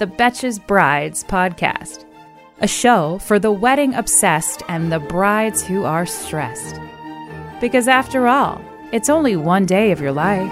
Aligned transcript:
the 0.00 0.06
Betches 0.08 0.64
Brides 0.66 1.22
podcast, 1.22 2.04
a 2.58 2.66
show 2.66 3.18
for 3.20 3.38
the 3.38 3.52
wedding 3.52 3.94
obsessed 3.94 4.60
and 4.66 4.90
the 4.90 4.98
brides 4.98 5.62
who 5.62 5.84
are 5.84 6.04
stressed. 6.04 6.80
Because 7.60 7.86
after 7.86 8.26
all, 8.26 8.60
it's 8.90 9.08
only 9.08 9.36
one 9.36 9.66
day 9.66 9.92
of 9.92 10.00
your 10.00 10.10
life. 10.10 10.50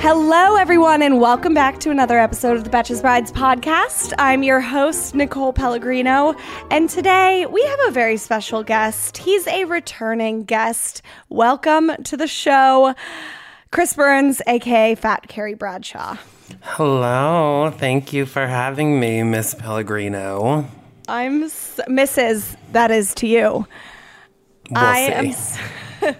Hello, 0.00 0.54
everyone, 0.54 1.02
and 1.02 1.20
welcome 1.20 1.52
back 1.52 1.80
to 1.80 1.90
another 1.90 2.16
episode 2.16 2.56
of 2.56 2.62
the 2.62 2.70
Betches 2.70 3.02
Brides 3.02 3.32
podcast. 3.32 4.12
I'm 4.20 4.44
your 4.44 4.60
host, 4.60 5.16
Nicole 5.16 5.52
Pellegrino, 5.52 6.36
and 6.70 6.88
today 6.88 7.44
we 7.46 7.60
have 7.64 7.80
a 7.88 7.90
very 7.90 8.18
special 8.18 8.62
guest. 8.62 9.18
He's 9.18 9.48
a 9.48 9.64
returning 9.64 10.44
guest. 10.44 11.02
Welcome 11.28 11.90
to 12.04 12.16
the 12.16 12.28
show. 12.28 12.94
Chris 13.72 13.94
Burns, 13.94 14.40
aka 14.46 14.94
Fat 14.94 15.26
Carrie 15.26 15.54
Bradshaw. 15.54 16.18
Hello. 16.60 17.72
Thank 17.76 18.12
you 18.12 18.26
for 18.26 18.46
having 18.46 18.98
me, 19.00 19.22
Miss 19.22 19.54
Pellegrino. 19.54 20.66
I'm 21.08 21.44
s- 21.44 21.80
Mrs. 21.88 22.56
That 22.72 22.90
is 22.90 23.14
to 23.16 23.26
you. 23.26 23.66
We'll 24.70 24.78
I 24.84 25.06
see. 25.06 25.12
am. 25.12 25.26
s- 25.26 25.58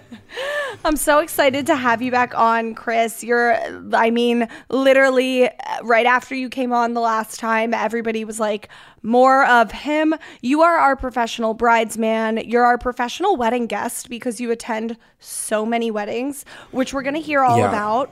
I'm 0.85 0.97
so 0.97 1.19
excited 1.19 1.65
to 1.67 1.75
have 1.75 2.01
you 2.01 2.11
back 2.11 2.37
on, 2.37 2.75
Chris. 2.75 3.23
You're, 3.23 3.55
I 3.93 4.09
mean, 4.11 4.47
literally 4.69 5.47
uh, 5.49 5.51
right 5.83 6.05
after 6.05 6.35
you 6.35 6.49
came 6.49 6.73
on 6.73 6.93
the 6.93 7.01
last 7.01 7.39
time, 7.39 7.73
everybody 7.73 8.25
was 8.25 8.39
like, 8.39 8.69
more 9.01 9.45
of 9.45 9.71
him. 9.71 10.13
You 10.41 10.61
are 10.61 10.77
our 10.77 10.95
professional 10.95 11.53
bridesman. 11.53 12.37
You're 12.49 12.65
our 12.65 12.77
professional 12.77 13.35
wedding 13.35 13.65
guest 13.67 14.09
because 14.09 14.39
you 14.41 14.51
attend 14.51 14.97
so 15.19 15.65
many 15.65 15.89
weddings, 15.91 16.45
which 16.71 16.93
we're 16.93 17.03
going 17.03 17.15
to 17.15 17.21
hear 17.21 17.41
all 17.41 17.57
Yeah. 17.59 17.69
about. 17.69 18.11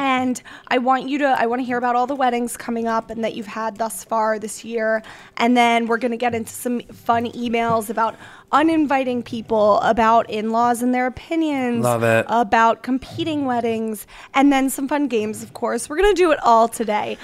And 0.00 0.40
I 0.68 0.78
want 0.78 1.10
you 1.10 1.18
to, 1.18 1.26
I 1.26 1.44
want 1.44 1.60
to 1.60 1.64
hear 1.66 1.76
about 1.76 1.94
all 1.94 2.06
the 2.06 2.14
weddings 2.14 2.56
coming 2.56 2.88
up 2.88 3.10
and 3.10 3.22
that 3.22 3.34
you've 3.34 3.46
had 3.46 3.76
thus 3.76 4.02
far 4.02 4.38
this 4.38 4.64
year. 4.64 5.02
And 5.36 5.54
then 5.54 5.86
we're 5.86 5.98
going 5.98 6.10
to 6.12 6.16
get 6.16 6.34
into 6.34 6.50
some 6.50 6.80
fun 6.80 7.26
emails 7.32 7.90
about 7.90 8.16
uninviting 8.50 9.22
people, 9.22 9.78
about 9.80 10.30
in 10.30 10.52
laws 10.52 10.82
and 10.82 10.94
their 10.94 11.06
opinions, 11.06 11.84
Love 11.84 12.02
it. 12.02 12.24
about 12.30 12.82
competing 12.82 13.44
weddings, 13.44 14.06
and 14.32 14.50
then 14.50 14.70
some 14.70 14.88
fun 14.88 15.06
games, 15.06 15.42
of 15.42 15.52
course. 15.52 15.90
We're 15.90 15.98
going 15.98 16.14
to 16.14 16.22
do 16.22 16.32
it 16.32 16.38
all 16.42 16.66
today. 16.66 17.18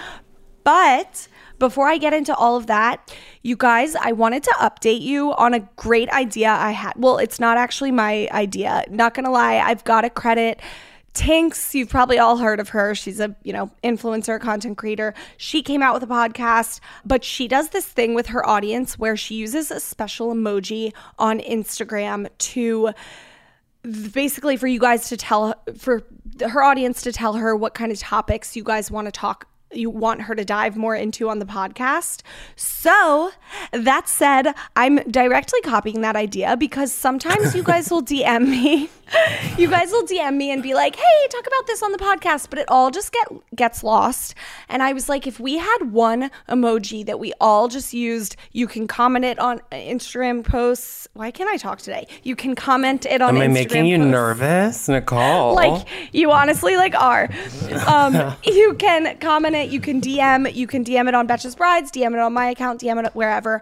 But 0.62 1.28
before 1.58 1.88
I 1.88 1.96
get 1.96 2.12
into 2.12 2.34
all 2.34 2.56
of 2.56 2.66
that, 2.66 3.16
you 3.42 3.56
guys, 3.56 3.96
I 3.96 4.12
wanted 4.12 4.42
to 4.42 4.54
update 4.60 5.00
you 5.00 5.32
on 5.34 5.54
a 5.54 5.60
great 5.76 6.10
idea 6.10 6.50
I 6.50 6.72
had. 6.72 6.92
Well, 6.96 7.16
it's 7.16 7.40
not 7.40 7.56
actually 7.56 7.92
my 7.92 8.28
idea. 8.32 8.84
Not 8.90 9.14
going 9.14 9.24
to 9.24 9.30
lie, 9.30 9.56
I've 9.58 9.84
got 9.84 10.02
to 10.02 10.10
credit 10.10 10.60
Tinx, 11.16 11.72
you've 11.72 11.88
probably 11.88 12.18
all 12.18 12.36
heard 12.36 12.60
of 12.60 12.68
her. 12.68 12.94
She's 12.94 13.20
a, 13.20 13.34
you 13.42 13.52
know, 13.52 13.70
influencer, 13.82 14.38
content 14.38 14.76
creator. 14.76 15.14
She 15.38 15.62
came 15.62 15.82
out 15.82 15.94
with 15.94 16.02
a 16.02 16.06
podcast, 16.06 16.80
but 17.06 17.24
she 17.24 17.48
does 17.48 17.70
this 17.70 17.86
thing 17.86 18.12
with 18.12 18.26
her 18.26 18.46
audience 18.46 18.98
where 18.98 19.16
she 19.16 19.34
uses 19.34 19.70
a 19.70 19.80
special 19.80 20.34
emoji 20.34 20.92
on 21.18 21.40
Instagram 21.40 22.28
to 22.38 22.90
basically 24.12 24.58
for 24.58 24.66
you 24.66 24.78
guys 24.78 25.08
to 25.08 25.16
tell 25.16 25.54
for 25.78 26.02
her 26.46 26.62
audience 26.62 27.00
to 27.02 27.12
tell 27.12 27.32
her 27.32 27.56
what 27.56 27.72
kind 27.72 27.90
of 27.90 27.98
topics 27.98 28.54
you 28.54 28.62
guys 28.62 28.90
want 28.90 29.06
to 29.06 29.12
talk 29.12 29.48
you 29.72 29.90
want 29.90 30.22
her 30.22 30.34
to 30.34 30.44
dive 30.44 30.76
more 30.76 30.94
into 30.94 31.28
on 31.28 31.38
the 31.38 31.44
podcast. 31.44 32.22
So, 32.54 33.30
that 33.72 34.08
said, 34.08 34.54
I'm 34.76 34.96
directly 35.10 35.60
copying 35.62 36.00
that 36.02 36.16
idea 36.16 36.56
because 36.56 36.92
sometimes 36.92 37.54
you 37.54 37.62
guys 37.62 37.90
will 37.90 38.02
DM 38.02 38.48
me. 38.48 38.88
You 39.56 39.70
guys 39.70 39.92
will 39.92 40.02
DM 40.02 40.36
me 40.36 40.50
and 40.50 40.64
be 40.64 40.74
like, 40.74 40.96
"Hey, 40.96 41.26
talk 41.30 41.46
about 41.46 41.66
this 41.68 41.80
on 41.80 41.92
the 41.92 41.98
podcast," 41.98 42.50
but 42.50 42.58
it 42.58 42.64
all 42.68 42.90
just 42.90 43.12
get 43.12 43.28
gets 43.54 43.84
lost. 43.84 44.34
And 44.68 44.82
I 44.82 44.92
was 44.92 45.08
like, 45.08 45.28
if 45.28 45.38
we 45.38 45.58
had 45.58 45.92
one 45.92 46.28
emoji 46.48 47.06
that 47.06 47.20
we 47.20 47.32
all 47.40 47.68
just 47.68 47.94
used, 47.94 48.34
you 48.50 48.66
can 48.66 48.88
comment 48.88 49.24
it 49.24 49.38
on 49.38 49.60
Instagram 49.70 50.44
posts. 50.44 51.06
Why 51.14 51.30
can't 51.30 51.48
I 51.48 51.56
talk 51.56 51.78
today? 51.78 52.08
You 52.24 52.34
can 52.34 52.56
comment 52.56 53.06
it 53.06 53.22
on 53.22 53.36
Am 53.36 53.42
I 53.42 53.46
Instagram 53.46 53.52
making 53.52 53.86
you 53.86 53.98
posts 53.98 54.10
nervous, 54.10 54.88
Nicole? 54.88 55.54
like 55.54 55.86
you 56.12 56.32
honestly 56.32 56.76
like 56.76 56.94
are 56.96 57.30
um 57.86 58.34
you 58.44 58.74
can 58.74 59.16
comment 59.18 59.54
it 59.56 59.70
you 59.70 59.80
can 59.80 60.00
dm 60.00 60.52
you 60.54 60.66
can 60.66 60.84
dm 60.84 61.08
it 61.08 61.14
on 61.14 61.26
betches 61.26 61.56
brides 61.56 61.90
dm 61.90 62.12
it 62.12 62.18
on 62.18 62.32
my 62.32 62.50
account 62.50 62.80
dm 62.80 63.04
it 63.04 63.14
wherever 63.14 63.60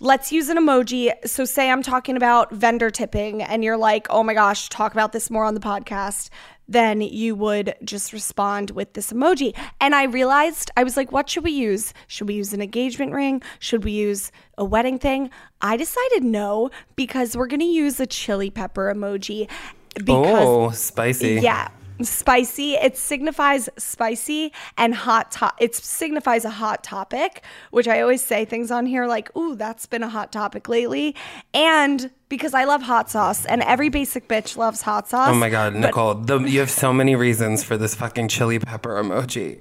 let's 0.00 0.32
use 0.32 0.48
an 0.48 0.56
emoji 0.56 1.12
so 1.26 1.44
say 1.44 1.70
i'm 1.70 1.82
talking 1.82 2.16
about 2.16 2.50
vendor 2.52 2.90
tipping 2.90 3.42
and 3.42 3.62
you're 3.62 3.76
like 3.76 4.06
oh 4.10 4.22
my 4.22 4.34
gosh 4.34 4.68
talk 4.68 4.92
about 4.92 5.12
this 5.12 5.30
more 5.30 5.44
on 5.44 5.54
the 5.54 5.60
podcast 5.60 6.30
then 6.68 7.00
you 7.00 7.34
would 7.34 7.74
just 7.84 8.12
respond 8.12 8.70
with 8.70 8.94
this 8.94 9.12
emoji. 9.12 9.54
And 9.80 9.94
I 9.94 10.04
realized, 10.04 10.70
I 10.76 10.84
was 10.84 10.96
like, 10.96 11.12
what 11.12 11.28
should 11.28 11.44
we 11.44 11.52
use? 11.52 11.92
Should 12.06 12.28
we 12.28 12.34
use 12.34 12.52
an 12.52 12.62
engagement 12.62 13.12
ring? 13.12 13.42
Should 13.58 13.84
we 13.84 13.92
use 13.92 14.32
a 14.56 14.64
wedding 14.64 14.98
thing? 14.98 15.30
I 15.60 15.76
decided 15.76 16.24
no, 16.24 16.70
because 16.96 17.36
we're 17.36 17.46
going 17.46 17.60
to 17.60 17.66
use 17.66 18.00
a 18.00 18.06
chili 18.06 18.50
pepper 18.50 18.92
emoji. 18.94 19.48
Because 19.94 20.46
oh, 20.46 20.70
spicy. 20.70 21.40
yeah. 21.42 21.68
Spicy. 22.02 22.74
It 22.74 22.96
signifies 22.96 23.68
spicy 23.76 24.52
and 24.76 24.94
hot 24.94 25.30
top. 25.30 25.56
It 25.60 25.74
signifies 25.74 26.44
a 26.44 26.50
hot 26.50 26.82
topic, 26.82 27.42
which 27.70 27.88
I 27.88 28.00
always 28.00 28.24
say 28.24 28.44
things 28.44 28.70
on 28.70 28.86
here 28.86 29.06
like, 29.06 29.34
ooh, 29.36 29.54
that's 29.54 29.86
been 29.86 30.02
a 30.02 30.08
hot 30.08 30.32
topic 30.32 30.68
lately. 30.68 31.14
And 31.52 32.10
because 32.28 32.54
I 32.54 32.64
love 32.64 32.82
hot 32.82 33.10
sauce 33.10 33.44
and 33.44 33.62
every 33.62 33.88
basic 33.88 34.28
bitch 34.28 34.56
loves 34.56 34.82
hot 34.82 35.08
sauce. 35.08 35.28
Oh 35.30 35.34
my 35.34 35.50
God, 35.50 35.74
Nicole, 35.74 36.14
the, 36.14 36.40
you 36.40 36.60
have 36.60 36.70
so 36.70 36.92
many 36.92 37.14
reasons 37.14 37.62
for 37.62 37.76
this 37.76 37.94
fucking 37.94 38.28
chili 38.28 38.58
pepper 38.58 39.00
emoji. 39.02 39.60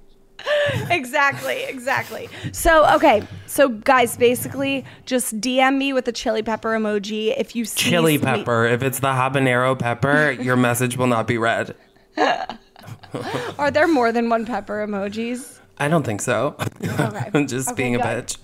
exactly, 0.89 1.63
exactly. 1.63 2.29
So, 2.51 2.85
okay. 2.95 3.25
So, 3.45 3.69
guys, 3.69 4.17
basically 4.17 4.85
just 5.05 5.39
DM 5.39 5.77
me 5.77 5.93
with 5.93 6.07
a 6.07 6.11
chili 6.11 6.43
pepper 6.43 6.71
emoji 6.71 7.37
if 7.37 7.55
you 7.55 7.65
see 7.65 7.91
Chili 7.91 8.17
pepper. 8.17 8.65
If 8.65 8.83
it's 8.83 8.99
the 8.99 9.09
habanero 9.09 9.77
pepper, 9.77 10.31
your 10.31 10.55
message 10.55 10.97
will 10.97 11.07
not 11.07 11.27
be 11.27 11.37
read. 11.37 11.75
Are 13.57 13.71
there 13.71 13.87
more 13.87 14.11
than 14.11 14.29
one 14.29 14.45
pepper 14.45 14.85
emojis? 14.85 15.59
I 15.77 15.87
don't 15.87 16.03
think 16.03 16.21
so. 16.21 16.55
Okay. 16.83 17.29
I'm 17.33 17.47
just 17.47 17.69
Okay, 17.69 17.83
being 17.83 17.95
a 17.95 17.99
bitch. 17.99 18.37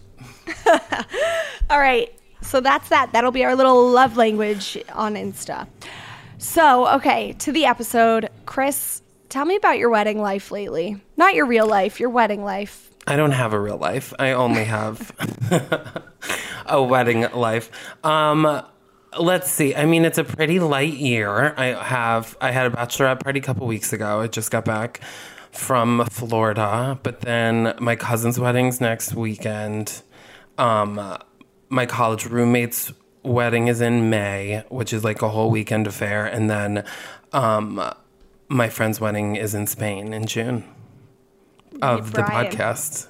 All 1.70 1.80
right. 1.80 2.14
So 2.42 2.60
that's 2.62 2.90
that. 2.90 3.12
That'll 3.12 3.32
be 3.32 3.44
our 3.44 3.56
little 3.56 3.90
love 3.90 4.18
language 4.18 4.78
on 4.94 5.16
Insta. 5.16 5.68
So, 6.38 6.88
okay, 6.96 7.34
to 7.40 7.52
the 7.52 7.66
episode. 7.66 8.30
Chris, 8.46 9.02
tell 9.28 9.46
me 9.46 9.56
about 9.56 9.78
your 9.78 9.90
wedding 9.90 10.22
life 10.22 10.52
lately. 10.52 11.02
Not 11.18 11.36
your 11.36 11.46
real 11.46 11.68
life, 11.68 12.00
your 12.00 12.10
wedding 12.10 12.44
life. 12.44 12.90
I 13.06 13.16
don't 13.16 13.32
have 13.32 13.54
a 13.54 13.60
real 13.60 13.78
life. 13.78 14.14
I 14.20 14.32
only 14.32 14.64
have 14.66 15.12
a 16.66 16.82
wedding 16.82 17.28
life. 17.34 17.72
Um, 18.06 18.64
let's 19.18 19.50
see. 19.52 19.74
I 19.76 19.86
mean, 19.86 20.06
it's 20.06 20.18
a 20.18 20.24
pretty 20.24 20.60
light 20.60 20.94
year. 20.94 21.54
I 21.58 21.68
have. 21.84 22.38
I 22.42 22.52
had 22.52 22.68
a 22.68 22.76
bachelorette 22.76 23.22
party 23.24 23.40
a 23.40 23.44
couple 23.44 23.66
weeks 23.68 23.94
ago. 23.94 24.22
I 24.22 24.28
just 24.28 24.52
got 24.52 24.66
back 24.66 25.02
from 25.52 26.06
Florida, 26.12 27.00
but 27.02 27.22
then 27.22 27.74
my 27.80 27.96
cousin's 27.96 28.40
wedding's 28.40 28.80
next 28.80 29.14
weekend. 29.14 30.02
Um, 30.58 31.18
my 31.70 31.86
college 31.86 32.26
roommate's 32.26 32.92
wedding 33.24 33.68
is 33.68 33.82
in 33.82 34.10
May, 34.10 34.64
which 34.70 34.94
is 34.94 35.04
like 35.04 35.22
a 35.22 35.30
whole 35.30 35.50
weekend 35.50 35.88
affair, 35.88 36.26
and 36.26 36.50
then 36.50 36.84
um, 37.34 37.82
my 38.48 38.70
friend's 38.70 39.00
wedding 39.02 39.36
is 39.36 39.54
in 39.54 39.68
Spain 39.68 40.14
in 40.14 40.26
June 40.26 40.64
of 41.82 42.12
the 42.14 42.22
podcast. 42.24 43.08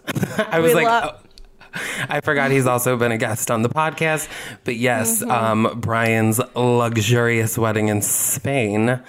I 0.52 0.60
was 0.60 0.70
We 0.74 0.76
like, 0.76 0.86
love- 0.88 1.16
oh, 1.24 1.29
I 2.10 2.22
forgot 2.22 2.52
he's 2.52 2.66
also 2.66 2.98
been 2.98 3.12
a 3.12 3.18
guest 3.18 3.50
on 3.52 3.62
the 3.62 3.70
podcast. 3.70 4.28
But 4.64 4.76
yes, 4.78 5.22
Mm-hmm. 5.22 5.32
um, 5.32 5.80
Brian's 5.80 6.40
luxurious 6.56 7.58
wedding 7.58 7.88
in 7.90 8.02
Spain 8.02 9.00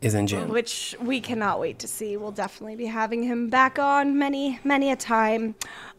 is 0.00 0.14
in 0.14 0.26
June. 0.26 0.48
which 0.48 0.96
we 1.00 1.20
cannot 1.20 1.60
wait 1.60 1.78
to 1.80 1.86
see. 1.88 2.16
We'll 2.16 2.32
definitely 2.32 2.76
be 2.76 2.86
having 2.86 3.22
him 3.22 3.48
back 3.50 3.78
on 3.78 4.18
many, 4.18 4.58
many 4.64 4.90
a 4.90 4.96
time. 4.96 5.54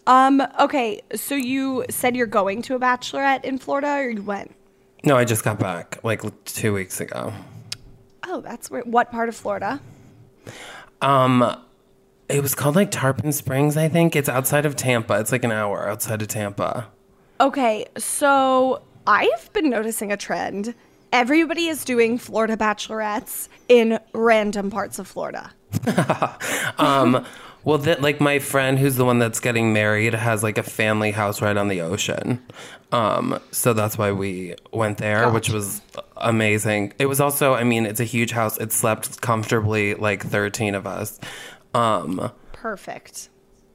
Um, 0.07 0.41
okay, 0.59 1.01
so 1.15 1.35
you 1.35 1.85
said 1.89 2.15
you're 2.15 2.25
going 2.27 2.61
to 2.63 2.75
a 2.75 2.79
bachelorette 2.79 3.45
in 3.45 3.57
Florida, 3.59 3.87
or 3.93 4.09
you 4.09 4.21
went? 4.21 4.53
No, 5.05 5.15
I 5.15 5.23
just 5.23 5.43
got 5.45 5.57
back 5.59 5.99
like 6.03 6.21
two 6.43 6.73
weeks 6.73 6.99
ago. 6.99 7.31
Oh, 8.27 8.41
that's 8.41 8.69
where. 8.69 8.81
What 8.81 9.11
part 9.11 9.29
of 9.29 9.35
Florida? 9.35 9.79
Um, 11.01 11.55
it 12.33 12.41
was 12.41 12.55
called 12.55 12.75
like 12.75 12.89
Tarpon 12.89 13.31
Springs, 13.31 13.77
I 13.77 13.87
think. 13.87 14.15
It's 14.15 14.27
outside 14.27 14.65
of 14.65 14.75
Tampa. 14.75 15.19
It's 15.19 15.31
like 15.31 15.43
an 15.43 15.51
hour 15.51 15.87
outside 15.87 16.21
of 16.21 16.27
Tampa. 16.27 16.87
Okay, 17.39 17.85
so 17.95 18.81
I've 19.05 19.53
been 19.53 19.69
noticing 19.69 20.11
a 20.11 20.17
trend. 20.17 20.73
Everybody 21.11 21.67
is 21.67 21.85
doing 21.85 22.17
Florida 22.17 22.57
bachelorettes 22.57 23.49
in 23.69 23.99
random 24.13 24.71
parts 24.71 24.97
of 24.99 25.07
Florida. 25.07 25.51
Um, 26.79 27.25
well, 27.63 27.77
that 27.77 28.01
like 28.01 28.19
my 28.19 28.39
friend 28.39 28.77
who's 28.77 28.95
the 28.95 29.05
one 29.05 29.19
that's 29.19 29.39
getting 29.39 29.73
married 29.73 30.13
has 30.13 30.43
like 30.43 30.57
a 30.57 30.63
family 30.63 31.11
house 31.11 31.41
right 31.41 31.55
on 31.55 31.69
the 31.69 31.81
ocean. 31.81 32.41
Um, 32.91 33.39
so 33.51 33.73
that's 33.73 33.97
why 33.97 34.11
we 34.11 34.55
went 34.71 34.97
there, 34.97 35.29
which 35.31 35.49
was 35.49 35.81
amazing. 36.17 36.93
It 36.99 37.05
was 37.05 37.19
also, 37.19 37.53
I 37.53 37.63
mean, 37.63 37.85
it's 37.85 37.99
a 37.99 38.05
huge 38.05 38.31
house. 38.31 38.57
It 38.57 38.71
slept 38.71 39.21
comfortably 39.21 39.95
like 39.95 40.23
13 40.23 40.75
of 40.75 40.85
us. 40.85 41.19
Um, 41.73 42.31
Perfect. 42.51 43.29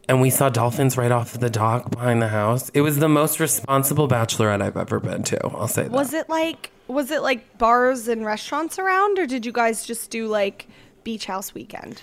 and 0.08 0.20
we 0.20 0.30
saw 0.30 0.48
dolphins 0.48 0.96
right 0.96 1.10
off 1.12 1.32
the 1.32 1.50
dock 1.50 1.90
behind 1.90 2.22
the 2.22 2.28
house. 2.28 2.70
It 2.70 2.80
was 2.82 2.98
the 2.98 3.08
most 3.08 3.40
responsible 3.40 4.08
bachelorette 4.08 4.62
I've 4.62 4.76
ever 4.76 5.00
been 5.00 5.22
to. 5.24 5.46
I'll 5.48 5.68
say 5.68 5.82
that. 5.82 5.90
Was 5.90 6.14
it 6.14 6.28
like 6.28 6.70
was 6.86 7.10
it 7.10 7.22
like 7.22 7.58
bars 7.58 8.08
and 8.08 8.24
restaurants 8.24 8.78
around 8.78 9.18
or 9.18 9.26
did 9.26 9.44
you 9.44 9.52
guys 9.52 9.84
just 9.84 10.10
do 10.10 10.26
like 10.26 10.68
beach 11.04 11.26
house 11.26 11.52
weekend? 11.54 12.00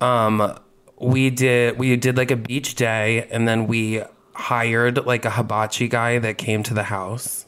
Um, 0.00 0.58
we 0.98 1.30
did 1.30 1.78
we 1.78 1.96
did 1.96 2.16
like 2.16 2.30
a 2.30 2.36
beach 2.36 2.74
day, 2.74 3.28
and 3.30 3.46
then 3.46 3.66
we 3.66 4.02
hired 4.34 5.04
like 5.06 5.24
a 5.24 5.30
hibachi 5.30 5.88
guy 5.88 6.18
that 6.18 6.36
came 6.38 6.62
to 6.62 6.74
the 6.74 6.82
house 6.84 7.46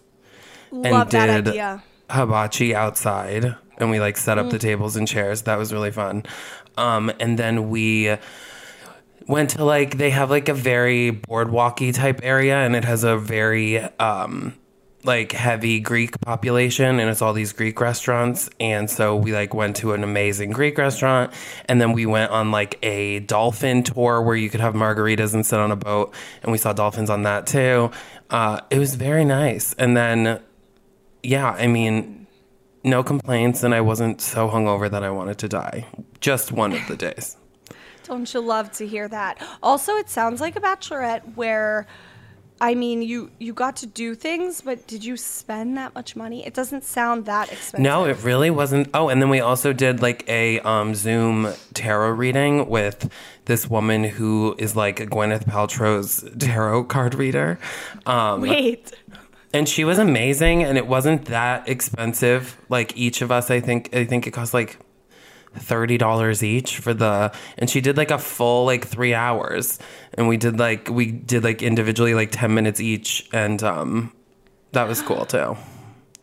Love 0.70 1.10
that 1.10 1.28
idea. 1.46 1.82
hibachi 2.10 2.74
outside, 2.74 3.54
and 3.78 3.90
we 3.90 4.00
like 4.00 4.16
set 4.16 4.38
up 4.38 4.50
the 4.50 4.58
tables 4.58 4.96
and 4.96 5.06
chairs. 5.06 5.42
That 5.42 5.58
was 5.58 5.72
really 5.72 5.90
fun. 5.90 6.24
Um, 6.78 7.12
and 7.20 7.38
then 7.38 7.68
we 7.68 8.16
went 9.26 9.50
to 9.50 9.64
like 9.64 9.98
they 9.98 10.10
have 10.10 10.30
like 10.30 10.48
a 10.48 10.54
very 10.54 11.12
boardwalky 11.12 11.94
type 11.94 12.20
area, 12.22 12.56
and 12.56 12.74
it 12.74 12.84
has 12.84 13.04
a 13.04 13.16
very 13.16 13.78
um 13.98 14.54
like 15.04 15.32
heavy 15.32 15.80
Greek 15.80 16.20
population 16.20 16.98
and 16.98 17.08
it's 17.08 17.22
all 17.22 17.32
these 17.32 17.52
Greek 17.52 17.80
restaurants 17.80 18.50
and 18.58 18.90
so 18.90 19.16
we 19.16 19.32
like 19.32 19.54
went 19.54 19.76
to 19.76 19.92
an 19.92 20.02
amazing 20.02 20.50
Greek 20.50 20.76
restaurant 20.76 21.32
and 21.66 21.80
then 21.80 21.92
we 21.92 22.04
went 22.04 22.30
on 22.32 22.50
like 22.50 22.78
a 22.84 23.20
dolphin 23.20 23.82
tour 23.82 24.20
where 24.20 24.34
you 24.34 24.50
could 24.50 24.60
have 24.60 24.74
margaritas 24.74 25.34
and 25.34 25.46
sit 25.46 25.58
on 25.58 25.70
a 25.70 25.76
boat 25.76 26.12
and 26.42 26.50
we 26.50 26.58
saw 26.58 26.72
dolphins 26.72 27.10
on 27.10 27.22
that 27.22 27.46
too. 27.46 27.90
Uh, 28.28 28.60
it 28.70 28.78
was 28.78 28.96
very 28.96 29.24
nice 29.24 29.72
and 29.74 29.96
then 29.96 30.40
yeah, 31.22 31.50
I 31.52 31.68
mean 31.68 32.26
no 32.82 33.02
complaints 33.02 33.62
and 33.62 33.74
I 33.74 33.80
wasn't 33.80 34.20
so 34.20 34.48
hungover 34.48 34.90
that 34.90 35.04
I 35.04 35.10
wanted 35.10 35.38
to 35.38 35.48
die. 35.48 35.86
Just 36.20 36.52
one 36.52 36.72
of 36.72 36.86
the 36.88 36.96
days. 36.96 37.36
Don't 38.04 38.32
you 38.32 38.40
love 38.40 38.72
to 38.72 38.86
hear 38.86 39.06
that? 39.08 39.40
Also, 39.62 39.96
it 39.96 40.08
sounds 40.08 40.40
like 40.40 40.56
a 40.56 40.60
bachelorette 40.60 41.36
where 41.36 41.86
I 42.60 42.74
mean, 42.74 43.02
you 43.02 43.30
you 43.38 43.52
got 43.52 43.76
to 43.76 43.86
do 43.86 44.14
things, 44.14 44.62
but 44.62 44.86
did 44.86 45.04
you 45.04 45.16
spend 45.16 45.76
that 45.76 45.94
much 45.94 46.16
money? 46.16 46.44
It 46.44 46.54
doesn't 46.54 46.82
sound 46.84 47.26
that 47.26 47.52
expensive. 47.52 47.80
No, 47.80 48.04
it 48.04 48.22
really 48.24 48.50
wasn't. 48.50 48.88
Oh, 48.94 49.08
and 49.08 49.22
then 49.22 49.28
we 49.28 49.40
also 49.40 49.72
did 49.72 50.02
like 50.02 50.28
a 50.28 50.58
um, 50.60 50.94
Zoom 50.94 51.52
tarot 51.74 52.10
reading 52.10 52.68
with 52.68 53.10
this 53.44 53.70
woman 53.70 54.02
who 54.04 54.56
is 54.58 54.74
like 54.74 54.96
Gwyneth 54.96 55.44
Paltrow's 55.44 56.24
tarot 56.38 56.84
card 56.84 57.14
reader. 57.14 57.60
Um, 58.06 58.40
Wait. 58.40 58.92
and 59.52 59.68
she 59.68 59.84
was 59.84 59.98
amazing, 60.00 60.64
and 60.64 60.76
it 60.76 60.88
wasn't 60.88 61.26
that 61.26 61.68
expensive. 61.68 62.58
Like 62.68 62.96
each 62.96 63.22
of 63.22 63.30
us, 63.30 63.52
I 63.52 63.60
think, 63.60 63.94
I 63.94 64.04
think 64.04 64.26
it 64.26 64.32
cost 64.32 64.52
like 64.52 64.78
thirty 65.54 65.98
dollars 65.98 66.42
each 66.42 66.78
for 66.78 66.92
the 66.94 67.32
and 67.56 67.68
she 67.70 67.80
did 67.80 67.96
like 67.96 68.10
a 68.10 68.18
full 68.18 68.64
like 68.66 68.86
three 68.86 69.14
hours. 69.14 69.78
And 70.14 70.28
we 70.28 70.36
did 70.36 70.58
like 70.58 70.88
we 70.88 71.10
did 71.12 71.44
like 71.44 71.62
individually 71.62 72.14
like 72.14 72.30
10 72.32 72.52
minutes 72.54 72.80
each. 72.80 73.28
And 73.32 73.62
um 73.62 74.12
that 74.72 74.86
was 74.86 75.00
cool 75.02 75.24
too. 75.24 75.56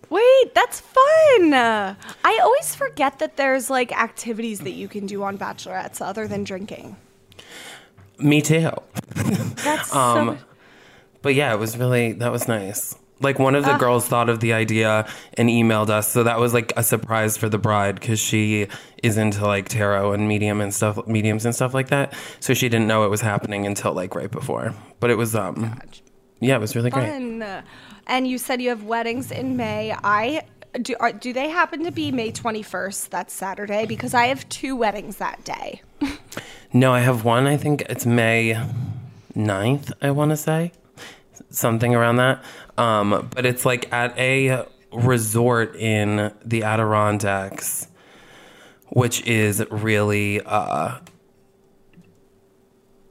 Wait, 0.09 0.53
that's 0.53 0.79
fun. 0.81 1.53
I 1.53 2.39
always 2.41 2.75
forget 2.75 3.19
that 3.19 3.37
there's 3.37 3.69
like 3.69 3.91
activities 3.91 4.59
that 4.61 4.71
you 4.71 4.87
can 4.87 5.07
do 5.07 5.23
on 5.23 5.37
bachelorettes 5.37 5.99
other 6.01 6.27
than 6.27 6.43
drinking. 6.43 6.95
me 8.19 8.41
too. 8.41 8.69
That's 9.15 9.93
Um, 9.95 10.37
so 10.37 10.45
but 11.21 11.33
yeah 11.33 11.51
it 11.53 11.59
was 11.59 11.75
really 11.77 12.13
that 12.13 12.31
was 12.31 12.47
nice 12.47 12.95
like 13.21 13.39
one 13.39 13.55
of 13.55 13.63
the 13.63 13.75
girls 13.77 14.07
thought 14.07 14.29
of 14.29 14.39
the 14.39 14.53
idea 14.53 15.07
and 15.35 15.49
emailed 15.49 15.89
us 15.89 16.11
so 16.11 16.23
that 16.23 16.39
was 16.39 16.53
like 16.53 16.73
a 16.75 16.83
surprise 16.83 17.37
for 17.37 17.47
the 17.47 17.57
bride 17.57 17.95
because 17.95 18.19
she 18.19 18.67
is 19.03 19.17
into 19.17 19.45
like 19.45 19.69
tarot 19.69 20.11
and 20.13 20.27
medium 20.27 20.59
and 20.61 20.73
stuff 20.73 21.07
mediums 21.07 21.45
and 21.45 21.55
stuff 21.55 21.73
like 21.73 21.87
that 21.87 22.13
so 22.39 22.53
she 22.53 22.67
didn't 22.67 22.87
know 22.87 23.05
it 23.05 23.09
was 23.09 23.21
happening 23.21 23.65
until 23.65 23.93
like 23.93 24.15
right 24.15 24.31
before 24.31 24.73
but 24.99 25.09
it 25.09 25.15
was 25.15 25.35
um 25.35 25.79
yeah 26.39 26.55
it 26.55 26.61
was 26.61 26.75
really 26.75 26.89
great 26.89 27.05
fun. 27.07 27.63
And 28.07 28.27
you 28.27 28.37
said 28.37 28.61
you 28.61 28.69
have 28.69 28.83
weddings 28.83 29.31
in 29.31 29.57
May. 29.57 29.95
I 30.03 30.43
do. 30.81 30.95
Are, 30.99 31.11
do 31.11 31.33
they 31.33 31.49
happen 31.49 31.83
to 31.85 31.91
be 31.91 32.11
May 32.11 32.31
21st? 32.31 33.09
That's 33.09 33.33
Saturday 33.33 33.85
because 33.85 34.13
I 34.13 34.27
have 34.27 34.47
two 34.49 34.75
weddings 34.75 35.17
that 35.17 35.43
day. 35.43 35.81
No, 36.73 36.93
I 36.93 36.99
have 36.99 37.23
one. 37.23 37.47
I 37.47 37.55
think 37.57 37.81
it's 37.83 38.05
May 38.05 38.61
9th, 39.33 39.93
I 40.01 40.11
want 40.11 40.31
to 40.31 40.37
say. 40.37 40.73
Something 41.49 41.95
around 41.95 42.17
that. 42.17 42.43
Um, 42.77 43.29
but 43.33 43.45
it's 43.45 43.65
like 43.65 43.91
at 43.93 44.17
a 44.17 44.65
resort 44.91 45.75
in 45.75 46.33
the 46.43 46.63
Adirondacks, 46.63 47.87
which 48.89 49.25
is 49.25 49.65
really 49.71 50.41
uh, 50.41 50.99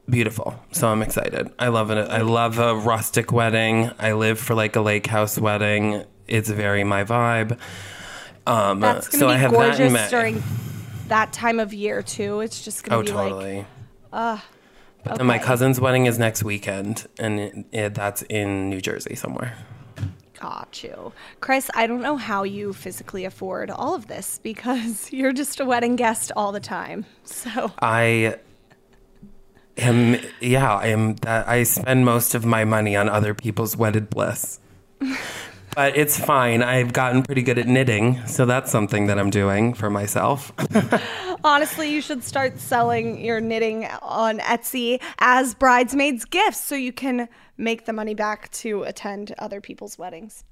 beautiful. 0.09 0.59
So 0.71 0.87
I'm 0.87 1.01
excited. 1.01 1.51
I 1.59 1.69
love 1.69 1.91
it. 1.91 1.97
I 2.09 2.21
love 2.21 2.59
a 2.59 2.75
rustic 2.75 3.31
wedding. 3.31 3.91
I 3.99 4.13
live 4.13 4.39
for 4.39 4.55
like 4.55 4.75
a 4.75 4.81
lake 4.81 5.07
house 5.07 5.37
wedding. 5.37 6.03
It's 6.27 6.49
very 6.49 6.83
my 6.83 7.03
vibe. 7.03 7.57
Um, 8.47 8.79
That's 8.79 9.07
gonna 9.07 9.19
so 9.19 9.29
I 9.29 9.35
be 9.35 9.39
have 9.41 9.51
that 9.51 9.79
in 9.79 9.93
May. 9.93 9.99
gorgeous 9.99 10.11
during 10.11 10.43
that 11.07 11.33
time 11.33 11.59
of 11.59 11.73
year 11.73 12.01
too. 12.03 12.41
It's 12.41 12.63
just 12.63 12.83
gonna 12.83 12.99
Oh, 12.99 13.03
be 13.03 13.07
totally. 13.07 13.57
like, 13.57 13.65
uh, 14.13 14.37
But 15.05 15.19
then 15.19 15.27
my 15.27 15.37
cousin's 15.37 15.79
wedding 15.79 16.07
is 16.07 16.17
next 16.17 16.43
weekend, 16.43 17.05
and 17.19 17.39
it, 17.39 17.65
it, 17.71 17.93
that's 17.93 18.23
in 18.23 18.69
New 18.71 18.81
Jersey 18.81 19.15
somewhere. 19.15 19.55
got 20.39 20.83
you, 20.83 21.13
Chris. 21.41 21.69
I 21.75 21.85
don't 21.85 22.01
know 22.01 22.17
how 22.17 22.41
you 22.43 22.73
physically 22.73 23.23
afford 23.23 23.69
all 23.69 23.93
of 23.93 24.07
this 24.07 24.39
because 24.41 25.13
you're 25.13 25.31
just 25.31 25.59
a 25.59 25.65
wedding 25.65 25.95
guest 25.95 26.31
all 26.35 26.51
the 26.51 26.59
time. 26.59 27.05
So 27.23 27.71
I 27.79 28.39
am, 29.77 30.17
yeah, 30.41 30.73
I 30.73 30.87
am. 30.87 31.15
That 31.17 31.47
I 31.47 31.63
spend 31.63 32.03
most 32.03 32.33
of 32.33 32.43
my 32.43 32.65
money 32.65 32.95
on 32.95 33.07
other 33.07 33.35
people's 33.35 33.77
wedded 33.77 34.09
bliss, 34.09 34.59
but 35.75 35.97
it's 35.97 36.19
fine. 36.19 36.63
I've 36.63 36.93
gotten 36.93 37.23
pretty 37.23 37.41
good 37.41 37.57
at 37.57 37.67
knitting, 37.67 38.25
so 38.27 38.45
that's 38.45 38.71
something 38.71 39.07
that 39.07 39.19
I'm 39.19 39.29
doing 39.29 39.73
for 39.73 39.89
myself. 39.89 40.51
Honestly, 41.43 41.91
you 41.91 42.01
should 42.01 42.23
start 42.23 42.59
selling 42.59 43.23
your 43.23 43.41
knitting 43.41 43.85
on 44.01 44.39
Etsy 44.39 45.01
as 45.19 45.53
bridesmaids' 45.53 46.25
gifts 46.25 46.63
so 46.63 46.75
you 46.75 46.93
can 46.93 47.27
make 47.57 47.85
the 47.85 47.93
money 47.93 48.13
back 48.13 48.51
to 48.51 48.83
attend 48.83 49.33
other 49.37 49.61
people's 49.61 49.97
weddings. 49.97 50.43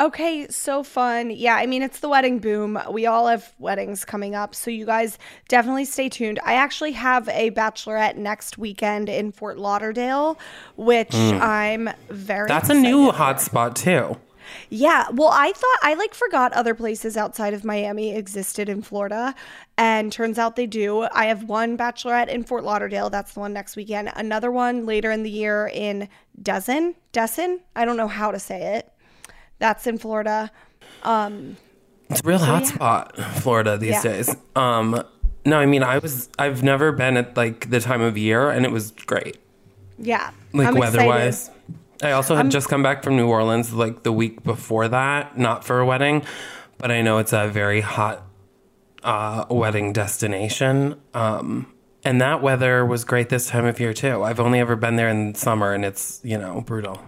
Okay, 0.00 0.46
so 0.48 0.84
fun. 0.84 1.30
Yeah, 1.30 1.56
I 1.56 1.66
mean, 1.66 1.82
it's 1.82 1.98
the 1.98 2.08
wedding 2.08 2.38
boom. 2.38 2.78
We 2.88 3.06
all 3.06 3.26
have 3.26 3.52
weddings 3.58 4.04
coming 4.04 4.36
up, 4.36 4.54
so 4.54 4.70
you 4.70 4.86
guys 4.86 5.18
definitely 5.48 5.86
stay 5.86 6.08
tuned. 6.08 6.38
I 6.44 6.54
actually 6.54 6.92
have 6.92 7.28
a 7.30 7.50
bachelorette 7.50 8.16
next 8.16 8.58
weekend 8.58 9.08
in 9.08 9.32
Fort 9.32 9.58
Lauderdale, 9.58 10.38
which 10.76 11.12
hmm. 11.12 11.38
I'm 11.42 11.90
very 12.08 12.46
that's 12.46 12.70
a 12.70 12.74
new 12.74 13.08
excited 13.08 13.10
for. 13.10 13.16
hot 13.16 13.40
spot 13.40 13.76
too. 13.76 14.16
Yeah, 14.70 15.06
well, 15.12 15.30
I 15.32 15.52
thought 15.52 15.78
I 15.82 15.94
like 15.94 16.14
forgot 16.14 16.52
other 16.52 16.74
places 16.74 17.16
outside 17.16 17.54
of 17.54 17.64
Miami 17.64 18.14
existed 18.14 18.68
in 18.68 18.82
Florida, 18.82 19.34
and 19.76 20.12
turns 20.12 20.38
out 20.38 20.56
they 20.56 20.66
do. 20.66 21.02
I 21.12 21.26
have 21.26 21.44
one 21.44 21.76
bachelorette 21.78 22.28
in 22.28 22.44
Fort 22.44 22.64
Lauderdale. 22.64 23.10
That's 23.10 23.34
the 23.34 23.40
one 23.40 23.52
next 23.52 23.76
weekend. 23.76 24.10
Another 24.16 24.50
one 24.50 24.86
later 24.86 25.10
in 25.10 25.22
the 25.22 25.30
year 25.30 25.70
in 25.72 26.08
Destin. 26.42 26.94
Destin. 27.12 27.60
I 27.76 27.84
don't 27.84 27.96
know 27.96 28.08
how 28.08 28.30
to 28.30 28.38
say 28.38 28.76
it. 28.76 28.92
That's 29.58 29.86
in 29.86 29.98
Florida. 29.98 30.50
It's 32.10 32.20
a 32.20 32.26
real 32.26 32.38
hot 32.38 32.62
yeah. 32.62 32.68
spot, 32.68 33.16
Florida 33.36 33.76
these 33.76 33.90
Yeah. 33.90 34.02
days. 34.02 34.36
Um, 34.56 35.02
no, 35.44 35.58
I 35.58 35.66
mean, 35.66 35.82
I 35.82 35.98
was, 35.98 36.28
I've 36.38 36.62
never 36.62 36.92
been 36.92 37.16
at 37.16 37.36
like 37.36 37.70
the 37.70 37.80
time 37.80 38.00
of 38.00 38.16
year, 38.18 38.50
and 38.50 38.64
it 38.64 38.72
was 38.72 38.90
great. 38.92 39.38
Yeah, 39.98 40.30
like 40.52 40.68
I'm 40.68 40.74
weather 40.74 41.00
excited. 41.00 41.08
wise. 41.08 41.50
I 42.02 42.12
also 42.12 42.36
had 42.36 42.50
just 42.50 42.68
come 42.68 42.82
back 42.82 43.02
from 43.02 43.16
New 43.16 43.28
Orleans 43.28 43.72
like 43.72 44.02
the 44.02 44.12
week 44.12 44.44
before 44.44 44.88
that, 44.88 45.36
not 45.36 45.64
for 45.64 45.80
a 45.80 45.86
wedding, 45.86 46.24
but 46.78 46.90
I 46.90 47.02
know 47.02 47.18
it's 47.18 47.32
a 47.32 47.48
very 47.48 47.80
hot 47.80 48.22
uh, 49.02 49.46
wedding 49.50 49.92
destination. 49.92 51.00
Um, 51.14 51.72
and 52.04 52.20
that 52.20 52.40
weather 52.40 52.86
was 52.86 53.04
great 53.04 53.28
this 53.28 53.48
time 53.48 53.64
of 53.64 53.80
year 53.80 53.92
too. 53.92 54.22
I've 54.22 54.40
only 54.40 54.60
ever 54.60 54.76
been 54.76 54.96
there 54.96 55.08
in 55.08 55.34
summer, 55.34 55.74
and 55.74 55.84
it's 55.84 56.20
you 56.22 56.38
know 56.38 56.60
brutal. 56.60 57.02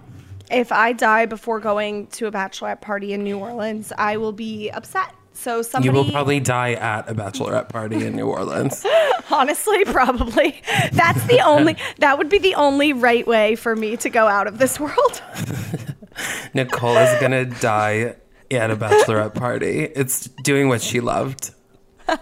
If 0.50 0.72
I 0.72 0.92
die 0.92 1.26
before 1.26 1.60
going 1.60 2.08
to 2.08 2.26
a 2.26 2.32
bachelorette 2.32 2.80
party 2.80 3.12
in 3.12 3.22
New 3.22 3.38
Orleans, 3.38 3.92
I 3.96 4.16
will 4.16 4.32
be 4.32 4.70
upset. 4.70 5.14
So 5.40 5.62
somebody 5.62 5.86
You 5.86 5.92
will 5.92 6.10
probably 6.12 6.38
die 6.38 6.74
at 6.74 7.08
a 7.08 7.14
bachelorette 7.14 7.70
party 7.70 8.04
in 8.04 8.14
New 8.14 8.26
Orleans. 8.26 8.84
honestly 9.30 9.84
probably 9.86 10.60
that's 10.92 11.24
the 11.28 11.40
only 11.40 11.76
that 11.98 12.18
would 12.18 12.28
be 12.28 12.38
the 12.38 12.54
only 12.56 12.92
right 12.92 13.26
way 13.26 13.54
for 13.54 13.74
me 13.74 13.96
to 13.96 14.10
go 14.10 14.26
out 14.26 14.46
of 14.46 14.58
this 14.58 14.78
world. 14.78 15.22
Nicole 16.54 16.96
is 16.98 17.20
gonna 17.20 17.46
die 17.46 18.16
at 18.50 18.70
a 18.70 18.76
bachelorette 18.76 19.34
party. 19.34 19.84
It's 19.84 20.28
doing 20.42 20.68
what 20.68 20.82
she 20.82 21.00
loved. 21.00 21.54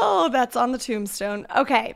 Oh, 0.00 0.28
that's 0.30 0.54
on 0.54 0.70
the 0.70 0.78
tombstone. 0.78 1.44
Okay. 1.56 1.94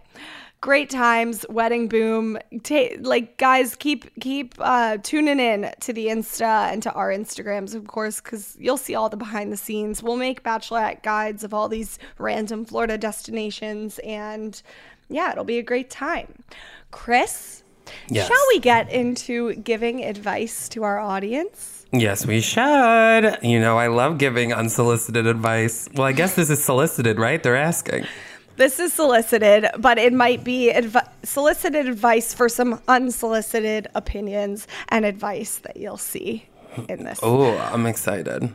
Great 0.63 0.89
times, 0.91 1.45
wedding 1.51 1.89
boom. 1.89 2.39
Ta- 2.63 2.95
like 3.01 3.37
guys, 3.37 3.75
keep 3.75 4.09
keep 4.21 4.55
uh, 4.61 4.97
tuning 5.03 5.41
in 5.41 5.73
to 5.81 5.93
the 5.93 6.07
Insta 6.07 6.73
and 6.73 6.81
to 6.85 6.93
our 6.93 7.11
Instagrams, 7.11 7.75
of 7.75 7.89
course, 7.89 8.21
because 8.21 8.57
you'll 8.61 8.77
see 8.77 8.95
all 8.95 9.09
the 9.09 9.17
behind 9.17 9.53
the 9.53 9.57
scenes. 9.57 10.05
We'll 10.05 10.17
make 10.17 10.45
bachelorette 10.45 11.03
guides 11.03 11.43
of 11.43 11.53
all 11.53 11.69
these 11.69 11.99
random 12.17 12.65
Florida 12.65 12.97
destinations, 12.97 13.99
and 14.05 14.63
yeah, 15.09 15.33
it'll 15.33 15.43
be 15.43 15.59
a 15.59 15.65
great 15.65 15.91
time. 15.91 16.45
Chris, 16.93 17.65
Yes. 18.09 18.29
shall 18.29 18.47
we 18.51 18.61
get 18.61 18.89
into 18.89 19.55
giving 19.57 20.05
advice 20.05 20.69
to 20.69 20.85
our 20.85 21.01
audience? 21.01 21.87
Yes, 21.93 22.25
we 22.25 22.41
should. 22.41 23.37
You 23.43 23.59
know, 23.59 23.79
I 23.79 23.89
love 23.89 24.17
giving 24.17 24.53
unsolicited 24.53 25.27
advice. 25.27 25.89
Well, 25.93 26.07
I 26.07 26.13
guess 26.13 26.37
this 26.37 26.51
is 26.51 26.63
solicited, 26.65 27.19
right? 27.19 27.43
They're 27.43 27.57
asking. 27.57 28.07
This 28.57 28.79
is 28.79 28.93
solicited, 28.93 29.67
but 29.79 29.99
it 29.99 30.13
might 30.13 30.45
be 30.45 30.71
adv- 30.71 31.09
solicited 31.23 31.87
advice 31.87 32.35
for 32.35 32.49
some 32.49 32.81
unsolicited 32.87 33.89
opinions 33.95 34.67
and 34.89 35.05
advice 35.05 35.59
that 35.59 35.77
you'll 35.77 35.97
see 35.97 36.47
in 36.89 37.05
this. 37.05 37.19
Oh, 37.23 37.57
I'm 37.73 37.87
excited. 37.87 38.53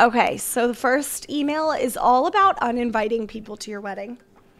Okay, 0.00 0.36
so 0.36 0.68
the 0.68 0.74
first 0.74 1.28
email 1.30 1.72
is 1.72 1.96
all 1.96 2.26
about 2.26 2.58
uninviting 2.60 3.26
people 3.26 3.56
to 3.56 3.70
your 3.70 3.80
wedding. 3.80 4.18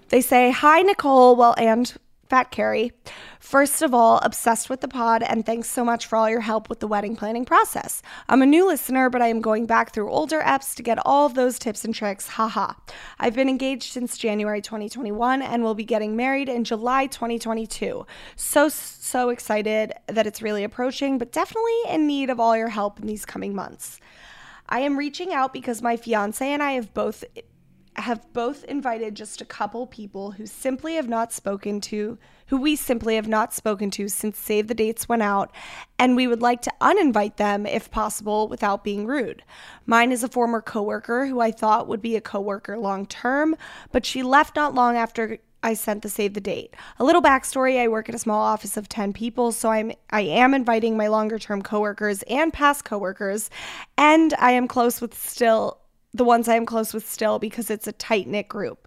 They 0.08 0.20
say, 0.20 0.50
Hi, 0.50 0.82
Nicole, 0.82 1.36
well, 1.36 1.54
and 1.58 1.94
Fat 2.28 2.50
Carrie. 2.50 2.92
First 3.40 3.80
of 3.80 3.94
all, 3.94 4.18
obsessed 4.22 4.68
with 4.68 4.82
the 4.82 4.88
pod, 4.88 5.22
and 5.22 5.46
thanks 5.46 5.70
so 5.70 5.84
much 5.84 6.06
for 6.06 6.16
all 6.16 6.28
your 6.28 6.40
help 6.40 6.68
with 6.68 6.80
the 6.80 6.86
wedding 6.86 7.16
planning 7.16 7.46
process. 7.46 8.02
I'm 8.28 8.42
a 8.42 8.46
new 8.46 8.66
listener, 8.66 9.08
but 9.08 9.22
I 9.22 9.28
am 9.28 9.40
going 9.40 9.64
back 9.64 9.92
through 9.92 10.10
older 10.10 10.40
eps 10.40 10.74
to 10.76 10.82
get 10.82 10.98
all 11.06 11.24
of 11.24 11.34
those 11.34 11.58
tips 11.58 11.84
and 11.84 11.94
tricks. 11.94 12.28
Haha. 12.28 12.74
I've 13.18 13.34
been 13.34 13.48
engaged 13.48 13.92
since 13.92 14.18
January 14.18 14.60
2021 14.60 15.40
and 15.40 15.62
will 15.62 15.74
be 15.74 15.84
getting 15.84 16.16
married 16.16 16.50
in 16.50 16.64
July 16.64 17.06
2022. 17.06 18.06
So, 18.36 18.68
so 18.68 19.30
excited 19.30 19.94
that 20.06 20.26
it's 20.26 20.42
really 20.42 20.64
approaching, 20.64 21.16
but 21.16 21.32
definitely 21.32 21.78
in 21.88 22.06
need 22.06 22.28
of 22.28 22.38
all 22.38 22.56
your 22.56 22.68
help 22.68 23.00
in 23.00 23.06
these 23.06 23.24
coming 23.24 23.54
months. 23.54 24.00
I 24.68 24.80
am 24.80 24.98
reaching 24.98 25.32
out 25.32 25.54
because 25.54 25.80
my 25.80 25.96
fiance 25.96 26.46
and 26.46 26.62
I 26.62 26.72
have 26.72 26.92
both 26.92 27.24
have 28.00 28.32
both 28.32 28.64
invited 28.64 29.14
just 29.14 29.40
a 29.40 29.44
couple 29.44 29.86
people 29.86 30.32
who 30.32 30.46
simply 30.46 30.94
have 30.94 31.08
not 31.08 31.32
spoken 31.32 31.80
to 31.80 32.18
who 32.46 32.56
we 32.56 32.76
simply 32.76 33.16
have 33.16 33.28
not 33.28 33.52
spoken 33.52 33.90
to 33.90 34.08
since 34.08 34.38
save 34.38 34.68
the 34.68 34.74
dates 34.74 35.08
went 35.08 35.22
out 35.22 35.52
and 35.98 36.16
we 36.16 36.26
would 36.26 36.40
like 36.40 36.62
to 36.62 36.72
uninvite 36.80 37.36
them 37.36 37.66
if 37.66 37.90
possible 37.90 38.48
without 38.48 38.84
being 38.84 39.06
rude. 39.06 39.42
Mine 39.86 40.12
is 40.12 40.24
a 40.24 40.28
former 40.28 40.60
coworker 40.60 41.26
who 41.26 41.40
I 41.40 41.50
thought 41.50 41.88
would 41.88 42.02
be 42.02 42.16
a 42.16 42.20
coworker 42.20 42.78
long 42.78 43.06
term, 43.06 43.56
but 43.92 44.06
she 44.06 44.22
left 44.22 44.56
not 44.56 44.74
long 44.74 44.96
after 44.96 45.38
I 45.62 45.74
sent 45.74 46.02
the 46.02 46.08
save 46.08 46.34
the 46.34 46.40
date. 46.40 46.74
A 46.98 47.04
little 47.04 47.20
backstory: 47.20 47.80
I 47.80 47.88
work 47.88 48.08
at 48.08 48.14
a 48.14 48.18
small 48.18 48.40
office 48.40 48.76
of 48.76 48.88
ten 48.88 49.12
people, 49.12 49.50
so 49.50 49.70
I'm 49.70 49.92
I 50.10 50.20
am 50.20 50.54
inviting 50.54 50.96
my 50.96 51.08
longer 51.08 51.38
term 51.38 51.62
coworkers 51.62 52.22
and 52.22 52.52
past 52.52 52.84
coworkers, 52.84 53.50
and 53.96 54.34
I 54.38 54.52
am 54.52 54.68
close 54.68 55.00
with 55.00 55.18
still 55.18 55.80
the 56.18 56.24
ones 56.24 56.48
I 56.48 56.56
am 56.56 56.66
close 56.66 56.92
with 56.92 57.08
still 57.08 57.38
because 57.38 57.70
it's 57.70 57.86
a 57.86 57.92
tight 57.92 58.26
knit 58.26 58.48
group. 58.48 58.86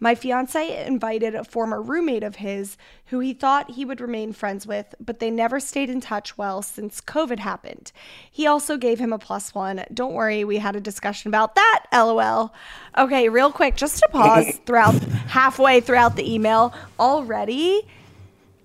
My 0.00 0.14
fiance 0.14 0.86
invited 0.86 1.34
a 1.34 1.42
former 1.42 1.82
roommate 1.82 2.22
of 2.22 2.36
his 2.36 2.76
who 3.06 3.18
he 3.18 3.34
thought 3.34 3.72
he 3.72 3.84
would 3.84 4.00
remain 4.00 4.32
friends 4.32 4.64
with, 4.64 4.94
but 5.00 5.18
they 5.18 5.28
never 5.28 5.58
stayed 5.58 5.90
in 5.90 6.00
touch 6.00 6.38
well 6.38 6.62
since 6.62 7.00
COVID 7.00 7.40
happened. 7.40 7.90
He 8.30 8.46
also 8.46 8.76
gave 8.76 9.00
him 9.00 9.12
a 9.12 9.18
plus 9.18 9.52
one. 9.56 9.84
Don't 9.92 10.14
worry, 10.14 10.44
we 10.44 10.58
had 10.58 10.76
a 10.76 10.80
discussion 10.80 11.28
about 11.28 11.56
that, 11.56 11.86
lol. 11.92 12.54
Okay, 12.96 13.28
real 13.28 13.50
quick, 13.50 13.74
just 13.74 13.98
to 13.98 14.08
pause 14.12 14.60
throughout 14.66 14.94
halfway 15.26 15.80
throughout 15.80 16.14
the 16.14 16.32
email. 16.32 16.72
Already, 17.00 17.82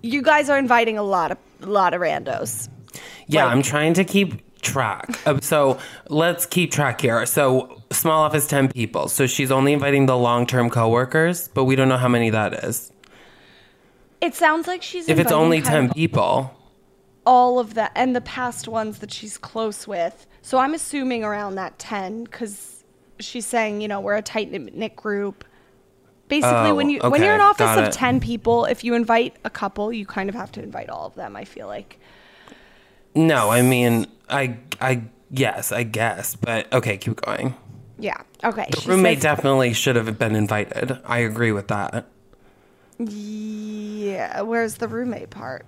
you 0.02 0.22
guys 0.22 0.48
are 0.48 0.58
inviting 0.58 0.98
a 0.98 1.02
lot 1.02 1.32
of 1.32 1.38
a 1.62 1.66
lot 1.66 1.94
of 1.94 2.00
randos. 2.00 2.68
Yeah, 3.26 3.44
Like- 3.46 3.52
I'm 3.56 3.62
trying 3.62 3.94
to 3.94 4.04
keep 4.04 4.34
track. 4.64 5.18
Uh, 5.26 5.38
so 5.40 5.78
let's 6.08 6.46
keep 6.46 6.72
track 6.72 7.00
here. 7.00 7.24
So 7.26 7.82
small 7.90 8.22
office, 8.24 8.46
10 8.46 8.68
people. 8.72 9.08
So 9.08 9.26
she's 9.26 9.50
only 9.50 9.72
inviting 9.72 10.06
the 10.06 10.16
long 10.16 10.46
term 10.46 10.70
coworkers, 10.70 11.48
but 11.48 11.64
we 11.64 11.76
don't 11.76 11.88
know 11.88 11.96
how 11.98 12.08
many 12.08 12.30
that 12.30 12.64
is. 12.64 12.90
It 14.20 14.34
sounds 14.34 14.66
like 14.66 14.82
she's 14.82 15.08
If 15.08 15.18
it's 15.18 15.32
only 15.32 15.60
10 15.60 15.90
people, 15.92 16.52
all 17.26 17.58
of 17.58 17.74
that 17.74 17.92
and 17.94 18.16
the 18.16 18.20
past 18.20 18.68
ones 18.68 18.98
that 19.00 19.12
she's 19.12 19.36
close 19.38 19.86
with. 19.86 20.26
So 20.42 20.58
I'm 20.58 20.74
assuming 20.74 21.24
around 21.24 21.54
that 21.56 21.78
10 21.78 22.26
cuz 22.28 22.84
she's 23.20 23.46
saying, 23.46 23.80
you 23.80 23.88
know, 23.88 24.00
we're 24.00 24.16
a 24.16 24.22
tight 24.22 24.50
knit 24.50 24.96
group. 24.96 25.44
Basically, 26.28 26.70
Oh, 26.70 26.74
when 26.74 26.88
you 26.88 27.00
when 27.00 27.22
you're 27.22 27.34
in 27.34 27.40
an 27.40 27.46
office 27.46 27.76
of 27.76 27.84
it. 27.88 27.92
10 27.92 28.18
people, 28.20 28.64
if 28.64 28.82
you 28.82 28.94
invite 28.94 29.36
a 29.44 29.50
couple, 29.50 29.92
you 29.92 30.06
kind 30.06 30.28
of 30.30 30.34
have 30.34 30.50
to 30.52 30.62
invite 30.62 30.88
all 30.88 31.06
of 31.06 31.14
them, 31.14 31.36
I 31.36 31.44
feel 31.44 31.66
like. 31.66 31.98
No, 33.14 33.50
I 33.50 33.62
mean, 33.62 34.06
I, 34.28 34.56
I, 34.80 35.02
yes, 35.30 35.72
I 35.72 35.82
guess, 35.84 36.36
but 36.36 36.72
okay, 36.72 36.96
keep 36.96 37.20
going. 37.20 37.54
Yeah. 37.98 38.20
Okay. 38.42 38.66
The 38.70 38.82
roommate 38.88 39.18
says- 39.18 39.22
definitely 39.22 39.72
should 39.72 39.96
have 39.96 40.18
been 40.18 40.34
invited. 40.34 40.98
I 41.04 41.18
agree 41.18 41.52
with 41.52 41.68
that. 41.68 42.06
Yeah, 42.98 44.40
where's 44.42 44.76
the 44.76 44.88
roommate 44.88 45.30
part? 45.30 45.66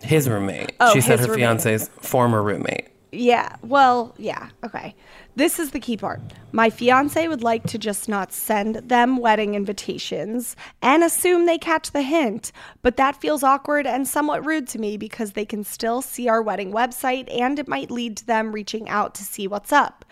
His 0.00 0.28
roommate. 0.28 0.72
Oh, 0.80 0.92
she 0.92 1.00
said 1.00 1.18
her 1.20 1.26
roommate. 1.26 1.38
fiance's 1.38 1.88
former 2.00 2.42
roommate. 2.42 2.88
Yeah, 3.10 3.56
well, 3.62 4.14
yeah, 4.18 4.50
okay. 4.62 4.94
This 5.34 5.58
is 5.58 5.70
the 5.70 5.80
key 5.80 5.96
part. 5.96 6.20
My 6.52 6.68
fiance 6.68 7.26
would 7.26 7.42
like 7.42 7.62
to 7.68 7.78
just 7.78 8.06
not 8.06 8.32
send 8.32 8.76
them 8.76 9.16
wedding 9.16 9.54
invitations 9.54 10.56
and 10.82 11.02
assume 11.02 11.46
they 11.46 11.56
catch 11.56 11.92
the 11.92 12.02
hint, 12.02 12.52
but 12.82 12.98
that 12.98 13.20
feels 13.20 13.42
awkward 13.42 13.86
and 13.86 14.06
somewhat 14.06 14.44
rude 14.44 14.68
to 14.68 14.78
me 14.78 14.98
because 14.98 15.32
they 15.32 15.46
can 15.46 15.64
still 15.64 16.02
see 16.02 16.28
our 16.28 16.42
wedding 16.42 16.70
website 16.70 17.34
and 17.34 17.58
it 17.58 17.68
might 17.68 17.90
lead 17.90 18.18
to 18.18 18.26
them 18.26 18.52
reaching 18.52 18.90
out 18.90 19.14
to 19.14 19.24
see 19.24 19.46
what's 19.46 19.72
up. 19.72 20.04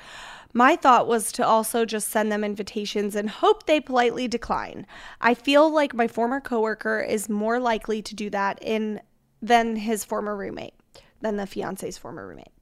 My 0.55 0.75
thought 0.75 1.07
was 1.07 1.33
to 1.33 1.47
also 1.47 1.85
just 1.85 2.09
send 2.09 2.33
them 2.33 2.43
invitations 2.43 3.15
and 3.15 3.29
hope 3.29 3.67
they 3.67 3.79
politely 3.79 4.27
decline. 4.27 4.87
I 5.21 5.35
feel 5.35 5.69
like 5.69 5.93
my 5.93 6.09
former 6.09 6.41
coworker 6.41 7.01
is 7.01 7.29
more 7.29 7.61
likely 7.61 8.01
to 8.01 8.15
do 8.15 8.31
that 8.31 8.59
in 8.63 9.03
than 9.43 9.77
his 9.77 10.03
former 10.03 10.35
roommate 10.35 10.76
than 11.21 11.37
the 11.37 11.47
fiance's 11.47 11.99
former 11.99 12.27
roommate. 12.27 12.53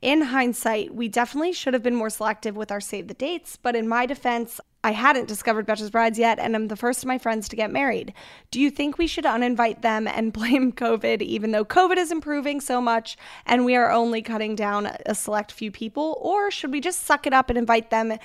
In 0.00 0.22
hindsight, 0.22 0.94
we 0.94 1.08
definitely 1.08 1.52
should 1.52 1.74
have 1.74 1.82
been 1.82 1.94
more 1.94 2.10
selective 2.10 2.56
with 2.56 2.70
our 2.70 2.80
save 2.80 3.08
the 3.08 3.14
dates, 3.14 3.56
but 3.56 3.76
in 3.76 3.88
my 3.88 4.06
defense, 4.06 4.60
I 4.84 4.90
hadn't 4.90 5.28
discovered 5.28 5.66
Betches 5.66 5.90
Brides 5.90 6.18
yet, 6.18 6.38
and 6.38 6.54
I'm 6.54 6.68
the 6.68 6.76
first 6.76 7.02
of 7.02 7.08
my 7.08 7.16
friends 7.16 7.48
to 7.48 7.56
get 7.56 7.70
married. 7.70 8.12
Do 8.50 8.60
you 8.60 8.70
think 8.70 8.98
we 8.98 9.06
should 9.06 9.24
uninvite 9.24 9.80
them 9.80 10.06
and 10.06 10.32
blame 10.32 10.72
COVID, 10.72 11.22
even 11.22 11.52
though 11.52 11.64
COVID 11.64 11.96
is 11.96 12.12
improving 12.12 12.60
so 12.60 12.82
much 12.82 13.16
and 13.46 13.64
we 13.64 13.76
are 13.76 13.90
only 13.90 14.20
cutting 14.20 14.54
down 14.54 14.90
a 15.06 15.14
select 15.14 15.52
few 15.52 15.70
people? 15.70 16.18
Or 16.20 16.50
should 16.50 16.70
we 16.70 16.82
just 16.82 17.04
suck 17.04 17.26
it 17.26 17.32
up 17.32 17.48
and 17.48 17.58
invite 17.58 17.90
them? 17.90 18.18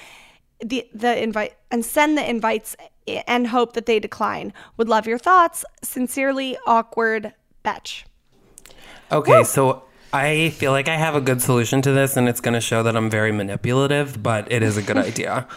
The, 0.62 0.86
the 0.94 1.24
invite 1.24 1.56
and 1.72 1.86
send 1.86 2.18
the 2.18 2.30
invites 2.30 2.76
and 3.08 3.48
hope 3.48 3.72
that 3.74 3.86
they 3.86 4.00
decline. 4.00 4.52
Would 4.76 4.90
love 4.90 5.08
your 5.08 5.18
thoughts. 5.18 5.64
Sincerely, 5.82 6.58
awkward 6.68 7.34
Betch. 7.64 8.06
Okay, 9.12 9.44
so 9.44 9.84
I 10.14 10.50
feel 10.52 10.72
like 10.72 10.88
I 10.88 10.96
have 10.96 11.16
a 11.16 11.22
good 11.22 11.42
solution 11.42 11.82
to 11.84 11.92
this, 11.92 12.18
and 12.18 12.28
it's 12.28 12.42
going 12.42 12.54
to 12.54 12.62
show 12.62 12.84
that 12.84 12.96
I'm 12.96 13.10
very 13.10 13.32
manipulative, 13.32 14.22
but 14.22 14.52
it 14.52 14.64
is 14.64 14.78
a 14.78 14.82
good 14.82 14.98
idea. 15.10 15.48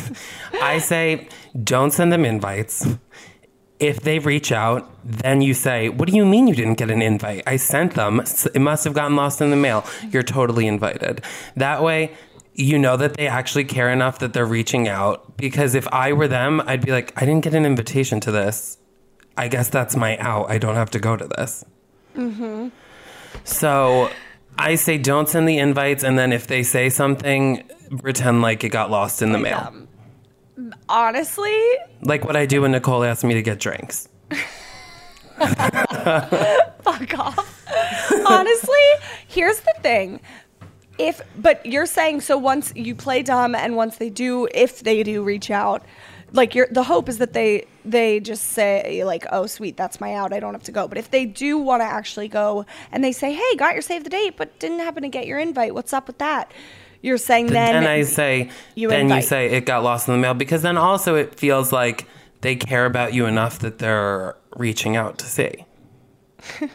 I 0.54 0.78
say, 0.78 1.28
don't 1.62 1.92
send 1.92 2.12
them 2.12 2.24
invites. 2.24 2.86
If 3.80 4.00
they 4.00 4.20
reach 4.20 4.52
out, 4.52 4.88
then 5.04 5.42
you 5.42 5.54
say, 5.54 5.88
What 5.88 6.08
do 6.08 6.16
you 6.16 6.24
mean 6.24 6.46
you 6.46 6.54
didn't 6.54 6.78
get 6.78 6.90
an 6.90 7.02
invite? 7.02 7.42
I 7.46 7.56
sent 7.56 7.94
them. 7.94 8.20
It 8.54 8.60
must 8.60 8.84
have 8.84 8.94
gotten 8.94 9.16
lost 9.16 9.40
in 9.40 9.50
the 9.50 9.56
mail. 9.56 9.84
You're 10.10 10.22
totally 10.22 10.68
invited. 10.68 11.22
That 11.56 11.82
way, 11.82 12.12
you 12.54 12.78
know 12.78 12.96
that 12.96 13.16
they 13.16 13.26
actually 13.26 13.64
care 13.64 13.90
enough 13.90 14.20
that 14.20 14.34
they're 14.34 14.46
reaching 14.46 14.86
out. 14.86 15.36
Because 15.36 15.74
if 15.74 15.88
I 15.88 16.12
were 16.12 16.28
them, 16.28 16.62
I'd 16.66 16.84
be 16.84 16.92
like, 16.92 17.12
I 17.16 17.26
didn't 17.26 17.42
get 17.42 17.54
an 17.54 17.66
invitation 17.66 18.20
to 18.20 18.30
this. 18.30 18.78
I 19.36 19.48
guess 19.48 19.68
that's 19.68 19.96
my 19.96 20.16
out. 20.18 20.48
I 20.48 20.58
don't 20.58 20.76
have 20.76 20.90
to 20.90 21.00
go 21.00 21.16
to 21.16 21.26
this. 21.26 21.64
Mm-hmm. 22.16 22.68
So 23.44 24.10
I 24.58 24.74
say 24.76 24.98
don't 24.98 25.28
send 25.28 25.48
the 25.48 25.58
invites, 25.58 26.02
and 26.04 26.18
then 26.18 26.32
if 26.32 26.46
they 26.46 26.62
say 26.62 26.88
something, 26.88 27.62
pretend 28.00 28.42
like 28.42 28.64
it 28.64 28.68
got 28.70 28.90
lost 28.90 29.22
in 29.22 29.32
the 29.32 29.38
mail. 29.38 29.64
Um, 29.68 30.74
honestly, 30.88 31.58
Like 32.02 32.24
what 32.24 32.36
I 32.36 32.46
do 32.46 32.62
when 32.62 32.72
Nicole 32.72 33.04
asks 33.04 33.24
me 33.24 33.34
to 33.34 33.42
get 33.42 33.58
drinks. 33.60 34.08
fuck 36.82 37.18
off. 37.18 37.66
Honestly, 38.26 38.74
here's 39.26 39.60
the 39.60 39.74
thing. 39.82 40.20
if 40.98 41.22
but 41.36 41.64
you're 41.64 41.86
saying 41.86 42.20
so 42.20 42.36
once 42.36 42.72
you 42.76 42.94
play 42.94 43.22
dumb 43.22 43.54
and 43.54 43.74
once 43.76 43.96
they 43.96 44.10
do 44.10 44.46
if 44.54 44.80
they 44.80 45.02
do 45.02 45.22
reach 45.22 45.50
out 45.50 45.84
like 46.32 46.54
you're 46.54 46.68
the 46.70 46.82
hope 46.82 47.08
is 47.08 47.18
that 47.18 47.32
they 47.32 47.66
they 47.84 48.20
just 48.20 48.44
say 48.44 49.02
like 49.04 49.26
oh 49.32 49.46
sweet 49.46 49.76
that's 49.76 50.00
my 50.00 50.14
out 50.14 50.32
i 50.32 50.40
don't 50.40 50.54
have 50.54 50.62
to 50.62 50.72
go 50.72 50.88
but 50.88 50.96
if 50.96 51.10
they 51.10 51.26
do 51.26 51.58
want 51.58 51.80
to 51.80 51.84
actually 51.84 52.28
go 52.28 52.64
and 52.90 53.02
they 53.04 53.12
say 53.12 53.32
hey 53.32 53.56
got 53.56 53.74
your 53.74 53.82
save 53.82 54.04
the 54.04 54.10
date 54.10 54.36
but 54.36 54.58
didn't 54.58 54.78
happen 54.78 55.02
to 55.02 55.08
get 55.08 55.26
your 55.26 55.38
invite 55.38 55.74
what's 55.74 55.92
up 55.92 56.06
with 56.06 56.18
that 56.18 56.50
you're 57.02 57.18
saying 57.18 57.48
then 57.48 57.74
and 57.74 57.86
I 57.86 58.02
say, 58.04 58.50
you 58.76 58.88
then 58.88 59.08
you 59.08 59.22
say 59.22 59.50
it 59.50 59.66
got 59.66 59.82
lost 59.82 60.08
in 60.08 60.14
the 60.14 60.20
mail 60.20 60.34
because 60.34 60.62
then 60.62 60.76
also 60.76 61.16
it 61.16 61.34
feels 61.34 61.72
like 61.72 62.06
they 62.40 62.54
care 62.54 62.86
about 62.86 63.12
you 63.12 63.26
enough 63.26 63.58
that 63.58 63.78
they're 63.78 64.36
reaching 64.56 64.96
out 64.96 65.18
to 65.18 65.26
see. 65.26 65.66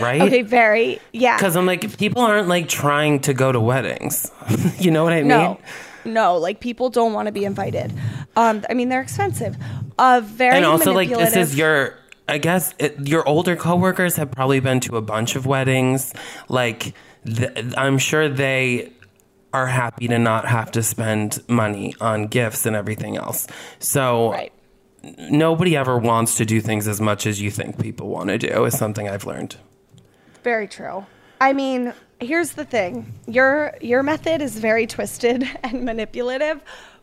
right? 0.00 0.20
okay 0.20 0.42
very 0.42 1.00
yeah 1.12 1.36
Because 1.36 1.56
I'm 1.56 1.66
like, 1.66 1.98
people 1.98 2.22
aren't 2.22 2.48
like 2.48 2.68
trying 2.68 3.20
to 3.20 3.34
go 3.34 3.50
to 3.50 3.60
weddings. 3.60 4.30
you 4.78 4.90
know 4.90 5.04
what 5.04 5.14
I 5.14 5.20
mean? 5.20 5.28
no 5.28 5.58
no 6.04 6.36
like 6.36 6.60
people 6.60 6.90
don't 6.90 7.12
want 7.12 7.26
to 7.26 7.32
be 7.32 7.44
invited 7.44 7.92
um 8.36 8.64
i 8.68 8.74
mean 8.74 8.88
they're 8.88 9.02
expensive. 9.02 9.56
Uh 9.98 10.20
very 10.24 10.56
and 10.56 10.64
also 10.64 10.92
like 10.92 11.08
this 11.08 11.36
is 11.36 11.56
your 11.56 11.98
i 12.28 12.38
guess 12.38 12.74
it, 12.78 13.06
your 13.06 13.26
older 13.28 13.56
coworkers 13.56 14.16
have 14.16 14.30
probably 14.30 14.60
been 14.60 14.80
to 14.80 14.96
a 14.96 15.02
bunch 15.02 15.36
of 15.36 15.46
weddings. 15.46 16.14
Like 16.48 16.94
th- 17.26 17.74
i'm 17.76 17.98
sure 17.98 18.28
they 18.28 18.92
are 19.52 19.66
happy 19.66 20.08
to 20.08 20.18
not 20.18 20.46
have 20.46 20.70
to 20.72 20.82
spend 20.82 21.42
money 21.48 21.94
on 22.00 22.26
gifts 22.26 22.64
and 22.66 22.74
everything 22.74 23.16
else. 23.16 23.46
So 23.78 24.32
right. 24.32 24.52
nobody 25.02 25.76
ever 25.76 25.98
wants 25.98 26.36
to 26.36 26.46
do 26.46 26.60
things 26.60 26.88
as 26.88 27.00
much 27.00 27.26
as 27.26 27.40
you 27.40 27.50
think 27.50 27.78
people 27.78 28.08
want 28.08 28.28
to 28.28 28.38
do 28.38 28.64
is 28.64 28.76
something 28.76 29.08
i've 29.08 29.26
learned. 29.26 29.56
Very 30.42 30.66
true. 30.66 31.06
I 31.40 31.52
mean, 31.52 31.92
here's 32.20 32.52
the 32.52 32.64
thing. 32.64 33.12
Your 33.26 33.74
your 33.80 34.02
method 34.02 34.42
is 34.42 34.58
very 34.58 34.86
twisted 34.86 35.48
and 35.62 35.84
manipulative, 35.84 36.62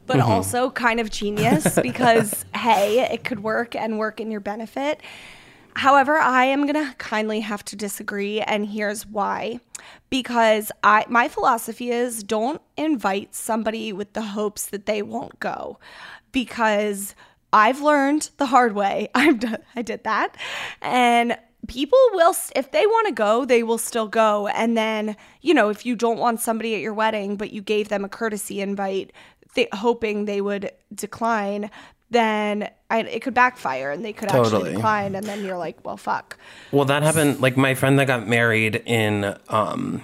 but 0.10 0.18
Mm-hmm. 0.18 0.32
also 0.32 0.72
kind 0.72 1.00
of 1.00 1.12
genius 1.12 1.78
because 1.82 2.44
hey, 2.56 3.02
it 3.14 3.24
could 3.24 3.42
work 3.44 3.76
and 3.76 4.00
work 4.00 4.20
in 4.20 4.32
your 4.32 4.42
benefit. 4.42 5.02
However, 5.76 6.18
I 6.18 6.46
am 6.46 6.66
going 6.66 6.84
to 6.84 6.96
kindly 6.98 7.42
have 7.42 7.64
to 7.66 7.76
disagree 7.76 8.42
and 8.42 8.66
here's 8.66 9.06
why. 9.06 9.60
Because 10.10 10.72
I 10.84 11.06
my 11.08 11.28
philosophy 11.28 11.92
is 11.92 12.24
don't 12.24 12.60
invite 12.76 13.36
somebody 13.36 13.94
with 13.94 14.14
the 14.14 14.24
hopes 14.24 14.66
that 14.66 14.88
they 14.88 15.04
won't 15.04 15.40
go. 15.40 15.80
Because 16.32 17.14
I've 17.54 17.82
learned 17.82 18.32
the 18.38 18.48
hard 18.48 18.74
way. 18.74 19.10
I've 19.16 19.40
done, 19.40 19.60
I 19.76 19.84
did 19.84 20.04
that. 20.06 20.36
And 20.82 21.38
people 21.68 22.00
will 22.14 22.36
if 22.56 22.72
they 22.72 22.88
want 22.88 23.08
to 23.08 23.14
go, 23.14 23.46
they 23.46 23.62
will 23.62 23.78
still 23.78 24.08
go. 24.08 24.48
And 24.48 24.76
then, 24.76 25.16
you 25.42 25.54
know, 25.54 25.70
if 25.70 25.86
you 25.86 25.96
don't 25.96 26.18
want 26.18 26.42
somebody 26.42 26.74
at 26.74 26.82
your 26.82 26.96
wedding 26.96 27.36
but 27.38 27.52
you 27.52 27.62
gave 27.62 27.90
them 27.90 28.04
a 28.04 28.10
courtesy 28.10 28.60
invite 28.60 29.14
th- 29.56 29.70
hoping 29.74 30.26
they 30.26 30.42
would 30.42 30.72
decline, 30.94 31.70
then 32.10 32.70
I, 32.90 33.02
it 33.02 33.22
could 33.22 33.34
backfire 33.34 33.92
and 33.92 34.04
they 34.04 34.14
could 34.14 34.32
actually 34.32 34.74
decline 34.74 35.16
and 35.16 35.26
then 35.26 35.46
you're 35.46 35.58
like, 35.58 35.86
well, 35.86 35.98
fuck. 35.98 36.38
Well, 36.72 36.86
that 36.86 37.04
happened. 37.04 37.42
Like 37.42 37.58
my 37.58 37.76
friend 37.76 38.00
that 38.00 38.08
got 38.08 38.28
married 38.28 38.82
in 38.86 39.38
um, 39.50 40.04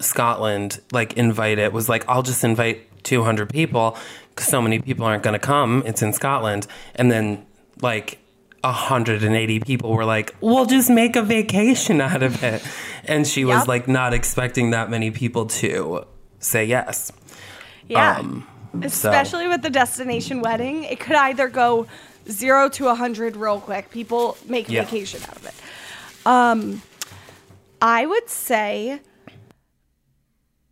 Scotland, 0.00 0.80
like 0.92 1.14
invited 1.14 1.72
was 1.72 1.88
like, 1.88 2.04
I'll 2.08 2.22
just 2.22 2.44
invite 2.44 2.88
200 3.04 3.50
people 3.50 3.96
because 4.30 4.48
so 4.48 4.62
many 4.62 4.78
people 4.78 5.04
aren't 5.04 5.22
going 5.22 5.38
to 5.38 5.44
come. 5.44 5.82
It's 5.86 6.02
in 6.02 6.12
Scotland, 6.12 6.66
and 6.94 7.10
then 7.10 7.44
like 7.80 8.18
180 8.62 9.60
people 9.60 9.92
were 9.92 10.04
like, 10.04 10.34
"We'll 10.40 10.66
just 10.66 10.90
make 10.90 11.16
a 11.16 11.22
vacation 11.22 12.00
out 12.00 12.22
of 12.22 12.42
it," 12.42 12.62
and 13.04 13.26
she 13.26 13.44
was 13.44 13.66
like 13.68 13.88
not 13.88 14.14
expecting 14.14 14.70
that 14.70 14.90
many 14.90 15.10
people 15.10 15.46
to 15.46 16.06
say 16.38 16.64
yes. 16.64 17.12
Yeah. 17.88 18.18
Um, 18.18 18.46
Especially 18.80 19.46
with 19.48 19.62
the 19.62 19.70
destination 19.70 20.40
wedding, 20.40 20.84
it 20.84 20.98
could 20.98 21.16
either 21.16 21.48
go 21.48 21.86
zero 22.28 22.68
to 22.70 22.88
a 22.88 22.94
hundred 22.94 23.36
real 23.36 23.60
quick. 23.60 23.90
People 23.90 24.36
make 24.46 24.68
a 24.68 24.72
Yeah. 24.72 24.84
vacation 24.84 25.22
out 25.22 25.36
of 25.36 25.46
it. 25.46 25.54
Um, 26.24 26.82
I 27.80 28.06
would 28.06 28.30
say, 28.30 29.00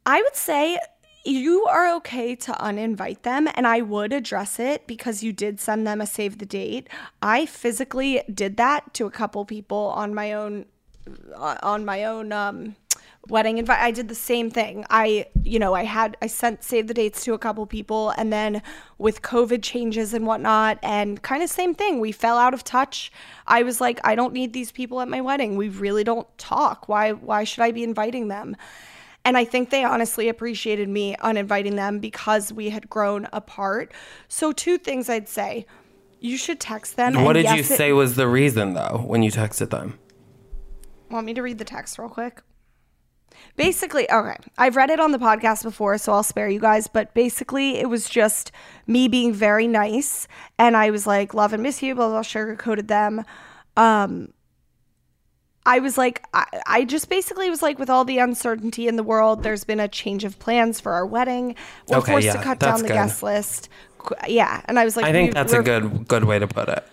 I 0.07 0.23
would 0.23 0.37
say 0.37 0.79
you 1.25 1.67
are 1.67 1.93
okay 1.97 2.35
to 2.35 2.53
uninvite 2.53 3.23
them, 3.23 3.49
and 3.55 3.67
I 3.67 3.83
would 3.83 4.13
address 4.13 4.59
it 4.59 4.87
because 4.87 5.23
you 5.23 5.33
did 5.33 5.61
send 5.61 5.87
them 5.87 6.01
a 6.01 6.07
save 6.07 6.39
the 6.39 6.47
date. 6.47 6.89
I 7.21 7.47
physically 7.47 8.23
did 8.33 8.57
that 8.57 8.95
to 8.95 9.07
a 9.07 9.11
couple 9.11 9.45
people 9.45 9.93
on 9.95 10.15
my 10.15 10.33
own 10.33 10.67
uh, 11.35 11.57
on 11.63 11.85
my 11.85 12.05
own 12.05 12.33
um, 12.33 12.77
wedding 13.29 13.59
invite. 13.59 13.81
I 13.81 13.91
did 13.91 14.09
the 14.09 14.15
same 14.15 14.51
thing. 14.51 14.85
I, 14.91 15.27
you 15.43 15.59
know, 15.59 15.75
I 15.75 15.85
had 15.85 16.17
I 16.23 16.27
sent 16.27 16.65
save 16.65 16.87
the 16.87 16.95
dates 16.95 17.25
to 17.25 17.35
a 17.35 17.39
couple 17.39 17.65
people, 17.67 18.11
and 18.11 18.33
then 18.33 18.63
with 18.99 19.23
COVID 19.23 19.63
changes 19.63 20.15
and 20.15 20.27
whatnot, 20.27 20.79
and 20.83 21.23
kind 21.23 21.43
of 21.43 21.51
same 21.51 21.75
thing. 21.75 22.01
We 22.01 22.13
fell 22.13 22.39
out 22.39 22.55
of 22.55 22.65
touch. 22.65 23.13
I 23.47 23.63
was 23.63 23.81
like, 23.81 24.01
I 24.05 24.15
don't 24.15 24.33
need 24.33 24.53
these 24.53 24.73
people 24.73 25.01
at 25.01 25.09
my 25.09 25.21
wedding. 25.21 25.57
We 25.57 25.69
really 25.69 26.05
don't 26.05 26.27
talk. 26.39 26.89
Why? 26.89 27.13
Why 27.13 27.45
should 27.45 27.63
I 27.63 27.71
be 27.71 27.85
inviting 27.85 28.29
them? 28.29 28.57
And 29.23 29.37
I 29.37 29.45
think 29.45 29.69
they 29.69 29.85
honestly 29.85 30.29
appreciated 30.31 30.89
me 30.89 31.15
uninviting 31.17 31.77
them 31.77 31.99
because 31.99 32.55
we 32.55 32.71
had 32.71 32.89
grown 32.89 33.29
apart. 33.35 33.93
So 34.29 34.51
two 34.51 34.79
things 34.79 35.11
I'd 35.11 35.29
say. 35.29 35.67
You 36.23 36.37
should 36.37 36.61
text 36.61 36.97
them. 36.97 37.23
What 37.25 37.33
did 37.33 37.47
you 37.47 37.57
yes, 37.57 37.71
it- 37.71 37.77
say 37.77 37.93
was 37.93 38.17
the 38.17 38.29
reason 38.29 38.75
though 38.75 39.03
when 39.07 39.23
you 39.23 39.31
texted 39.31 39.71
them? 39.71 39.99
Want 41.11 41.27
me 41.27 41.35
to 41.35 41.43
read 41.43 41.59
the 41.59 41.65
text 41.65 41.99
real 41.99 42.09
quick? 42.09 42.43
Basically, 43.57 44.11
okay, 44.11 44.37
I've 44.59 44.77
read 44.77 44.91
it 44.91 45.01
on 45.01 45.13
the 45.13 45.19
podcast 45.19 45.63
before, 45.65 45.99
so 45.99 46.13
I'll 46.13 46.23
spare 46.23 46.49
you 46.49 46.61
guys. 46.61 46.89
But 46.89 47.13
basically, 47.15 47.77
it 47.77 47.89
was 47.89 48.09
just 48.09 48.53
me 48.87 49.07
being 49.09 49.33
very 49.33 49.67
nice, 49.67 50.27
and 50.59 50.77
I 50.77 50.91
was 50.91 51.07
like, 51.07 51.35
"Love 51.35 51.53
and 51.53 51.63
miss 51.63 51.83
you," 51.83 51.95
blah 51.95 52.09
blah, 52.09 52.23
sugarcoated 52.23 52.89
them. 52.89 53.25
Um, 53.77 54.33
I 55.67 55.79
was 55.81 55.99
like, 55.99 56.25
I, 56.33 56.47
I 56.67 56.85
just 56.85 57.11
basically 57.11 57.51
was 57.51 57.61
like, 57.63 57.79
with 57.79 57.91
all 57.91 58.05
the 58.05 58.19
uncertainty 58.19 58.89
in 58.89 58.97
the 58.97 59.03
world, 59.03 59.43
there's 59.43 59.63
been 59.65 59.79
a 59.79 59.89
change 59.89 60.25
of 60.25 60.39
plans 60.39 60.81
for 60.81 60.93
our 60.93 61.05
wedding. 61.05 61.55
We're 61.87 61.99
Okay, 61.99 62.13
forced 62.13 62.27
yeah, 62.27 62.33
to 62.33 62.43
cut 62.43 62.59
down 62.59 62.81
the 62.81 62.89
good. 62.89 62.95
guest 62.95 63.23
list. 63.23 63.69
Yeah, 64.27 64.63
and 64.65 64.79
I 64.79 64.85
was 64.87 64.97
like, 64.97 65.05
I 65.05 65.13
think 65.13 65.35
that's 65.35 65.53
a 65.53 65.63
good 65.63 66.09
good 66.09 66.25
way 66.25 66.39
to 66.39 66.47
put 66.47 66.69
it. 66.71 66.87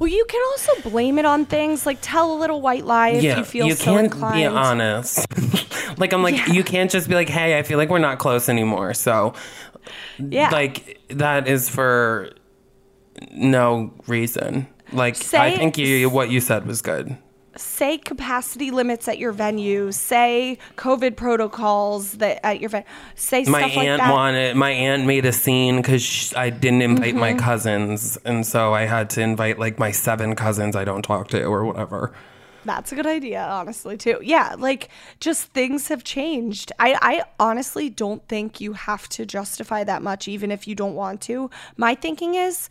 Well, 0.00 0.08
you 0.08 0.24
can 0.24 0.40
also 0.50 0.88
blame 0.90 1.18
it 1.18 1.24
on 1.26 1.44
things 1.44 1.84
like 1.86 1.98
tell 2.00 2.32
a 2.32 2.38
little 2.38 2.60
white 2.62 2.84
lie 2.86 3.10
if 3.10 3.22
you 3.22 3.44
feel 3.44 3.66
you 3.66 3.74
so 3.74 3.84
can't 3.84 4.06
inclined. 4.06 4.34
be 4.36 4.46
honest. 4.46 5.26
like 5.98 6.12
I'm 6.14 6.22
like 6.22 6.36
Yeah. 6.36 6.52
you 6.54 6.64
can't 6.64 6.90
just 6.90 7.06
be 7.06 7.14
like, 7.14 7.28
hey, 7.28 7.58
I 7.58 7.62
feel 7.62 7.76
like 7.76 7.90
we're 7.90 7.98
not 7.98 8.18
close 8.18 8.48
anymore. 8.48 8.94
So 8.94 9.34
Yeah. 10.18 10.48
like 10.50 10.98
that 11.10 11.46
is 11.46 11.68
for 11.68 12.30
no 13.30 13.92
reason. 14.06 14.66
Like 14.90 15.16
I 15.34 15.54
think 15.54 15.76
you 15.76 16.08
what 16.08 16.30
you 16.30 16.40
said 16.40 16.66
was 16.66 16.80
good. 16.82 17.16
Say 17.56 17.98
capacity 17.98 18.70
limits 18.70 19.08
at 19.08 19.18
your 19.18 19.32
venue, 19.32 19.90
say 19.92 20.58
COVID 20.76 21.16
protocols 21.16 22.12
that 22.18 22.44
at 22.44 22.60
your 22.60 22.70
venue, 22.70 22.86
say 23.14 23.44
My 23.44 23.62
stuff 23.62 23.76
like 23.76 23.86
aunt 23.88 24.00
that. 24.00 24.12
wanted. 24.12 24.56
My 24.56 24.70
aunt 24.70 25.06
made 25.06 25.24
a 25.26 25.32
scene 25.32 25.76
because 25.76 26.32
I 26.36 26.50
didn't 26.50 26.82
invite 26.82 27.14
my 27.14 27.30
Mm-hmm. 27.32 27.38
cousins, 27.40 28.18
and 28.24 28.46
so 28.46 28.72
I 28.74 28.82
had 28.86 29.10
to 29.10 29.20
invite 29.20 29.58
like 29.58 29.78
my 29.78 29.90
seven 29.90 30.34
cousins 30.36 30.76
I 30.76 30.84
don't 30.84 31.02
talk 31.02 31.28
to 31.28 31.42
or 31.44 31.64
whatever. 31.64 32.12
That's 32.64 32.92
a 32.92 32.94
good 32.94 33.06
idea, 33.06 33.42
honestly, 33.42 33.96
too. 33.96 34.18
Yeah, 34.22 34.54
like 34.58 34.90
just 35.18 35.46
things 35.48 35.88
have 35.88 36.04
changed. 36.04 36.72
I, 36.78 36.98
I 37.00 37.22
honestly 37.42 37.88
don't 37.88 38.26
think 38.28 38.60
you 38.60 38.74
have 38.74 39.08
to 39.10 39.24
justify 39.24 39.82
that 39.84 40.02
much, 40.02 40.28
even 40.28 40.50
if 40.50 40.68
you 40.68 40.74
don't 40.74 40.94
want 40.94 41.22
to. 41.22 41.48
My 41.78 41.94
thinking 41.94 42.34
is 42.34 42.68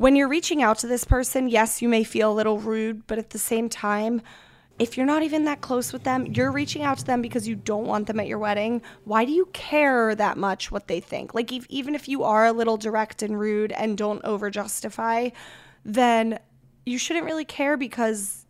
when 0.00 0.16
you're 0.16 0.28
reaching 0.28 0.62
out 0.62 0.78
to 0.78 0.86
this 0.86 1.04
person, 1.04 1.46
yes, 1.46 1.82
you 1.82 1.88
may 1.88 2.02
feel 2.04 2.32
a 2.32 2.32
little 2.32 2.58
rude, 2.58 3.06
but 3.06 3.18
at 3.18 3.28
the 3.28 3.38
same 3.38 3.68
time, 3.68 4.22
if 4.78 4.96
you're 4.96 5.04
not 5.04 5.22
even 5.22 5.44
that 5.44 5.60
close 5.60 5.92
with 5.92 6.04
them, 6.04 6.24
you're 6.24 6.50
reaching 6.50 6.82
out 6.82 6.96
to 6.96 7.04
them 7.04 7.20
because 7.20 7.46
you 7.46 7.54
don't 7.54 7.84
want 7.84 8.06
them 8.06 8.18
at 8.18 8.26
your 8.26 8.38
wedding. 8.38 8.80
Why 9.04 9.26
do 9.26 9.32
you 9.32 9.44
care 9.52 10.14
that 10.14 10.38
much 10.38 10.72
what 10.72 10.88
they 10.88 11.00
think? 11.00 11.34
Like, 11.34 11.52
if, 11.52 11.66
even 11.68 11.94
if 11.94 12.08
you 12.08 12.24
are 12.24 12.46
a 12.46 12.52
little 12.52 12.78
direct 12.78 13.22
and 13.22 13.38
rude 13.38 13.72
and 13.72 13.98
don't 13.98 14.24
over 14.24 14.48
justify, 14.48 15.28
then 15.84 16.38
you 16.86 16.96
shouldn't 16.96 17.26
really 17.26 17.44
care 17.44 17.76
because 17.76 18.46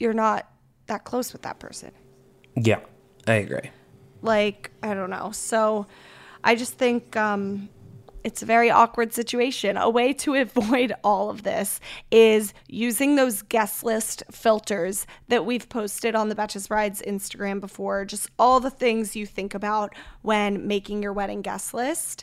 you're 0.00 0.14
not 0.14 0.50
that 0.86 1.04
close 1.04 1.34
with 1.34 1.42
that 1.42 1.58
person. 1.58 1.90
Yeah, 2.54 2.80
I 3.26 3.34
agree. 3.34 3.70
Like, 4.22 4.70
I 4.82 4.94
don't 4.94 5.10
know. 5.10 5.32
So 5.32 5.86
I 6.42 6.54
just 6.54 6.78
think 6.78 7.14
um, 7.14 7.68
it's 8.28 8.42
a 8.42 8.46
very 8.46 8.70
awkward 8.70 9.12
situation. 9.14 9.76
A 9.78 9.88
way 9.88 10.12
to 10.12 10.34
avoid 10.46 10.92
all 11.02 11.30
of 11.30 11.42
this 11.44 11.80
is 12.10 12.52
using 12.68 13.16
those 13.16 13.40
guest 13.42 13.82
list 13.82 14.22
filters 14.30 15.06
that 15.28 15.46
we've 15.46 15.68
posted 15.68 16.14
on 16.14 16.28
the 16.28 16.34
Betches 16.34 16.68
Brides 16.68 17.02
Instagram 17.06 17.58
before. 17.60 18.04
Just 18.04 18.28
all 18.38 18.60
the 18.60 18.70
things 18.70 19.16
you 19.16 19.24
think 19.24 19.54
about 19.54 19.94
when 20.22 20.66
making 20.66 21.02
your 21.02 21.12
wedding 21.14 21.40
guest 21.40 21.72
list. 21.72 22.22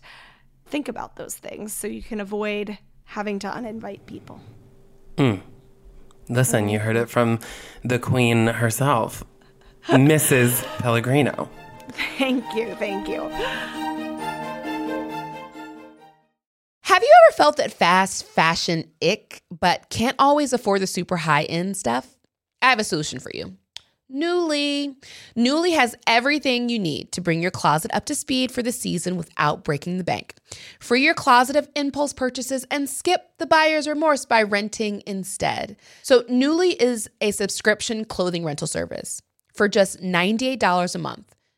Think 0.68 0.88
about 0.88 1.16
those 1.16 1.36
things 1.36 1.74
so 1.74 1.88
you 1.88 2.04
can 2.04 2.22
avoid 2.22 2.78
having 3.06 3.40
to 3.40 3.48
uninvite 3.50 4.06
people. 4.06 4.40
Listen, 5.18 5.42
Mm-hmm. 6.30 6.70
you 6.70 6.80
heard 6.80 6.96
it 6.98 7.10
from 7.10 7.40
the 7.84 7.98
queen 8.00 8.48
herself, 8.48 9.24
Mrs. 9.88 10.64
Pellegrino. 10.80 11.50
Thank 12.18 12.44
you. 12.56 12.76
Thank 12.76 13.08
you. 13.08 13.22
Have 16.86 17.02
you 17.02 17.12
ever 17.26 17.36
felt 17.36 17.58
that 17.58 17.74
fast 17.74 18.28
fashion 18.28 18.92
ick, 19.02 19.42
but 19.50 19.90
can't 19.90 20.16
always 20.20 20.54
afford 20.54 20.82
the 20.84 20.88
super 20.88 21.18
high 21.18 21.46
end 21.46 21.76
stuff? 21.76 22.16
I 22.62 22.70
have 22.70 22.78
a 22.78 22.84
solution 22.84 23.18
for 23.18 23.32
you. 23.34 23.58
Nuuly. 24.14 24.96
Nuuly 25.36 25.74
has 25.74 25.96
everything 26.06 26.70
you 26.70 26.78
need 26.78 27.12
to 27.14 27.22
bring 27.22 27.42
your 27.42 27.50
closet 27.50 27.90
up 27.92 28.06
to 28.06 28.14
speed 28.14 28.52
for 28.52 28.62
the 28.62 28.72
season 28.72 29.18
without 29.18 29.64
breaking 29.64 29.98
the 29.98 30.04
bank. 30.04 30.36
Free 30.80 31.04
your 31.04 31.16
closet 31.16 31.56
of 31.56 31.68
impulse 31.76 32.14
purchases 32.14 32.68
and 32.70 32.88
skip 32.88 33.32
the 33.40 33.48
buyer's 33.48 33.88
remorse 33.88 34.24
by 34.26 34.44
renting 34.44 35.02
instead. 35.08 35.78
So, 36.04 36.22
Nuuly 36.26 36.80
is 36.80 37.10
a 37.20 37.32
subscription 37.32 38.06
clothing 38.06 38.46
rental 38.46 38.68
service. 38.68 39.24
For 39.56 39.68
just 39.68 40.02
$98 40.02 40.94
a 40.94 41.00
month, 41.00 41.35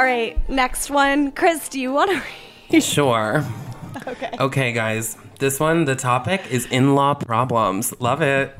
All 0.00 0.06
right, 0.06 0.48
next 0.48 0.88
one. 0.88 1.30
Chris, 1.30 1.68
do 1.68 1.78
you 1.78 1.92
want 1.92 2.10
to 2.10 2.22
read? 2.70 2.82
Sure. 2.82 3.44
Okay. 4.06 4.30
Okay, 4.40 4.72
guys. 4.72 5.14
This 5.38 5.60
one, 5.60 5.84
the 5.84 5.94
topic 5.94 6.40
is 6.50 6.64
in 6.64 6.94
law 6.94 7.12
problems. 7.12 7.92
Love 8.00 8.22
it. 8.22 8.58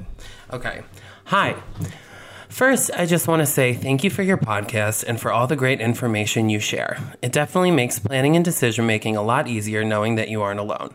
Okay. 0.52 0.82
Hi. 1.24 1.56
First, 2.50 2.90
I 2.94 3.06
just 3.06 3.26
want 3.26 3.40
to 3.40 3.46
say 3.46 3.72
thank 3.72 4.04
you 4.04 4.10
for 4.10 4.22
your 4.22 4.36
podcast 4.36 5.02
and 5.08 5.18
for 5.18 5.32
all 5.32 5.46
the 5.46 5.56
great 5.56 5.80
information 5.80 6.50
you 6.50 6.60
share. 6.60 6.98
It 7.22 7.32
definitely 7.32 7.70
makes 7.70 7.98
planning 7.98 8.36
and 8.36 8.44
decision 8.44 8.86
making 8.86 9.16
a 9.16 9.22
lot 9.22 9.48
easier 9.48 9.82
knowing 9.82 10.16
that 10.16 10.28
you 10.28 10.42
aren't 10.42 10.60
alone. 10.60 10.94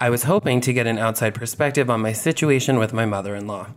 I 0.00 0.10
was 0.10 0.24
hoping 0.24 0.60
to 0.62 0.72
get 0.72 0.88
an 0.88 0.98
outside 0.98 1.34
perspective 1.34 1.88
on 1.88 2.00
my 2.00 2.12
situation 2.12 2.78
with 2.78 2.92
my 2.92 3.06
mother 3.06 3.36
in 3.36 3.46
law. 3.46 3.68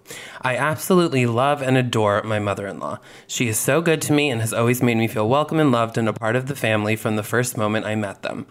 I 0.41 0.57
absolutely 0.57 1.27
love 1.27 1.61
and 1.61 1.77
adore 1.77 2.23
my 2.23 2.39
mother 2.39 2.67
in 2.67 2.79
law. 2.79 2.99
She 3.27 3.47
is 3.47 3.59
so 3.59 3.81
good 3.81 4.01
to 4.03 4.13
me 4.13 4.31
and 4.31 4.41
has 4.41 4.53
always 4.53 4.81
made 4.81 4.97
me 4.97 5.07
feel 5.07 5.29
welcome 5.29 5.59
and 5.59 5.71
loved 5.71 5.97
and 5.97 6.09
a 6.09 6.13
part 6.13 6.35
of 6.35 6.47
the 6.47 6.55
family 6.55 6.95
from 6.95 7.17
the 7.17 7.23
first 7.23 7.55
moment 7.55 7.85
I 7.85 7.95
met 7.95 8.23
them. 8.23 8.47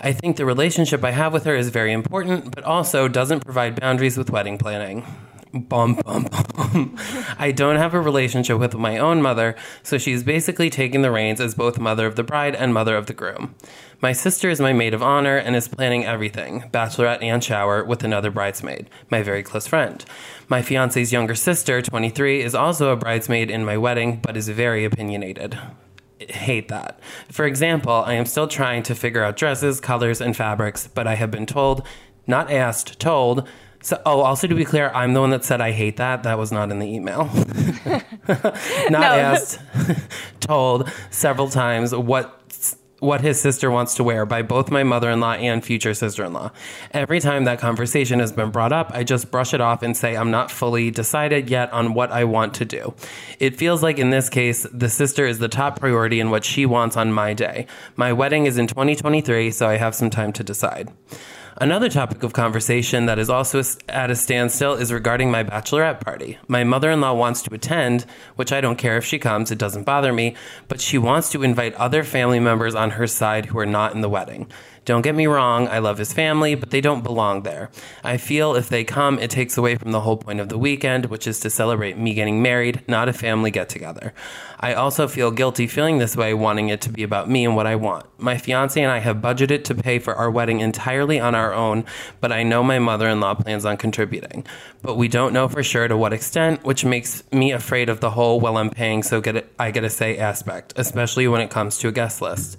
I 0.00 0.12
think 0.12 0.36
the 0.36 0.46
relationship 0.46 1.04
I 1.04 1.10
have 1.10 1.32
with 1.32 1.44
her 1.44 1.54
is 1.54 1.68
very 1.70 1.92
important, 1.92 2.54
but 2.54 2.64
also 2.64 3.08
doesn't 3.08 3.44
provide 3.44 3.80
boundaries 3.80 4.16
with 4.16 4.30
wedding 4.30 4.58
planning. 4.58 5.04
Bum, 5.54 5.96
bum, 6.06 6.26
bum. 6.56 6.96
I 7.38 7.52
don't 7.52 7.76
have 7.76 7.92
a 7.92 8.00
relationship 8.00 8.58
with 8.58 8.74
my 8.74 8.96
own 8.96 9.20
mother, 9.20 9.54
so 9.82 9.98
she's 9.98 10.22
basically 10.22 10.70
taking 10.70 11.02
the 11.02 11.10
reins 11.10 11.42
as 11.42 11.54
both 11.54 11.78
mother 11.78 12.06
of 12.06 12.16
the 12.16 12.22
bride 12.22 12.54
and 12.54 12.72
mother 12.72 12.96
of 12.96 13.04
the 13.04 13.12
groom. 13.12 13.54
My 14.00 14.12
sister 14.12 14.48
is 14.48 14.60
my 14.60 14.72
maid 14.72 14.94
of 14.94 15.02
honor 15.02 15.36
and 15.36 15.54
is 15.54 15.68
planning 15.68 16.06
everything 16.06 16.64
bachelorette 16.72 17.22
and 17.22 17.44
shower 17.44 17.84
with 17.84 18.02
another 18.02 18.30
bridesmaid, 18.30 18.88
my 19.10 19.22
very 19.22 19.42
close 19.42 19.66
friend. 19.66 20.02
My 20.48 20.62
fiance's 20.62 21.12
younger 21.12 21.34
sister, 21.34 21.82
23, 21.82 22.40
is 22.40 22.54
also 22.54 22.90
a 22.90 22.96
bridesmaid 22.96 23.50
in 23.50 23.64
my 23.64 23.76
wedding, 23.76 24.20
but 24.22 24.38
is 24.38 24.48
very 24.48 24.86
opinionated 24.86 25.58
hate 26.30 26.68
that. 26.68 27.00
For 27.30 27.44
example, 27.46 27.92
I 27.92 28.14
am 28.14 28.26
still 28.26 28.46
trying 28.46 28.84
to 28.84 28.94
figure 28.94 29.24
out 29.24 29.36
dresses, 29.36 29.80
colors, 29.80 30.20
and 30.20 30.36
fabrics, 30.36 30.86
but 30.86 31.06
I 31.06 31.16
have 31.16 31.32
been 31.32 31.46
told, 31.46 31.84
not 32.26 32.50
asked, 32.50 33.00
told. 33.00 33.48
So, 33.82 34.00
oh, 34.06 34.20
also 34.20 34.46
to 34.46 34.54
be 34.54 34.64
clear, 34.64 34.90
I'm 34.94 35.12
the 35.12 35.20
one 35.20 35.30
that 35.30 35.44
said 35.44 35.60
I 35.60 35.72
hate 35.72 35.96
that. 35.96 36.22
That 36.22 36.38
was 36.38 36.52
not 36.52 36.70
in 36.70 36.78
the 36.78 36.86
email. 36.86 37.24
not 38.28 38.90
No. 38.90 38.98
asked, 39.02 39.58
told 40.40 40.88
several 41.10 41.48
times 41.48 41.94
what 41.94 42.38
what 43.00 43.20
his 43.20 43.40
sister 43.40 43.68
wants 43.68 43.96
to 43.96 44.04
wear 44.04 44.24
by 44.24 44.42
both 44.42 44.70
my 44.70 44.84
mother-in-law 44.84 45.32
and 45.32 45.64
future 45.64 45.92
sister-in-law. 45.92 46.52
Every 46.92 47.18
time 47.18 47.42
that 47.46 47.58
conversation 47.58 48.20
has 48.20 48.30
been 48.30 48.50
brought 48.50 48.72
up, 48.72 48.92
I 48.94 49.02
just 49.02 49.28
brush 49.32 49.52
it 49.52 49.60
off 49.60 49.82
and 49.82 49.96
say 49.96 50.16
I'm 50.16 50.30
not 50.30 50.52
fully 50.52 50.88
decided 50.92 51.50
yet 51.50 51.72
on 51.72 51.94
what 51.94 52.12
I 52.12 52.22
want 52.22 52.54
to 52.54 52.64
do. 52.64 52.94
It 53.40 53.56
feels 53.56 53.82
like 53.82 53.98
in 53.98 54.10
this 54.10 54.28
case, 54.28 54.68
the 54.72 54.88
sister 54.88 55.26
is 55.26 55.40
the 55.40 55.48
top 55.48 55.80
priority 55.80 56.20
in 56.20 56.30
what 56.30 56.44
she 56.44 56.64
wants 56.64 56.96
on 56.96 57.12
my 57.12 57.34
day. 57.34 57.66
My 57.96 58.12
wedding 58.12 58.46
is 58.46 58.56
in 58.56 58.68
2023, 58.68 59.50
so 59.50 59.68
I 59.68 59.78
have 59.78 59.96
some 59.96 60.08
time 60.08 60.32
to 60.34 60.44
decide. 60.44 60.88
Another 61.58 61.90
topic 61.90 62.22
of 62.22 62.32
conversation 62.32 63.04
that 63.06 63.18
is 63.18 63.28
also 63.28 63.62
at 63.88 64.10
a 64.10 64.16
standstill 64.16 64.72
is 64.72 64.90
regarding 64.90 65.30
my 65.30 65.44
bachelorette 65.44 66.00
party. 66.00 66.38
My 66.48 66.64
mother 66.64 66.90
in 66.90 67.02
law 67.02 67.12
wants 67.12 67.42
to 67.42 67.54
attend, 67.54 68.06
which 68.36 68.52
I 68.52 68.62
don't 68.62 68.78
care 68.78 68.96
if 68.96 69.04
she 69.04 69.18
comes, 69.18 69.50
it 69.50 69.58
doesn't 69.58 69.84
bother 69.84 70.14
me, 70.14 70.34
but 70.68 70.80
she 70.80 70.96
wants 70.96 71.28
to 71.30 71.42
invite 71.42 71.74
other 71.74 72.04
family 72.04 72.40
members 72.40 72.74
on 72.74 72.92
her 72.92 73.06
side 73.06 73.46
who 73.46 73.58
are 73.58 73.66
not 73.66 73.94
in 73.94 74.00
the 74.00 74.08
wedding. 74.08 74.50
Don't 74.84 75.02
get 75.02 75.14
me 75.14 75.28
wrong, 75.28 75.68
I 75.68 75.78
love 75.78 75.98
his 75.98 76.12
family, 76.12 76.56
but 76.56 76.70
they 76.70 76.80
don't 76.80 77.04
belong 77.04 77.44
there. 77.44 77.70
I 78.02 78.16
feel 78.16 78.56
if 78.56 78.68
they 78.68 78.82
come, 78.82 79.20
it 79.20 79.30
takes 79.30 79.56
away 79.56 79.76
from 79.76 79.92
the 79.92 80.00
whole 80.00 80.16
point 80.16 80.40
of 80.40 80.48
the 80.48 80.58
weekend, 80.58 81.06
which 81.06 81.28
is 81.28 81.38
to 81.40 81.50
celebrate 81.50 81.96
me 81.96 82.14
getting 82.14 82.42
married, 82.42 82.82
not 82.88 83.08
a 83.08 83.12
family 83.12 83.52
get 83.52 83.68
together. 83.68 84.12
I 84.58 84.74
also 84.74 85.06
feel 85.06 85.30
guilty 85.30 85.68
feeling 85.68 85.98
this 85.98 86.16
way, 86.16 86.34
wanting 86.34 86.68
it 86.68 86.80
to 86.82 86.90
be 86.90 87.04
about 87.04 87.30
me 87.30 87.44
and 87.44 87.54
what 87.54 87.66
I 87.66 87.76
want. 87.76 88.06
My 88.18 88.36
fiance 88.36 88.80
and 88.80 88.90
I 88.90 88.98
have 88.98 89.18
budgeted 89.18 89.62
to 89.64 89.74
pay 89.76 90.00
for 90.00 90.16
our 90.16 90.30
wedding 90.30 90.58
entirely 90.58 91.20
on 91.20 91.36
our 91.36 91.54
own, 91.54 91.84
but 92.20 92.32
I 92.32 92.42
know 92.42 92.64
my 92.64 92.80
mother 92.80 93.08
in 93.08 93.20
law 93.20 93.34
plans 93.34 93.64
on 93.64 93.76
contributing. 93.76 94.44
But 94.82 94.96
we 94.96 95.06
don't 95.06 95.32
know 95.32 95.46
for 95.46 95.62
sure 95.62 95.86
to 95.86 95.96
what 95.96 96.12
extent, 96.12 96.64
which 96.64 96.84
makes 96.84 97.22
me 97.32 97.52
afraid 97.52 97.88
of 97.88 98.00
the 98.00 98.10
whole, 98.10 98.40
well, 98.40 98.56
I'm 98.56 98.70
paying, 98.70 99.04
so 99.04 99.20
get 99.20 99.36
it, 99.36 99.52
I 99.60 99.70
get 99.70 99.84
a 99.84 99.90
say 99.90 100.18
aspect, 100.18 100.72
especially 100.74 101.28
when 101.28 101.40
it 101.40 101.50
comes 101.50 101.78
to 101.78 101.88
a 101.88 101.92
guest 101.92 102.20
list. 102.20 102.56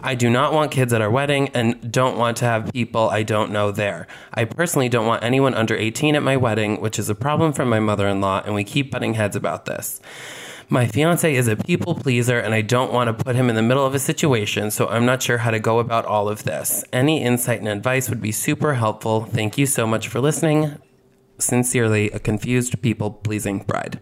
I 0.00 0.14
do 0.14 0.28
not 0.30 0.52
want 0.52 0.70
kids 0.70 0.92
at 0.92 1.00
our 1.00 1.10
wedding 1.10 1.48
and 1.54 1.92
don't 1.92 2.18
want 2.18 2.36
to 2.38 2.44
have 2.44 2.72
people 2.72 3.08
I 3.10 3.22
don't 3.22 3.50
know 3.50 3.70
there. 3.70 4.06
I 4.32 4.44
personally 4.44 4.88
don't 4.88 5.06
want 5.06 5.22
anyone 5.22 5.54
under 5.54 5.76
18 5.76 6.16
at 6.16 6.22
my 6.22 6.36
wedding, 6.36 6.80
which 6.80 6.98
is 6.98 7.08
a 7.08 7.14
problem 7.14 7.52
for 7.52 7.64
my 7.64 7.80
mother 7.80 8.08
in 8.08 8.20
law, 8.20 8.42
and 8.44 8.54
we 8.54 8.64
keep 8.64 8.90
butting 8.90 9.14
heads 9.14 9.36
about 9.36 9.64
this. 9.66 10.00
My 10.68 10.86
fiance 10.86 11.34
is 11.34 11.46
a 11.46 11.56
people 11.56 11.94
pleaser, 11.94 12.38
and 12.38 12.54
I 12.54 12.62
don't 12.62 12.92
want 12.92 13.08
to 13.08 13.24
put 13.24 13.36
him 13.36 13.50
in 13.50 13.54
the 13.54 13.62
middle 13.62 13.84
of 13.84 13.94
a 13.94 13.98
situation, 13.98 14.70
so 14.70 14.88
I'm 14.88 15.04
not 15.04 15.22
sure 15.22 15.38
how 15.38 15.50
to 15.50 15.60
go 15.60 15.78
about 15.78 16.06
all 16.06 16.28
of 16.28 16.44
this. 16.44 16.84
Any 16.92 17.22
insight 17.22 17.58
and 17.58 17.68
advice 17.68 18.08
would 18.08 18.22
be 18.22 18.32
super 18.32 18.74
helpful. 18.74 19.26
Thank 19.26 19.58
you 19.58 19.66
so 19.66 19.86
much 19.86 20.08
for 20.08 20.20
listening. 20.20 20.78
Sincerely, 21.38 22.10
a 22.12 22.18
confused 22.18 22.80
people 22.80 23.10
pleasing 23.10 23.58
bride. 23.58 24.00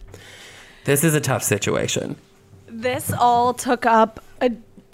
This 0.85 1.03
is 1.03 1.15
a 1.15 1.21
tough 1.21 1.43
situation. 1.43 2.15
This 2.67 3.11
all 3.11 3.53
took 3.53 3.85
up 3.85 4.23
a 4.41 4.51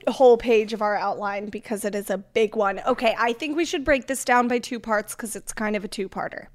whole 0.07 0.37
page 0.37 0.73
of 0.73 0.81
our 0.81 0.95
outline 0.95 1.47
because 1.47 1.85
it 1.85 1.95
is 1.95 2.09
a 2.09 2.17
big 2.17 2.55
one. 2.55 2.79
Okay, 2.85 3.15
I 3.17 3.33
think 3.33 3.55
we 3.55 3.65
should 3.65 3.83
break 3.83 4.07
this 4.07 4.23
down 4.25 4.47
by 4.47 4.59
two 4.59 4.79
parts 4.79 5.15
because 5.15 5.35
it's 5.35 5.53
kind 5.53 5.75
of 5.75 5.83
a 5.83 5.87
two 5.87 6.09
parter. 6.09 6.47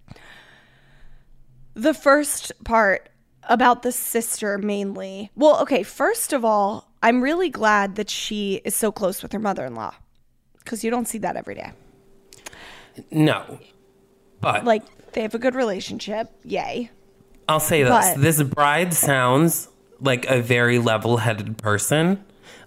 the 1.75 1.95
first 1.95 2.53
part 2.65 3.09
about 3.49 3.83
the 3.83 3.93
sister 3.93 4.59
mainly. 4.59 5.31
Well, 5.35 5.61
okay, 5.63 5.83
first 5.83 6.33
of 6.33 6.45
all, 6.45 6.89
I'm 7.03 7.21
really 7.23 7.51
glad 7.51 7.97
that 7.97 8.09
she 8.09 8.61
is 8.65 8.75
so 8.75 8.91
close 8.93 9.23
with 9.23 9.33
her 9.33 9.39
mother 9.39 9.67
in 9.67 9.75
law 9.75 9.95
because 10.59 10.83
you 10.85 10.91
don't 10.91 11.07
see 11.07 11.19
that 11.19 11.37
every 11.37 11.55
day. 11.55 11.73
No. 13.11 13.59
But 14.41 14.65
Like, 14.65 14.85
they 15.13 15.23
have 15.23 15.35
a 15.35 15.39
good 15.39 15.55
relationship. 15.55 16.31
Yay. 16.45 16.91
I'll 17.49 17.61
say 17.61 17.83
this. 17.83 17.91
but- 17.91 18.21
this 18.21 18.43
bride 18.43 18.95
sounds 18.95 19.69
like 20.01 20.25
a 20.27 20.41
very 20.41 20.79
level-headed 20.79 21.59
person. 21.59 22.25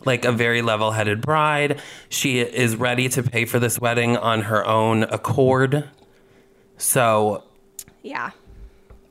Like 0.07 0.25
a 0.25 0.31
very 0.31 0.61
level-headed 0.61 1.21
bride. 1.21 1.79
She 2.09 2.39
is 2.39 2.75
ready 2.75 3.09
to 3.09 3.21
pay 3.21 3.45
for 3.45 3.59
this 3.59 3.79
wedding 3.79 4.17
on 4.17 4.41
her 4.43 4.65
own 4.65 5.03
accord. 5.03 5.87
So 6.77 7.43
Yeah. 8.01 8.31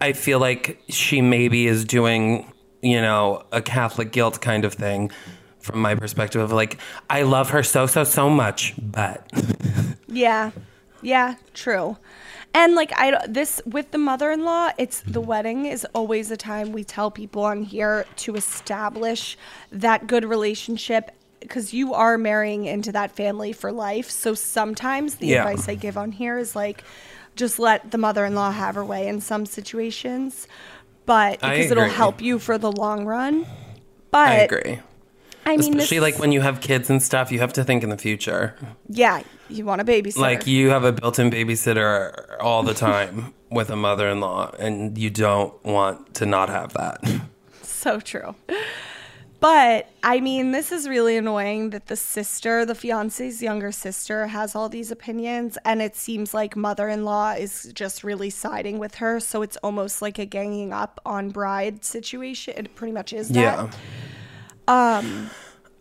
I 0.00 0.12
feel 0.12 0.38
like 0.40 0.82
she 0.88 1.20
maybe 1.20 1.66
is 1.66 1.84
doing, 1.84 2.50
you 2.82 3.00
know, 3.00 3.44
a 3.52 3.62
Catholic 3.62 4.10
guilt 4.10 4.40
kind 4.40 4.64
of 4.64 4.74
thing 4.74 5.10
from 5.60 5.80
my 5.80 5.94
perspective 5.94 6.40
of 6.40 6.52
like, 6.52 6.78
I 7.10 7.22
love 7.22 7.50
her 7.50 7.62
so, 7.62 7.86
so, 7.86 8.04
so 8.04 8.30
much, 8.30 8.74
but 8.78 9.30
Yeah. 10.08 10.50
Yeah, 11.06 11.36
true. 11.54 11.98
And 12.52 12.74
like 12.74 12.92
I 12.96 13.24
this 13.28 13.62
with 13.64 13.92
the 13.92 13.98
mother-in-law, 13.98 14.72
it's 14.76 15.02
the 15.02 15.20
wedding 15.20 15.66
is 15.66 15.86
always 15.94 16.32
a 16.32 16.36
time 16.36 16.72
we 16.72 16.82
tell 16.82 17.12
people 17.12 17.44
on 17.44 17.62
here 17.62 18.06
to 18.16 18.34
establish 18.34 19.38
that 19.70 20.08
good 20.08 20.24
relationship 20.24 21.12
because 21.38 21.72
you 21.72 21.94
are 21.94 22.18
marrying 22.18 22.64
into 22.64 22.90
that 22.90 23.12
family 23.12 23.52
for 23.52 23.70
life. 23.70 24.10
So 24.10 24.34
sometimes 24.34 25.16
the 25.16 25.28
Yeah. 25.28 25.46
advice 25.46 25.68
I 25.68 25.76
give 25.76 25.96
on 25.96 26.10
here 26.10 26.38
is 26.38 26.56
like 26.56 26.82
just 27.36 27.60
let 27.60 27.92
the 27.92 27.98
mother-in-law 27.98 28.50
have 28.50 28.74
her 28.74 28.84
way 28.84 29.06
in 29.06 29.20
some 29.20 29.46
situations, 29.46 30.48
but 31.04 31.40
because 31.40 31.70
it'll 31.70 31.84
help 31.84 32.20
you 32.20 32.40
for 32.40 32.58
the 32.58 32.72
long 32.72 33.04
run. 33.04 33.46
But 34.10 34.28
I 34.28 34.34
agree. 34.38 34.80
I 35.46 35.56
mean, 35.56 35.74
Especially 35.74 36.00
like 36.00 36.18
when 36.18 36.32
you 36.32 36.40
have 36.40 36.60
kids 36.60 36.90
and 36.90 37.00
stuff, 37.02 37.30
you 37.30 37.38
have 37.38 37.52
to 37.54 37.64
think 37.64 37.82
in 37.84 37.88
the 37.90 37.96
future. 37.96 38.56
yeah, 38.88 39.22
you 39.48 39.64
want 39.64 39.80
a 39.80 39.84
babysitter. 39.84 40.18
Like 40.18 40.46
you 40.46 40.70
have 40.70 40.82
a 40.84 40.92
built-in 40.92 41.30
babysitter 41.30 42.36
all 42.40 42.64
the 42.64 42.74
time 42.74 43.32
with 43.50 43.70
a 43.70 43.76
mother-in-law, 43.76 44.56
and 44.58 44.98
you 44.98 45.08
don't 45.08 45.54
want 45.64 46.14
to 46.16 46.26
not 46.26 46.48
have 46.48 46.72
that. 46.74 47.00
So 47.62 48.00
true. 48.00 48.34
But 49.38 49.90
I 50.02 50.18
mean, 50.20 50.50
this 50.50 50.72
is 50.72 50.88
really 50.88 51.16
annoying 51.16 51.70
that 51.70 51.86
the 51.86 51.94
sister, 51.94 52.64
the 52.66 52.74
fiance's 52.74 53.40
younger 53.42 53.70
sister, 53.70 54.26
has 54.26 54.56
all 54.56 54.68
these 54.68 54.90
opinions, 54.90 55.56
and 55.64 55.80
it 55.80 55.94
seems 55.94 56.34
like 56.34 56.56
mother 56.56 56.88
in 56.88 57.04
law 57.04 57.32
is 57.32 57.70
just 57.74 58.02
really 58.02 58.30
siding 58.30 58.78
with 58.80 58.96
her. 58.96 59.20
So 59.20 59.42
it's 59.42 59.56
almost 59.58 60.02
like 60.02 60.18
a 60.18 60.24
ganging 60.26 60.72
up 60.72 61.00
on 61.06 61.30
bride 61.30 61.84
situation. 61.84 62.54
It 62.56 62.74
pretty 62.74 62.92
much 62.92 63.12
is 63.12 63.28
that. 63.28 63.40
Yeah. 63.40 63.70
Um, 64.68 65.30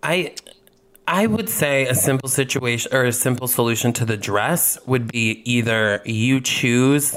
I 0.03 0.35
I 1.07 1.27
would 1.27 1.49
say 1.49 1.87
a 1.87 1.95
simple 1.95 2.29
situation 2.29 2.93
or 2.93 3.05
a 3.05 3.11
simple 3.11 3.47
solution 3.47 3.93
to 3.93 4.05
the 4.05 4.17
dress 4.17 4.77
would 4.85 5.11
be 5.11 5.41
either 5.45 6.01
you 6.05 6.41
choose 6.41 7.15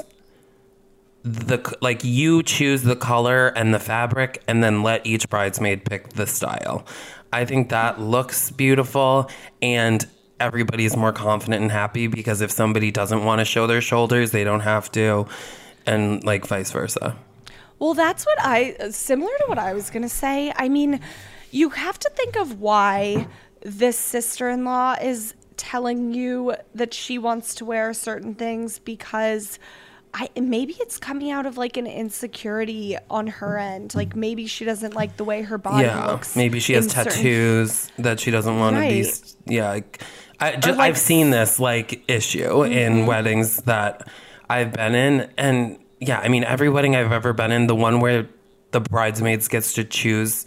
the 1.23 1.75
like 1.81 2.03
you 2.03 2.43
choose 2.43 2.83
the 2.83 2.95
color 2.95 3.47
and 3.47 3.73
the 3.73 3.79
fabric 3.79 4.43
and 4.47 4.63
then 4.63 4.83
let 4.83 5.05
each 5.05 5.27
bridesmaid 5.29 5.85
pick 5.85 6.09
the 6.09 6.27
style. 6.27 6.85
I 7.33 7.45
think 7.45 7.69
that 7.69 7.99
looks 7.99 8.51
beautiful 8.51 9.29
and 9.61 10.05
everybody's 10.39 10.95
more 10.95 11.11
confident 11.11 11.61
and 11.61 11.71
happy 11.71 12.07
because 12.07 12.41
if 12.41 12.51
somebody 12.51 12.91
doesn't 12.91 13.25
want 13.25 13.39
to 13.39 13.45
show 13.45 13.67
their 13.67 13.81
shoulders, 13.81 14.31
they 14.31 14.43
don't 14.43 14.61
have 14.61 14.91
to 14.93 15.27
and 15.85 16.23
like 16.23 16.45
vice 16.45 16.71
versa. 16.71 17.15
Well, 17.79 17.93
that's 17.93 18.25
what 18.25 18.37
I 18.41 18.75
similar 18.91 19.31
to 19.39 19.45
what 19.47 19.57
I 19.57 19.73
was 19.73 19.89
going 19.89 20.03
to 20.03 20.09
say. 20.09 20.53
I 20.55 20.69
mean, 20.69 20.99
you 21.51 21.69
have 21.69 21.97
to 21.99 22.09
think 22.11 22.35
of 22.37 22.59
why 22.59 23.27
this 23.61 23.97
sister-in-law 23.97 24.95
is 25.01 25.33
telling 25.57 26.13
you 26.13 26.55
that 26.73 26.93
she 26.93 27.17
wants 27.17 27.55
to 27.55 27.65
wear 27.65 27.93
certain 27.93 28.33
things 28.35 28.79
because 28.79 29.59
I 30.13 30.29
maybe 30.39 30.73
it's 30.79 30.97
coming 30.97 31.29
out 31.29 31.45
of 31.45 31.57
like 31.57 31.77
an 31.77 31.85
insecurity 31.85 32.97
on 33.09 33.27
her 33.27 33.57
end. 33.57 33.93
Like 33.93 34.15
maybe 34.15 34.47
she 34.47 34.65
doesn't 34.65 34.95
like 34.95 35.17
the 35.17 35.23
way 35.23 35.41
her 35.43 35.57
body 35.57 35.85
yeah, 35.85 36.07
looks. 36.07 36.35
maybe 36.35 36.59
she 36.59 36.73
has 36.73 36.85
in 36.85 36.89
certain- 36.91 37.11
tattoos 37.11 37.91
that 37.99 38.19
she 38.19 38.31
doesn't 38.31 38.57
want 38.57 38.75
to 38.77 38.81
be. 38.81 39.03
Right. 39.03 39.33
Yeah, 39.45 39.69
like, 39.69 40.01
I 40.39 40.51
just, 40.55 40.65
like- 40.65 40.73
Mm-hmm. 40.73 40.81
I've 40.81 40.97
seen 40.97 41.29
this 41.29 41.59
like 41.59 42.03
issue 42.09 42.63
in 42.63 43.05
weddings 43.05 43.57
that 43.63 44.07
I've 44.49 44.73
been 44.73 44.95
in, 44.95 45.29
and 45.37 45.77
yeah, 45.99 46.19
I 46.19 46.27
mean 46.29 46.43
every 46.43 46.69
wedding 46.69 46.95
I've 46.95 47.11
ever 47.11 47.33
been 47.33 47.51
in, 47.51 47.67
the 47.67 47.75
one 47.75 47.99
where 47.99 48.27
the 48.71 48.79
bridesmaids 48.79 49.47
gets 49.47 49.73
to 49.73 49.83
choose 49.83 50.45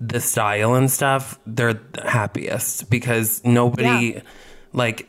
the 0.00 0.20
style 0.20 0.74
and 0.74 0.90
stuff, 0.90 1.38
they're 1.46 1.74
the 1.74 2.08
happiest 2.08 2.88
because 2.90 3.42
nobody, 3.44 4.14
Yeah. 4.14 4.20
like, 4.72 5.08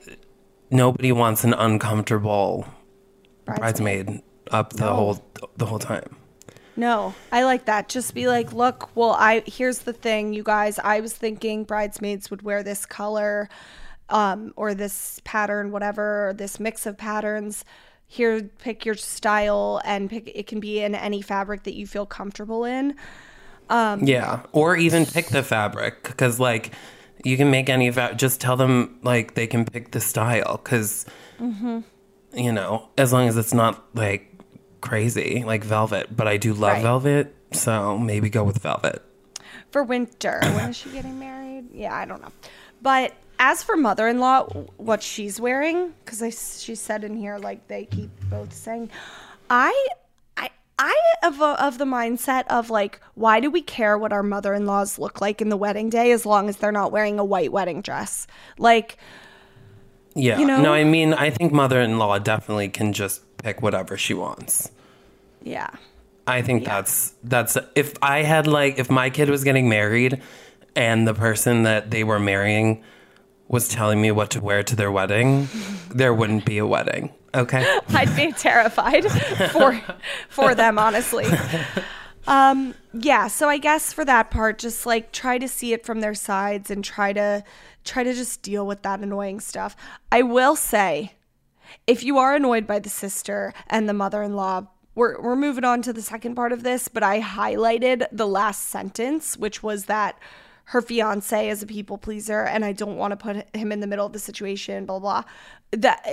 nobody 0.70 1.12
wants 1.12 1.44
an 1.44 1.54
uncomfortable 1.54 2.66
Bridesmaid. 3.46 4.06
bridesmaid 4.06 4.24
up 4.52 4.74
the 4.74 4.92
whole 4.94 5.24
the 5.58 5.66
whole 5.66 5.80
time. 5.80 6.16
No, 6.76 7.14
I 7.32 7.44
like 7.44 7.66
that. 7.66 7.90
Just 7.90 8.14
be 8.14 8.28
like, 8.28 8.54
look, 8.54 8.90
well, 8.96 9.12
I 9.12 9.44
here's 9.46 9.80
the 9.80 9.94
thing, 9.94 10.34
you 10.34 10.44
guys. 10.44 10.80
I 10.80 11.00
was 11.00 11.14
thinking 11.14 11.64
bridesmaids 11.64 12.30
would 12.30 12.42
wear 12.42 12.64
this 12.64 12.86
color, 12.86 13.50
um, 14.10 14.54
or 14.56 14.74
this 14.74 15.22
pattern, 15.24 15.72
whatever, 15.72 16.30
or 16.30 16.34
this 16.34 16.60
mix 16.60 16.86
of 16.86 16.98
patterns. 16.98 17.64
Here, 18.08 18.42
pick 18.60 18.86
your 18.86 18.96
style, 18.96 19.82
and 19.86 20.10
pick. 20.10 20.30
It 20.34 20.48
can 20.48 20.60
be 20.60 20.82
in 20.82 20.96
any 20.96 21.22
fabric 21.22 21.64
that 21.64 21.76
you 21.76 21.88
feel 21.88 22.06
comfortable 22.06 22.66
in. 22.66 22.96
Um, 23.72 24.04
yeah, 24.04 24.42
or 24.52 24.76
even 24.76 25.06
pick 25.06 25.28
the 25.28 25.44
fabric 25.44 26.04
because 26.04 26.40
like 26.42 26.74
you 27.24 27.38
can 27.38 27.50
make 27.50 27.70
any 27.70 27.90
fa- 27.90 28.14
just 28.16 28.42
tell 28.42 28.58
them 28.58 29.00
like 29.02 29.34
they 29.36 29.48
can 29.48 29.64
pick 29.64 29.92
the 29.92 30.02
style 30.02 30.60
because 30.62 31.06
mm-hmm. 31.40 31.80
you 32.34 32.52
know 32.52 32.90
as 32.98 33.14
long 33.14 33.30
as 33.30 33.38
it's 33.38 33.54
not 33.54 33.84
like 33.96 34.28
crazy 34.82 35.44
like 35.46 35.64
velvet. 35.64 36.14
But 36.16 36.28
I 36.28 36.36
do 36.36 36.54
love 36.54 36.74
Right. 36.74 36.82
velvet, 36.82 37.36
so 37.54 37.98
maybe 37.98 38.30
go 38.30 38.44
with 38.44 38.58
velvet. 38.62 39.02
for 39.72 39.84
winter. 39.84 40.40
when 40.42 40.70
is 40.72 40.76
she 40.76 40.90
getting 40.90 41.18
married? 41.18 41.70
Yeah, 41.74 41.96
I 41.96 42.04
don't 42.04 42.22
know. 42.22 42.34
But 42.82 43.14
as 43.40 43.64
for 43.64 43.78
mother-in-law, 43.78 44.50
what 44.76 45.02
she's 45.02 45.40
wearing, 45.40 45.94
because 46.04 46.22
I 46.22 46.30
she 46.30 46.76
said 46.76 47.06
in 47.06 47.16
here 47.16 47.38
like 47.38 47.68
they 47.70 47.86
keep 47.86 48.10
both 48.30 48.52
saying, 48.54 48.90
I. 49.50 49.72
I, 50.80 50.96
I 51.22 51.28
of, 51.28 51.42
uh, 51.42 51.56
of 51.60 51.78
the 51.78 51.86
mindset 51.86 52.46
of 52.48 52.70
like, 52.70 53.00
why 53.16 53.40
do 53.40 53.52
we 53.52 53.62
care 53.62 53.98
what 53.98 54.12
our 54.12 54.24
mother-in-laws 54.24 54.98
look 54.98 55.22
like 55.22 55.42
in 55.42 55.50
the 55.50 55.58
wedding 55.58 55.90
day 55.90 56.12
as 56.12 56.26
long 56.26 56.50
as 56.50 56.58
they're 56.58 56.72
not 56.72 56.92
wearing 56.92 57.20
a 57.20 57.26
white 57.26 57.52
wedding 57.52 57.82
dress? 57.82 58.26
Like, 58.58 58.98
Yeah, 60.16 60.40
You 60.40 60.46
know? 60.46 60.62
no, 60.62 60.74
I 60.74 60.84
mean 60.84 61.14
I 61.14 61.30
think 61.30 61.54
mother-in-law 61.54 62.20
definitely 62.20 62.70
can 62.70 62.94
just 62.94 63.22
pick 63.38 63.62
whatever 63.62 63.98
she 63.98 64.14
wants. 64.14 64.72
yeah, 65.44 65.70
I 66.28 66.42
think 66.44 66.66
that's 66.66 67.14
that's 67.24 67.58
if 67.76 67.94
I 68.02 68.22
had 68.24 68.46
like 68.48 68.78
if 68.80 68.90
my 68.90 69.10
kid 69.10 69.30
was 69.30 69.44
getting 69.44 69.68
married 69.70 70.22
and 70.76 71.08
the 71.08 71.14
person 71.14 71.64
that 71.64 71.92
they 71.92 72.04
were 72.04 72.20
marrying 72.20 72.84
was 73.48 73.68
telling 73.68 74.00
me 74.02 74.12
what 74.12 74.30
to 74.32 74.40
wear 74.42 74.64
to 74.64 74.76
their 74.76 74.92
wedding, 74.92 75.48
there 75.90 76.14
wouldn't 76.14 76.46
be 76.46 76.58
a 76.60 76.66
wedding. 76.66 77.12
Okay? 77.34 77.80
I'd 77.89 78.15
be 78.15 78.32
terrified 78.32 79.06
for 79.52 79.82
for 80.30 80.56
them, 80.56 80.78
honestly. 80.78 81.26
Um, 82.28 82.76
yeah, 82.94 83.28
so 83.28 83.50
I 83.50 83.58
guess 83.58 83.94
for 83.94 84.06
that 84.06 84.30
part, 84.32 84.60
just 84.60 84.86
like 84.86 85.12
try 85.12 85.38
to 85.38 85.48
see 85.48 85.74
it 85.74 85.86
from 85.86 86.02
their 86.02 86.13
sides 86.13 86.70
and 86.70 86.84
try 86.84 87.13
to 87.13 87.44
try 87.84 88.04
to 88.04 88.13
just 88.13 88.41
deal 88.41 88.67
with 88.67 88.84
that 88.84 89.00
annoying 89.00 89.39
stuff. 89.39 89.76
I 90.12 90.22
will 90.22 90.56
say, 90.56 91.13
if 91.88 92.04
you 92.04 92.17
are 92.17 92.36
annoyed 92.36 92.67
by 92.67 92.80
the 92.80 92.89
sister 92.89 93.54
and 93.67 93.89
the 93.89 93.94
mother-in-law, 93.94 94.67
we're 94.94 95.20
we're 95.22 95.36
moving 95.36 95.63
on 95.63 95.82
to 95.84 95.94
the 95.94 96.02
second 96.02 96.36
part 96.36 96.52
of 96.52 96.63
this, 96.63 96.88
but 96.88 97.02
I 97.02 97.22
highlighted 97.22 98.06
the 98.12 98.28
last 98.28 98.67
sentence, 98.67 99.38
which 99.38 99.63
was 99.63 99.86
that 99.86 100.20
her 100.65 100.82
fiance 100.82 101.50
is 101.50 101.63
a 101.63 101.67
people 101.67 101.98
pleaser 101.98 102.44
and 102.44 102.63
I 102.63 102.72
don't 102.72 102.98
want 102.98 103.12
to 103.12 103.17
put 103.17 103.56
him 103.56 103.72
in 103.72 103.80
the 103.80 103.88
middle 103.88 104.06
of 104.06 104.13
the 104.13 104.20
situation, 104.20 104.86
blah 104.86 105.00
blah. 105.00 105.24
That 105.72 106.06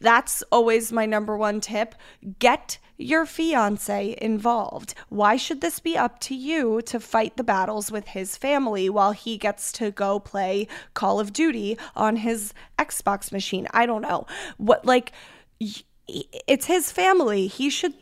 that's 0.00 0.42
always 0.52 0.92
my 0.92 1.06
number 1.06 1.36
one 1.36 1.60
tip. 1.60 1.94
Get 2.38 2.78
your 2.98 3.26
fiance 3.26 4.16
involved. 4.20 4.94
Why 5.08 5.36
should 5.36 5.60
this 5.60 5.80
be 5.80 5.96
up 5.96 6.18
to 6.20 6.34
you 6.34 6.80
to 6.82 6.98
fight 7.00 7.36
the 7.36 7.44
battles 7.44 7.90
with 7.90 8.08
his 8.08 8.36
family 8.36 8.88
while 8.90 9.12
he 9.12 9.36
gets 9.38 9.70
to 9.72 9.90
go 9.90 10.18
play 10.18 10.66
Call 10.94 11.18
of 11.20 11.32
Duty 11.32 11.78
on 11.94 12.16
his 12.16 12.52
Xbox 12.78 13.32
machine? 13.32 13.66
I 13.72 13.86
don't 13.86 14.02
know. 14.02 14.26
What 14.58 14.84
like 14.84 15.12
it's 16.08 16.66
his 16.66 16.92
family. 16.92 17.46
He 17.46 17.70
should 17.70 17.94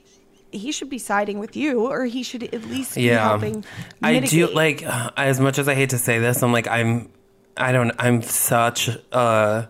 he 0.50 0.70
should 0.70 0.90
be 0.90 0.98
siding 0.98 1.38
with 1.40 1.56
you 1.56 1.86
or 1.86 2.04
he 2.04 2.22
should 2.22 2.42
at 2.54 2.64
least 2.64 2.94
be 2.96 3.02
Yeah. 3.02 3.28
helping 3.28 3.64
I 4.02 4.14
do 4.14 4.20
mitigate. 4.20 4.54
like 4.54 4.82
as 5.16 5.40
much 5.40 5.58
as 5.58 5.68
I 5.68 5.74
hate 5.74 5.90
to 5.90 5.98
say 5.98 6.18
this, 6.18 6.42
I'm 6.42 6.52
like 6.52 6.68
I'm 6.68 7.10
I 7.56 7.72
don't 7.72 7.92
I'm 7.98 8.22
such 8.22 8.88
a 9.12 9.68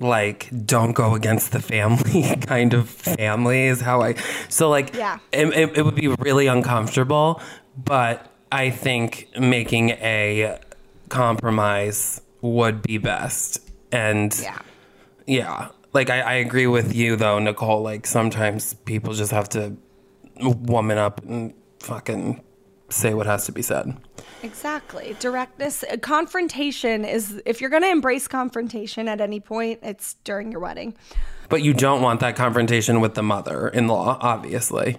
like 0.00 0.48
don't 0.64 0.92
go 0.92 1.14
against 1.14 1.52
the 1.52 1.60
family 1.60 2.36
kind 2.46 2.72
of 2.74 2.88
family 2.88 3.66
is 3.66 3.80
how 3.80 4.00
I 4.00 4.14
so 4.48 4.68
like 4.70 4.94
Yeah. 4.94 5.18
it, 5.32 5.46
it, 5.48 5.78
it 5.78 5.82
would 5.84 5.94
be 5.96 6.08
really 6.08 6.46
uncomfortable 6.46 7.40
but 7.76 8.30
I 8.52 8.70
think 8.70 9.28
making 9.38 9.90
a 9.90 10.58
compromise 11.08 12.20
would 12.40 12.82
be 12.82 12.98
best 12.98 13.58
and 13.92 14.38
Yeah. 14.40 14.58
yeah 15.26 15.68
like 15.92 16.10
I, 16.10 16.20
I 16.20 16.32
agree 16.34 16.66
with 16.66 16.94
you 16.94 17.16
though 17.16 17.38
Nicole 17.38 17.82
like 17.82 18.06
sometimes 18.06 18.74
people 18.74 19.14
just 19.14 19.32
have 19.32 19.48
to 19.50 19.76
woman 20.40 20.98
up 20.98 21.24
and 21.24 21.52
fucking 21.80 22.40
say 22.88 23.14
what 23.14 23.26
has 23.26 23.44
to 23.46 23.52
be 23.52 23.62
said 23.62 23.96
Exactly. 24.42 25.16
Directness, 25.18 25.82
uh, 25.82 25.96
confrontation 25.96 27.04
is, 27.04 27.42
if 27.44 27.60
you're 27.60 27.70
going 27.70 27.82
to 27.82 27.88
embrace 27.90 28.28
confrontation 28.28 29.08
at 29.08 29.20
any 29.20 29.40
point, 29.40 29.80
it's 29.82 30.14
during 30.22 30.52
your 30.52 30.60
wedding. 30.60 30.94
but 31.48 31.62
you 31.62 31.74
don't 31.74 32.02
want 32.02 32.20
that 32.20 32.36
confrontation 32.36 33.00
with 33.00 33.14
the 33.14 33.22
mother-in-law 33.22 34.18
obviously 34.20 34.98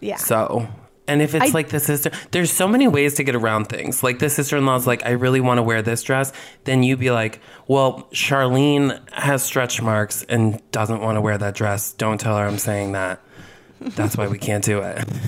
Yeah. 0.00 0.14
So, 0.16 0.68
and 1.08 1.20
if 1.22 1.34
it's 1.34 1.46
I- 1.46 1.54
like 1.54 1.70
the 1.70 1.80
sister, 1.80 2.12
there's 2.30 2.52
so 2.52 2.68
many 2.68 2.86
ways 2.86 3.14
to 3.14 3.24
get 3.24 3.34
around 3.34 3.64
things. 3.64 4.02
Like 4.04 4.20
the 4.20 4.30
sister 4.30 4.56
in 4.56 4.64
law's 4.66 4.86
like, 4.86 5.04
I 5.04 5.10
really 5.12 5.40
want 5.40 5.58
to 5.58 5.62
wear 5.62 5.82
this 5.82 6.02
dress. 6.04 6.32
Then 6.64 6.82
you'd 6.84 7.00
be 7.00 7.10
like, 7.10 7.40
well, 7.66 8.06
Charlene 8.12 8.96
has 9.12 9.42
stretch 9.42 9.82
marks 9.82 10.22
and 10.28 10.62
doesn't 10.70 11.00
want 11.00 11.16
to 11.16 11.20
wear 11.20 11.36
that 11.38 11.54
dress. 11.56 11.92
Don't 11.94 12.20
tell 12.20 12.36
her 12.38 12.46
I'm 12.46 12.58
saying 12.58 12.92
that. 12.92 13.20
That's 13.80 14.16
why 14.16 14.28
we 14.28 14.38
can't 14.38 14.62
do 14.64 14.80
it. 14.82 15.04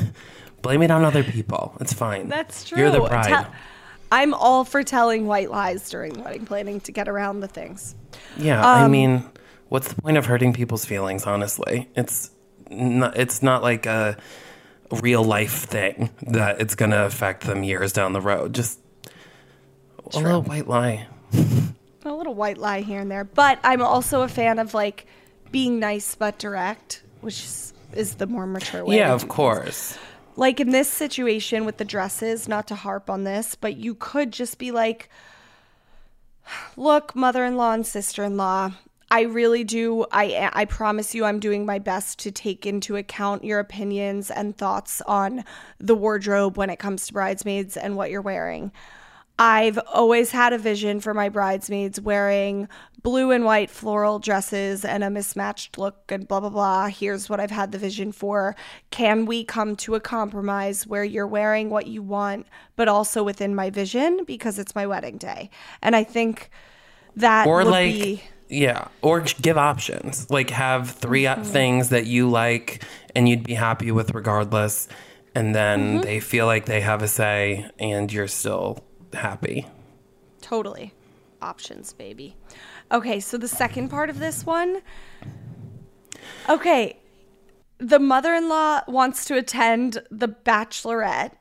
Blame 0.62 0.82
it 0.82 0.90
on 0.90 1.04
other 1.04 1.22
people. 1.24 1.76
It's 1.80 1.92
fine. 1.92 2.28
That's 2.28 2.64
true. 2.64 2.78
You're 2.78 2.90
the 2.90 3.00
bride. 3.00 3.26
Tell- 3.28 3.52
I'm 4.12 4.34
all 4.34 4.64
for 4.64 4.82
telling 4.82 5.26
white 5.26 5.50
lies 5.50 5.88
during 5.88 6.22
wedding 6.24 6.44
planning 6.44 6.80
to 6.80 6.92
get 6.92 7.08
around 7.08 7.40
the 7.40 7.48
things. 7.48 7.94
yeah, 8.36 8.64
I 8.64 8.82
Um, 8.82 8.90
mean, 8.90 9.24
what's 9.68 9.88
the 9.88 10.00
point 10.02 10.16
of 10.16 10.26
hurting 10.26 10.52
people's 10.52 10.84
feelings? 10.84 11.26
Honestly, 11.26 11.88
it's 11.94 12.30
not. 12.70 13.16
It's 13.16 13.42
not 13.42 13.62
like 13.62 13.86
a 13.86 14.16
real 14.90 15.22
life 15.22 15.64
thing 15.66 16.10
that 16.26 16.60
it's 16.60 16.74
going 16.74 16.90
to 16.90 17.04
affect 17.06 17.44
them 17.44 17.62
years 17.62 17.92
down 17.92 18.12
the 18.12 18.20
road. 18.20 18.52
Just 18.54 18.80
a 20.12 20.18
little 20.18 20.42
white 20.42 20.66
lie. 20.68 21.06
A 22.02 22.12
little 22.14 22.34
white 22.34 22.56
lie 22.56 22.80
here 22.80 22.98
and 22.98 23.10
there. 23.10 23.24
But 23.24 23.58
I'm 23.62 23.82
also 23.82 24.22
a 24.22 24.28
fan 24.28 24.58
of 24.58 24.72
like 24.72 25.06
being 25.52 25.78
nice 25.78 26.14
but 26.14 26.38
direct, 26.38 27.02
which 27.20 27.44
is, 27.44 27.74
is 27.92 28.14
the 28.14 28.26
more 28.26 28.46
mature 28.46 28.84
way. 28.86 28.96
Yeah, 28.96 29.12
of 29.12 29.28
course. 29.28 29.92
things. 29.92 29.98
Like 30.36 30.60
in 30.60 30.70
this 30.70 30.88
situation 30.88 31.64
with 31.64 31.76
the 31.76 31.84
dresses, 31.84 32.48
not 32.48 32.66
to 32.68 32.74
harp 32.74 33.10
on 33.10 33.24
this, 33.24 33.54
but 33.54 33.76
you 33.76 33.94
could 33.94 34.32
just 34.32 34.58
be 34.58 34.70
like, 34.70 35.08
look, 36.76 37.14
mother 37.14 37.44
in 37.44 37.56
law 37.56 37.72
and 37.72 37.86
sister 37.86 38.24
in 38.24 38.36
law, 38.36 38.72
I 39.10 39.22
really 39.22 39.64
do. 39.64 40.06
I, 40.12 40.50
I 40.52 40.64
promise 40.66 41.14
you, 41.14 41.24
I'm 41.24 41.40
doing 41.40 41.66
my 41.66 41.80
best 41.80 42.20
to 42.20 42.30
take 42.30 42.64
into 42.64 42.94
account 42.96 43.44
your 43.44 43.58
opinions 43.58 44.30
and 44.30 44.56
thoughts 44.56 45.02
on 45.02 45.44
the 45.78 45.96
wardrobe 45.96 46.56
when 46.56 46.70
it 46.70 46.78
comes 46.78 47.06
to 47.06 47.12
bridesmaids 47.12 47.76
and 47.76 47.96
what 47.96 48.10
you're 48.10 48.22
wearing. 48.22 48.70
I've 49.42 49.78
always 49.90 50.30
had 50.32 50.52
a 50.52 50.58
vision 50.58 51.00
for 51.00 51.14
my 51.14 51.30
bridesmaids 51.30 51.98
wearing 51.98 52.68
blue 53.02 53.30
and 53.30 53.46
white 53.46 53.70
floral 53.70 54.18
dresses 54.18 54.84
and 54.84 55.02
a 55.02 55.08
mismatched 55.08 55.78
look 55.78 56.12
and 56.12 56.28
blah, 56.28 56.40
blah, 56.40 56.50
blah. 56.50 56.88
Here's 56.88 57.30
what 57.30 57.40
I've 57.40 57.50
had 57.50 57.72
the 57.72 57.78
vision 57.78 58.12
for. 58.12 58.54
Can 58.90 59.24
we 59.24 59.42
come 59.44 59.76
to 59.76 59.94
a 59.94 60.00
compromise 60.00 60.86
where 60.86 61.04
you're 61.04 61.26
wearing 61.26 61.70
what 61.70 61.86
you 61.86 62.02
want, 62.02 62.46
but 62.76 62.86
also 62.86 63.22
within 63.22 63.54
my 63.54 63.70
vision 63.70 64.24
because 64.26 64.58
it's 64.58 64.74
my 64.74 64.86
wedding 64.86 65.16
day? 65.16 65.48
And 65.80 65.96
I 65.96 66.04
think 66.04 66.50
that 67.16 67.46
Or 67.46 67.64
would 67.64 67.68
like, 67.68 67.94
be. 67.94 68.22
yeah, 68.50 68.88
or 69.00 69.22
give 69.22 69.56
options. 69.56 70.30
Like 70.30 70.50
have 70.50 70.90
3 70.90 71.22
Mm-hmm. 71.22 71.42
things 71.44 71.88
that 71.88 72.04
you 72.04 72.28
like 72.28 72.84
and 73.16 73.26
you'd 73.26 73.44
be 73.44 73.54
happy 73.54 73.90
with 73.90 74.12
regardless, 74.14 74.86
and 75.34 75.54
then 75.54 75.94
Mm-hmm. 75.94 76.02
they 76.02 76.20
feel 76.20 76.44
like 76.44 76.66
they 76.66 76.82
have 76.82 77.00
a 77.02 77.08
say, 77.08 77.70
and 77.78 78.12
you're 78.12 78.28
still 78.28 78.84
happy. 79.12 79.66
Totally. 80.40 80.92
Options, 81.42 81.92
baby. 81.92 82.36
Okay, 82.92 83.20
so 83.20 83.38
the 83.38 83.48
second 83.48 83.88
part 83.88 84.10
of 84.10 84.18
this 84.18 84.44
one. 84.44 84.82
Okay, 86.48 86.98
the 87.78 87.98
mother 87.98 88.34
in 88.34 88.48
law 88.48 88.80
wants 88.86 89.24
to 89.26 89.36
attend 89.36 90.02
the 90.10 90.28
bachelorette 90.28 91.32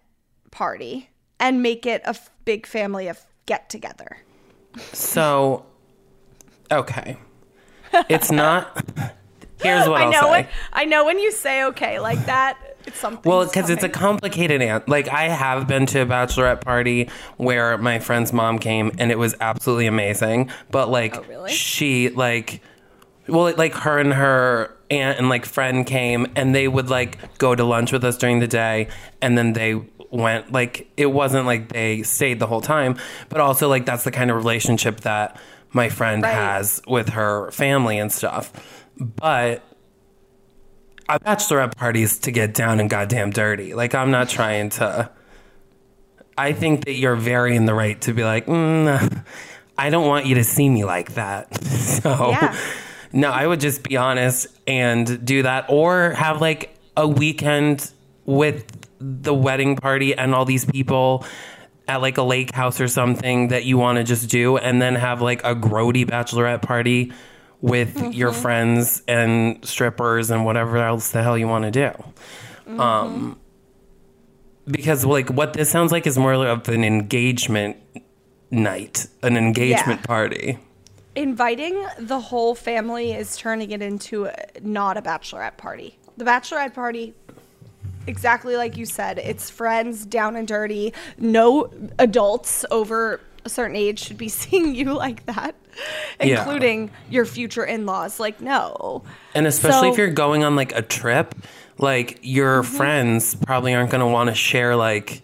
party 0.51 1.09
and 1.39 1.61
make 1.61 1.85
it 1.85 2.01
a 2.05 2.09
f- 2.09 2.29
big 2.45 2.65
family 2.65 3.07
of 3.07 3.25
get 3.45 3.69
together. 3.69 4.19
So, 4.93 5.65
okay, 6.71 7.17
it's 8.09 8.31
not. 8.31 8.85
Here's 9.61 9.89
what 9.89 10.01
I 10.01 10.05
will 10.05 10.11
know 10.13 10.21
say. 10.21 10.29
when 10.31 10.47
I 10.71 10.85
know 10.85 11.03
when 11.05 11.19
you 11.19 11.31
say 11.33 11.65
okay 11.65 11.99
like 11.99 12.25
that, 12.25 12.68
it's 12.89 12.99
something. 12.99 13.29
Well, 13.29 13.45
because 13.45 13.69
it's 13.69 13.83
a 13.83 13.89
complicated 13.89 14.61
aunt. 14.61 14.87
Like 14.89 15.07
I 15.07 15.29
have 15.29 15.67
been 15.67 15.85
to 15.87 16.01
a 16.01 16.05
bachelorette 16.05 16.61
party 16.61 17.09
where 17.37 17.77
my 17.77 17.99
friend's 17.99 18.33
mom 18.33 18.59
came 18.59 18.91
and 18.99 19.11
it 19.11 19.17
was 19.17 19.35
absolutely 19.39 19.87
amazing. 19.87 20.49
But 20.69 20.89
like 20.89 21.15
Oh, 21.17 21.23
really? 21.29 21.51
she 21.51 22.09
like, 22.09 22.61
well, 23.27 23.53
like 23.55 23.73
her 23.73 23.97
and 23.99 24.13
her 24.13 24.75
aunt 24.89 25.19
and 25.19 25.29
like 25.29 25.45
friend 25.45 25.85
came 25.85 26.27
and 26.35 26.53
they 26.53 26.67
would 26.67 26.89
like 26.89 27.37
go 27.37 27.55
to 27.55 27.63
lunch 27.63 27.91
with 27.91 28.03
us 28.03 28.17
during 28.17 28.39
the 28.39 28.47
day 28.47 28.87
and 29.21 29.37
then 29.37 29.53
they 29.53 29.81
went 30.11 30.51
like 30.51 30.91
it 30.97 31.05
wasn't 31.05 31.45
like 31.45 31.69
they 31.71 32.01
stayed 32.03 32.39
the 32.39 32.47
whole 32.47 32.61
time, 32.61 32.97
but 33.29 33.39
also 33.39 33.69
like 33.69 33.85
that's 33.85 34.03
the 34.03 34.11
kind 34.11 34.31
of 34.31 34.37
relationship 34.37 35.01
that 35.01 35.39
my 35.71 35.87
friend 35.89 36.23
Right. 36.23 36.33
has 36.33 36.81
with 36.87 37.09
her 37.09 37.51
family 37.51 37.99
and 37.99 38.11
stuff. 38.11 38.51
But 38.97 39.63
a 41.09 41.19
bachelorette 41.19 41.75
parties 41.75 42.19
to 42.19 42.31
get 42.31 42.53
down 42.53 42.79
and 42.79 42.89
goddamn 42.89 43.31
dirty. 43.31 43.73
Like 43.73 43.95
I'm 43.95 44.11
not 44.11 44.29
trying 44.29 44.69
to. 44.71 45.09
I 46.37 46.53
think 46.53 46.85
that 46.85 46.93
you're 46.93 47.17
very 47.17 47.55
in 47.55 47.65
the 47.65 47.73
right 47.73 47.99
to 48.01 48.13
be 48.13 48.23
like, 48.23 48.45
mm, 48.45 49.23
I 49.77 49.89
don't 49.89 50.07
want 50.07 50.25
you 50.25 50.35
to 50.35 50.43
see 50.43 50.69
me 50.69 50.85
like 50.85 51.15
that. 51.15 51.49
So, 51.99 52.29
Yeah. 52.29 52.55
no, 53.11 53.29
I 53.29 53.45
would 53.45 53.59
just 53.59 53.83
be 53.83 53.97
honest 53.97 54.47
and 54.67 55.25
do 55.25 55.43
that, 55.43 55.65
or 55.67 56.11
have 56.11 56.39
like 56.39 56.75
a 56.95 57.05
weekend 57.07 57.91
with 58.25 58.65
the 58.99 59.33
wedding 59.33 59.75
party 59.75 60.15
and 60.15 60.33
all 60.33 60.45
these 60.45 60.63
people 60.63 61.25
at 61.89 62.01
like 62.01 62.17
a 62.17 62.21
lake 62.23 62.53
house 62.53 62.79
or 62.79 62.87
something 62.87 63.47
that 63.49 63.65
you 63.65 63.77
want 63.77 63.97
to 63.97 64.03
just 64.05 64.29
do, 64.29 64.55
and 64.57 64.81
then 64.81 64.95
have 64.95 65.21
like 65.21 65.41
a 65.43 65.55
grody 65.55 66.05
bachelorette 66.05 66.61
party 66.61 67.11
with 67.61 68.13
your 68.13 68.31
friends 68.31 69.03
and 69.07 69.63
strippers 69.65 70.29
and 70.31 70.45
whatever 70.45 70.77
else 70.77 71.11
the 71.11 71.21
hell 71.21 71.37
you 71.37 71.47
want 71.47 71.65
to 71.65 71.71
do. 71.71 72.79
Um, 72.81 73.37
because 74.67 75.03
like 75.05 75.29
what 75.29 75.53
this 75.53 75.69
sounds 75.69 75.91
like 75.91 76.05
is 76.07 76.17
more 76.17 76.33
of 76.33 76.69
an 76.69 76.83
engagement 76.83 77.77
night, 78.51 79.07
an 79.23 79.35
engagement 79.37 79.99
Yeah. 80.01 80.05
party. 80.05 80.59
inviting 81.15 81.85
the 81.97 82.19
whole 82.19 82.55
family 82.55 83.11
is 83.11 83.35
turning 83.35 83.71
it 83.71 83.81
into 83.81 84.25
a, 84.25 84.33
not 84.61 84.95
a 84.95 85.01
bachelorette 85.01 85.57
party. 85.57 85.97
The 86.17 86.23
bachelorette 86.23 86.73
party, 86.73 87.13
exactly 88.07 88.55
like 88.55 88.77
you 88.77 88.85
said, 88.85 89.17
it's 89.17 89.49
friends 89.49 90.05
down 90.05 90.35
and 90.37 90.47
dirty. 90.47 90.93
No 91.17 91.71
adults 91.97 92.63
over 92.71 93.19
a 93.45 93.49
certain 93.49 93.75
age 93.75 93.99
should 93.99 94.17
be 94.17 94.29
seeing 94.41 94.75
you 94.75 94.93
like 94.93 95.25
that, 95.25 95.55
Yeah. 96.19 96.39
including 96.39 96.91
your 97.09 97.25
future 97.25 97.63
in 97.63 97.85
laws. 97.85 98.19
Like, 98.19 98.41
no. 98.41 99.03
And 99.33 99.47
especially 99.47 99.89
if 99.89 99.97
you're 99.97 100.09
going 100.09 100.43
on 100.43 100.55
like 100.55 100.75
a 100.75 100.81
trip, 100.81 101.35
like 101.77 102.19
your 102.21 102.61
mm-hmm. 102.61 102.77
friends 102.77 103.35
probably 103.35 103.73
aren't 103.73 103.91
going 103.91 104.01
to 104.01 104.07
want 104.07 104.29
to 104.29 104.35
share 104.35 104.75
like 104.75 105.23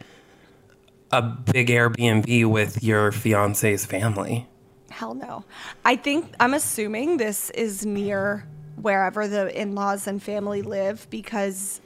a 1.11 1.21
big 1.21 1.67
Airbnb 1.67 2.45
with 2.45 2.83
your 2.83 3.11
fiance's 3.11 3.85
family. 3.85 4.47
Hell 4.89 5.13
no. 5.13 5.43
I 5.83 5.95
think 5.95 6.33
I'm 6.39 6.53
assuming 6.53 7.17
this 7.17 7.49
is 7.51 7.85
near 7.85 8.45
wherever 8.77 9.27
the 9.27 9.59
in 9.59 9.75
laws 9.75 10.07
and 10.07 10.21
family 10.21 10.61
live 10.61 11.07
because 11.09 11.81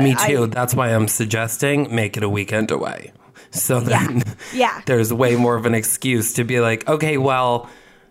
Me 0.00 0.14
I- 0.18 0.28
too. 0.28 0.46
That's 0.46 0.74
why 0.74 0.88
I'm 0.88 1.08
suggesting 1.08 1.94
make 1.94 2.16
it 2.16 2.22
a 2.22 2.28
weekend 2.28 2.70
away. 2.70 3.12
So 3.50 3.80
then 3.80 4.22
Yeah. 4.52 4.80
there's 4.86 5.12
way 5.12 5.36
more 5.36 5.56
of 5.56 5.66
an 5.66 5.74
excuse 5.74 6.34
to 6.34 6.44
be 6.44 6.60
like, 6.60 6.88
okay, 6.88 7.16
well, 7.18 7.68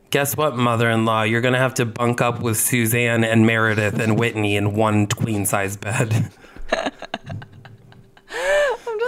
guess 0.10 0.36
what, 0.36 0.58
mother 0.58 0.90
in 0.90 1.06
law? 1.06 1.24
You're 1.24 1.42
going 1.42 1.54
to 1.54 1.60
have 1.60 1.76
to 1.76 1.86
bunk 1.86 2.22
up 2.22 2.42
with 2.42 2.58
Suzanne 2.58 3.24
and 3.24 3.46
Meredith 3.46 4.00
and 4.00 4.18
Whitney 4.20 4.56
in 4.56 4.74
one 4.74 5.08
queen 5.08 5.46
size 5.46 5.78
bed. 5.78 6.32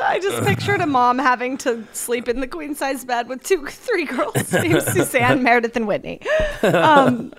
I 0.04 0.20
just 0.20 0.44
pictured 0.44 0.82
a 0.82 0.88
mom 0.88 1.20
having 1.20 1.58
to 1.60 1.86
sleep 1.94 2.28
in 2.28 2.40
the 2.40 2.48
queen 2.48 2.76
size 2.76 3.06
bed 3.06 3.30
with 3.30 3.44
two, 3.44 3.66
three 3.68 4.06
girls 4.06 4.52
named 4.54 4.82
Suzanne, 4.82 5.44
Meredith, 5.44 5.76
and 5.76 5.88
Whitney. 5.88 6.22
Um, 6.64 7.32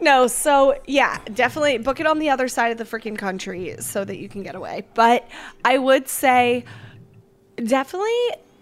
no, 0.00 0.26
so 0.26 0.78
yeah, 0.86 1.18
definitely 1.32 1.78
book 1.78 2.00
it 2.00 2.06
on 2.06 2.18
the 2.18 2.28
other 2.30 2.48
side 2.48 2.72
of 2.72 2.78
the 2.78 2.84
freaking 2.84 3.16
country 3.16 3.76
so 3.78 4.04
that 4.04 4.18
you 4.18 4.28
can 4.28 4.42
get 4.42 4.54
away. 4.56 4.84
But 4.94 5.28
I 5.64 5.78
would 5.78 6.08
say 6.08 6.64
definitely 7.56 8.10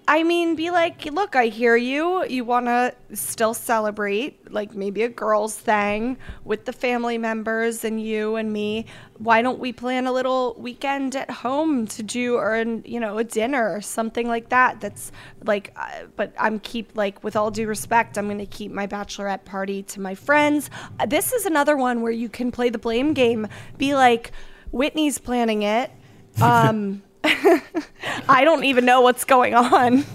I 0.09 0.25
mean, 0.25 0.57
be 0.57 0.71
like, 0.71 1.05
look, 1.07 1.37
I 1.37 1.47
hear 1.47 1.77
you. 1.77 2.25
You 2.27 2.45
want 2.45 2.67
to 2.67 2.93
still 3.15 3.55
celebrate, 3.55 4.53
like 4.53 4.75
maybe 4.75 5.05
a 5.05 5.09
girls' 5.09 5.55
thing 5.55 6.19
with 6.45 6.65
the 6.65 6.73
family 6.73 7.19
members 7.19 7.85
and 7.85 8.03
you 8.03 8.35
and 8.35 8.53
me. 8.53 8.87
Why 9.19 9.43
don't 9.43 9.61
we 9.61 9.73
plan 9.73 10.09
a 10.09 10.13
little 10.13 10.57
weekend 10.59 11.15
at 11.15 11.31
home 11.31 11.87
to 11.87 12.03
do, 12.03 12.35
or 12.35 12.55
an, 12.55 12.83
you 12.85 12.99
know, 12.99 13.19
a 13.19 13.25
dinner 13.25 13.73
or 13.73 13.81
something 13.81 14.27
like 14.27 14.49
that? 14.49 14.81
That's 14.81 15.13
like, 15.45 15.73
uh, 15.77 16.07
but 16.17 16.35
I'm 16.37 16.59
keep 16.59 16.97
like, 16.97 17.23
with 17.23 17.37
all 17.37 17.53
due 17.53 17.69
respect, 17.69 18.19
I'm 18.19 18.27
going 18.27 18.39
to 18.39 18.47
keep 18.47 18.73
my 18.73 18.89
bachelorette 18.89 19.45
party 19.45 19.85
to 19.85 20.01
my 20.01 20.17
friends. 20.17 20.69
Uh, 20.99 21.07
this 21.07 21.33
is 21.33 21.47
another 21.47 21.77
one 21.77 22.03
where 22.03 22.13
you 22.13 22.29
can 22.29 22.51
play 22.51 22.71
the 22.71 22.79
blame 22.79 23.15
game. 23.15 23.47
Be 23.79 23.95
like, 23.95 24.33
Whitney's 24.73 25.19
planning 25.19 25.63
it. 25.63 25.91
Um, 26.41 27.03
I 28.29 28.43
don't 28.45 28.65
even 28.65 28.85
know 28.85 29.01
what's 29.01 29.25
going 29.25 29.55
on. 29.55 30.05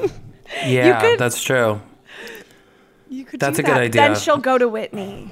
Yeah, 0.66 1.02
could- 1.02 1.20
that's 1.20 1.44
true. 1.44 1.82
You 3.10 3.26
could 3.26 3.42
That's 3.42 3.58
do 3.58 3.64
a 3.64 3.66
good 3.66 3.78
idea. 3.78 4.02
Then 4.02 4.16
she'll 4.16 4.38
go 4.38 4.58
to 4.58 4.68
Whitney. 4.70 5.30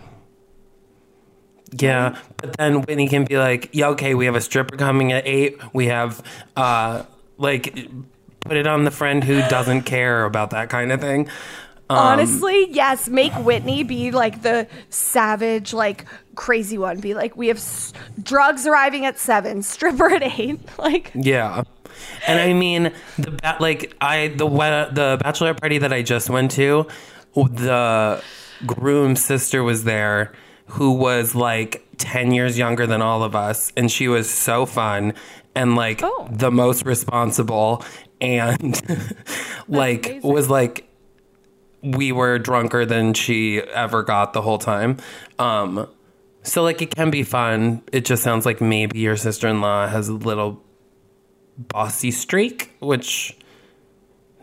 Yeah, 1.72 2.18
but 2.38 2.58
then 2.58 2.82
Whitney 2.82 3.08
can 3.08 3.24
be 3.26 3.38
like, 3.38 3.70
"Yeah, 3.72 3.90
okay, 3.90 4.14
we 4.14 4.26
have 4.26 4.36
a 4.36 4.42
stripper 4.42 4.78
coming 4.78 5.12
at 5.14 5.26
eight. 5.26 5.58
We 5.74 5.88
have, 5.88 6.22
uh, 6.56 7.04
like, 7.38 7.74
put 8.42 8.58
it 8.58 8.68
on 8.68 8.84
the 8.84 8.92
friend 8.92 9.24
who 9.24 9.40
doesn't 9.48 9.84
care 9.84 10.26
about 10.26 10.52
that 10.52 10.70
kind 10.70 10.92
of 10.92 11.02
thing." 11.02 11.30
Um, 11.90 11.98
Honestly, 11.98 12.68
yes. 12.72 13.08
Make 13.10 13.34
Whitney 13.34 13.84
be 13.84 14.12
like 14.12 14.42
the 14.42 14.68
savage, 14.90 15.72
like 15.74 16.06
crazy 16.36 16.78
one. 16.78 17.00
Be 17.00 17.14
like, 17.14 17.38
we 17.38 17.48
have 17.48 17.58
s- 17.58 17.94
drugs 18.24 18.66
arriving 18.66 19.06
at 19.06 19.20
seven, 19.20 19.62
stripper 19.74 20.10
at 20.10 20.24
eight. 20.24 20.60
Like, 20.80 21.12
Yeah. 21.14 21.64
And 22.28 22.40
I 22.40 22.54
mean 22.54 22.92
the 23.18 23.32
ba- 23.32 23.58
like 23.60 23.96
I 24.02 24.30
the 24.30 24.48
the 24.48 25.18
bachelorette 25.24 25.62
party 25.62 25.78
that 25.78 25.94
I 25.94 26.02
just 26.02 26.30
went 26.30 26.52
to, 26.52 26.88
the 27.36 28.22
groom's 28.66 29.24
sister 29.24 29.64
was 29.64 29.84
there 29.84 30.34
who 30.68 30.92
was 30.92 31.36
like 31.36 31.86
10 31.98 32.32
years 32.32 32.58
younger 32.58 32.88
than 32.88 33.02
all 33.02 33.22
of 33.24 33.36
us 33.36 33.72
and 33.78 33.92
she 33.92 34.08
was 34.08 34.30
so 34.30 34.66
fun 34.66 35.14
and 35.54 35.76
like 35.76 36.02
Oh. 36.04 36.28
the 36.32 36.50
most 36.52 36.86
responsible 36.86 37.84
and 38.20 38.82
like 39.68 40.20
was 40.24 40.50
like 40.50 40.85
we 41.82 42.12
were 42.12 42.40
drunker 42.40 42.86
than 42.86 43.14
she 43.14 43.60
ever 43.62 44.04
got 44.04 44.34
the 44.34 44.42
whole 44.42 44.58
time. 44.58 44.98
Um 45.40 45.88
so 46.44 46.62
like 46.64 46.82
it 46.82 46.96
can 46.96 47.10
be 47.10 47.24
fun. 47.24 47.82
It 47.92 48.06
just 48.06 48.22
sounds 48.24 48.46
like 48.46 48.62
maybe 48.62 49.00
your 49.00 49.18
sister-in-law 49.18 49.88
has 49.88 50.08
a 50.10 50.14
little 50.14 50.62
bossy 51.58 52.12
streak, 52.12 52.76
which 52.80 53.36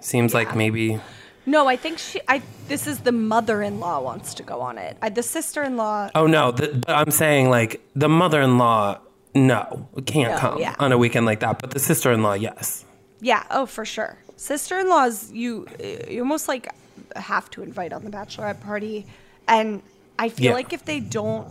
seems 0.00 0.34
like 0.34 0.56
maybe 0.56 1.00
no, 1.44 1.66
I 1.66 1.76
think 1.76 1.98
she. 1.98 2.20
I 2.28 2.42
this 2.68 2.86
is 2.86 3.00
the 3.00 3.12
mother-in-law 3.12 4.00
wants 4.00 4.34
to 4.34 4.42
go 4.42 4.60
on 4.60 4.78
it. 4.78 4.96
I, 5.02 5.08
the 5.08 5.22
sister-in-law. 5.22 6.10
Oh 6.14 6.26
no, 6.26 6.52
the, 6.52 6.68
but 6.86 6.94
I'm 6.94 7.10
saying 7.10 7.50
like 7.50 7.80
the 7.96 8.08
mother-in-law 8.08 9.00
no, 9.34 9.88
can't 10.06 10.32
No, 10.32 10.38
come 10.38 10.58
yeah. 10.60 10.76
on 10.78 10.92
a 10.92 10.98
weekend 10.98 11.26
like 11.26 11.40
that, 11.40 11.58
but 11.58 11.70
the 11.70 11.80
sister-in-law 11.80 12.34
yes. 12.34 12.84
Yeah. 13.20 13.44
Oh, 13.50 13.66
for 13.66 13.84
sure. 13.84 14.18
Sister-in-laws, 14.36 15.32
you 15.32 15.66
you 16.08 16.20
almost 16.20 16.48
like 16.48 16.68
have 17.16 17.51
to 17.51 17.62
invite 17.62 17.93
on 17.93 18.05
the 18.05 18.11
bachelorette 18.11 18.61
party, 18.61 19.07
and 19.49 19.82
I 20.18 20.28
feel 20.28 20.47
Yeah. 20.47 20.55
like 20.55 20.72
if 20.72 20.84
they 20.84 21.01
don't, 21.01 21.49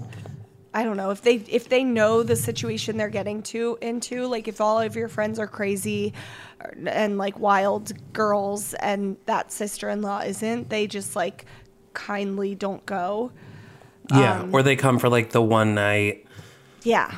I 0.73 0.83
don't 0.83 0.95
know 0.97 1.11
if 1.11 1.21
they 1.21 1.35
if 1.35 1.67
they 1.69 1.83
know 1.83 2.23
the 2.23 2.35
situation 2.35 2.97
they're 2.97 3.09
getting 3.09 3.41
to 3.43 3.77
into, 3.81 4.25
like 4.27 4.47
if 4.47 4.61
all 4.61 4.79
of 4.79 4.95
your 4.95 5.07
friends 5.09 5.39
are 5.39 5.47
crazy 5.47 6.13
and 6.85 7.17
like 7.17 7.37
wild 7.39 7.91
girls, 8.13 8.73
and 8.75 9.17
that 9.25 9.51
sister-in-law 9.51 10.19
isn't, 10.21 10.69
they 10.69 10.87
just 10.87 11.15
like 11.15 11.45
kindly 11.93 12.55
don't 12.55 12.85
go. 12.85 13.31
Yeah, 14.11 14.41
Um, 14.41 14.53
or 14.53 14.63
they 14.63 14.75
come 14.75 14.97
for 14.99 15.09
like 15.09 15.31
the 15.31 15.41
one 15.41 15.75
night. 15.75 16.25
Yeah. 16.83 17.11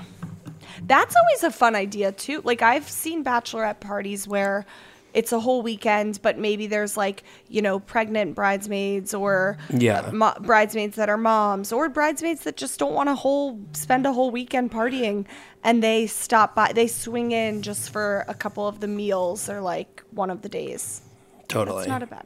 That's 0.85 1.15
always 1.15 1.43
a 1.43 1.51
fun 1.51 1.75
idea 1.75 2.11
too. 2.11 2.41
Like 2.43 2.61
I've 2.61 2.89
seen 2.89 3.23
bachelorette 3.23 3.79
parties 3.79 4.27
where 4.27 4.65
it's 5.13 5.31
a 5.31 5.39
whole 5.39 5.61
weekend, 5.61 6.19
but 6.21 6.37
maybe 6.37 6.67
there's 6.67 6.97
like, 6.97 7.23
you 7.47 7.61
know, 7.61 7.79
pregnant 7.79 8.35
bridesmaids 8.35 9.13
or 9.13 9.57
Yeah. 9.69 9.99
uh, 10.01 10.11
mo- 10.11 10.33
bridesmaids 10.41 10.95
that 10.95 11.09
are 11.09 11.17
moms 11.17 11.71
or 11.71 11.87
bridesmaids 11.89 12.41
that 12.45 12.57
just 12.57 12.79
don't 12.79 12.93
want 12.93 13.09
to 13.09 13.15
whole 13.15 13.59
spend 13.73 14.05
a 14.05 14.13
whole 14.13 14.31
weekend 14.31 14.71
partying 14.71 15.25
and 15.63 15.81
they 15.83 16.07
stop 16.07 16.55
by 16.55 16.73
they 16.73 16.87
swing 16.87 17.31
in 17.31 17.61
just 17.61 17.89
for 17.91 18.25
a 18.27 18.33
couple 18.33 18.67
of 18.67 18.79
the 18.79 18.87
meals 18.87 19.49
or 19.49 19.61
like 19.61 20.03
one 20.11 20.29
of 20.29 20.41
the 20.41 20.49
days. 20.49 21.01
Totally. 21.47 21.81
It's 21.81 21.87
not 21.89 22.03
a 22.03 22.07
bad. 22.07 22.25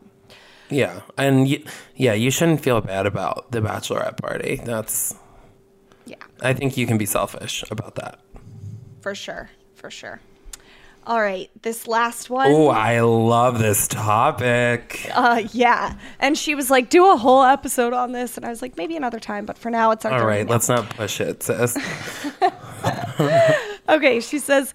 yeah. 0.69 1.01
And 1.17 1.45
y- 1.47 1.63
yeah, 1.95 2.13
you 2.13 2.31
shouldn't 2.31 2.61
feel 2.61 2.79
bad 2.81 3.05
about 3.05 3.51
the 3.51 3.59
bachelorette 3.61 4.17
party. 4.17 4.61
That's 4.63 5.13
Yeah, 6.05 6.15
I 6.41 6.53
think 6.53 6.77
you 6.77 6.87
can 6.87 6.97
be 6.97 7.05
selfish 7.05 7.63
about 7.69 7.95
that. 7.95 8.19
for 9.01 9.13
sure. 9.13 9.49
For 9.75 9.91
sure. 9.91 10.19
All 11.07 11.21
right, 11.21 11.49
this 11.61 11.87
last 11.87 12.29
one. 12.29 12.51
Oh, 12.51 12.67
I 12.67 12.99
love 12.99 13.59
this 13.59 13.87
topic. 13.87 15.09
Uh, 15.13 15.43
yeah. 15.53 15.95
And 16.19 16.37
she 16.37 16.53
was 16.53 16.69
like, 16.69 16.89
do 16.89 17.09
a 17.09 17.15
whole 17.15 17.43
episode 17.43 17.93
on 17.93 18.11
this. 18.11 18.35
And 18.35 18.45
I 18.45 18.49
was 18.49 18.61
like, 18.61 18.75
maybe 18.75 18.97
another 18.97 19.19
time, 19.19 19.45
but 19.45 19.57
for 19.57 19.71
now, 19.71 19.91
it's 19.91 20.03
our 20.03 20.19
All 20.19 20.27
right, 20.27 20.45
let's 20.45 20.67
not 20.67 20.89
push 20.89 21.21
it, 21.21 21.43
sis. 21.43 21.77
Okay, 23.89 24.19
she 24.19 24.37
says, 24.37 24.73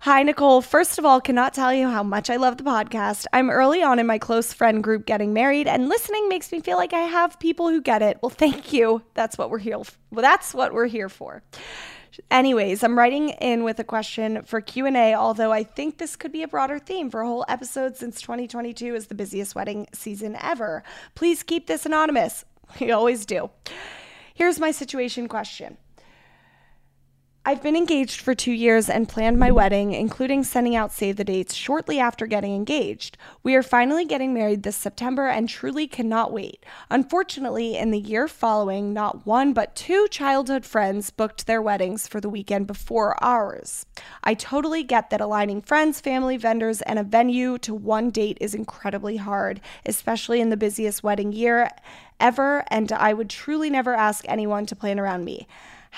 Hi, 0.00 0.22
Nicole. 0.22 0.62
First 0.62 0.98
of 0.98 1.04
all, 1.04 1.20
cannot 1.20 1.52
tell 1.52 1.72
you 1.72 1.86
how 1.86 2.02
much 2.02 2.30
I 2.30 2.36
love 2.36 2.56
the 2.56 2.64
podcast. 2.64 3.26
I'm 3.30 3.50
early 3.50 3.82
on 3.82 3.98
in 3.98 4.06
my 4.06 4.16
close 4.18 4.54
friend 4.54 4.82
group 4.82 5.04
getting 5.04 5.34
married, 5.34 5.68
and 5.68 5.90
listening 5.90 6.30
makes 6.30 6.50
me 6.50 6.60
feel 6.60 6.78
like 6.78 6.94
I 6.94 7.00
have 7.00 7.38
people 7.38 7.68
who 7.68 7.82
get 7.82 8.00
it. 8.00 8.18
Well, 8.22 8.30
thank 8.30 8.72
you. 8.72 9.02
That's 9.12 9.36
what 9.36 9.50
we're 9.50 9.58
here. 9.58 9.84
For. 9.84 9.92
Well, 10.10 10.22
that's 10.22 10.54
what 10.54 10.72
we're 10.72 10.86
here 10.86 11.10
for. 11.10 11.42
Anyways, 12.30 12.82
I'm 12.82 12.98
writing 12.98 13.30
in 13.30 13.64
with 13.64 13.78
a 13.78 13.84
question 13.84 14.42
for 14.44 14.60
Q&A, 14.60 15.14
although 15.14 15.52
I 15.52 15.64
think 15.64 15.98
this 15.98 16.16
could 16.16 16.32
be 16.32 16.42
a 16.42 16.48
broader 16.48 16.78
theme 16.78 17.10
for 17.10 17.22
a 17.22 17.26
whole 17.26 17.44
episode 17.48 17.96
since 17.96 18.20
2022 18.20 18.94
is 18.94 19.06
the 19.06 19.14
busiest 19.14 19.54
wedding 19.54 19.86
season 19.92 20.36
ever. 20.40 20.82
Please 21.14 21.42
keep 21.42 21.66
this 21.66 21.86
anonymous. 21.86 22.44
We 22.80 22.90
always 22.90 23.26
do. 23.26 23.50
Here's 24.34 24.58
my 24.58 24.70
situation 24.70 25.28
question. 25.28 25.76
I've 27.46 27.62
been 27.62 27.76
engaged 27.76 28.22
for 28.22 28.34
two 28.34 28.52
years 28.52 28.88
and 28.88 29.06
planned 29.06 29.38
my 29.38 29.50
wedding, 29.50 29.92
including 29.92 30.44
sending 30.44 30.74
out 30.74 30.92
save 30.92 31.16
the 31.16 31.24
dates 31.24 31.54
shortly 31.54 32.00
after 32.00 32.26
getting 32.26 32.54
engaged. 32.54 33.18
We 33.42 33.54
are 33.54 33.62
finally 33.62 34.06
getting 34.06 34.32
married 34.32 34.62
this 34.62 34.76
September 34.76 35.26
and 35.26 35.46
truly 35.46 35.86
cannot 35.86 36.32
wait. 36.32 36.64
Unfortunately, 36.88 37.76
in 37.76 37.90
the 37.90 37.98
year 37.98 38.28
following, 38.28 38.94
not 38.94 39.26
one 39.26 39.52
but 39.52 39.76
two 39.76 40.08
childhood 40.10 40.64
friends 40.64 41.10
booked 41.10 41.46
their 41.46 41.60
weddings 41.60 42.08
for 42.08 42.18
the 42.18 42.30
weekend 42.30 42.66
before 42.66 43.22
ours. 43.22 43.84
I 44.22 44.32
totally 44.32 44.82
get 44.82 45.10
that 45.10 45.20
aligning 45.20 45.60
friends, 45.60 46.00
family, 46.00 46.38
vendors, 46.38 46.80
and 46.80 46.98
a 46.98 47.04
venue 47.04 47.58
to 47.58 47.74
one 47.74 48.08
date 48.08 48.38
is 48.40 48.54
incredibly 48.54 49.18
hard, 49.18 49.60
especially 49.84 50.40
in 50.40 50.48
the 50.48 50.56
busiest 50.56 51.02
wedding 51.02 51.30
year 51.30 51.68
ever, 52.18 52.64
and 52.68 52.90
I 52.90 53.12
would 53.12 53.28
truly 53.28 53.68
never 53.68 53.92
ask 53.92 54.24
anyone 54.28 54.64
to 54.64 54.76
plan 54.76 54.98
around 54.98 55.26
me. 55.26 55.46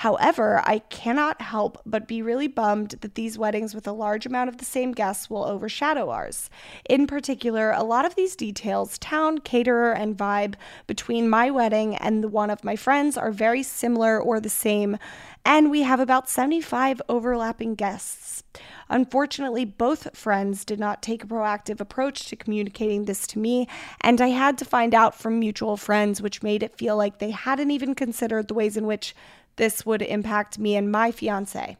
However, 0.01 0.61
I 0.63 0.77
cannot 0.77 1.41
help 1.41 1.81
but 1.83 2.07
be 2.07 2.21
really 2.21 2.47
bummed 2.47 2.91
that 3.01 3.15
these 3.15 3.39
weddings 3.39 3.73
with 3.73 3.87
a 3.87 3.91
large 3.91 4.27
amount 4.27 4.47
of 4.47 4.57
the 4.57 4.63
same 4.63 4.91
guests 4.91 5.27
will 5.27 5.43
overshadow 5.43 6.11
ours. 6.11 6.51
In 6.87 7.07
particular, 7.07 7.71
a 7.71 7.81
lot 7.81 8.05
of 8.05 8.13
these 8.13 8.35
details, 8.35 8.99
town, 8.99 9.39
caterer, 9.39 9.93
and 9.93 10.15
vibe 10.15 10.53
between 10.85 11.27
my 11.27 11.49
wedding 11.49 11.95
and 11.95 12.23
the 12.23 12.27
one 12.27 12.51
of 12.51 12.63
my 12.63 12.75
friends 12.75 13.17
are 13.17 13.31
very 13.31 13.63
similar 13.63 14.21
or 14.21 14.39
the 14.39 14.49
same, 14.49 14.99
and 15.43 15.71
we 15.71 15.81
have 15.81 15.99
about 15.99 16.29
75 16.29 17.01
overlapping 17.09 17.73
guests. 17.73 18.43
Unfortunately, 18.89 19.65
both 19.65 20.15
friends 20.15 20.63
did 20.63 20.79
not 20.79 21.01
take 21.01 21.23
a 21.23 21.27
proactive 21.27 21.79
approach 21.79 22.27
to 22.27 22.35
communicating 22.35 23.05
this 23.05 23.25
to 23.25 23.39
me, 23.39 23.67
and 24.01 24.21
I 24.21 24.27
had 24.27 24.59
to 24.59 24.65
find 24.65 24.93
out 24.93 25.15
from 25.15 25.39
mutual 25.39 25.75
friends, 25.75 26.21
which 26.21 26.43
made 26.43 26.61
it 26.61 26.77
feel 26.77 26.95
like 26.95 27.17
they 27.17 27.31
hadn't 27.31 27.71
even 27.71 27.95
considered 27.95 28.47
the 28.47 28.53
ways 28.53 28.77
in 28.77 28.85
which 28.85 29.15
this 29.57 29.85
would 29.85 30.01
impact 30.01 30.57
me 30.57 30.75
and 30.75 30.91
my 30.91 31.11
fiance. 31.11 31.77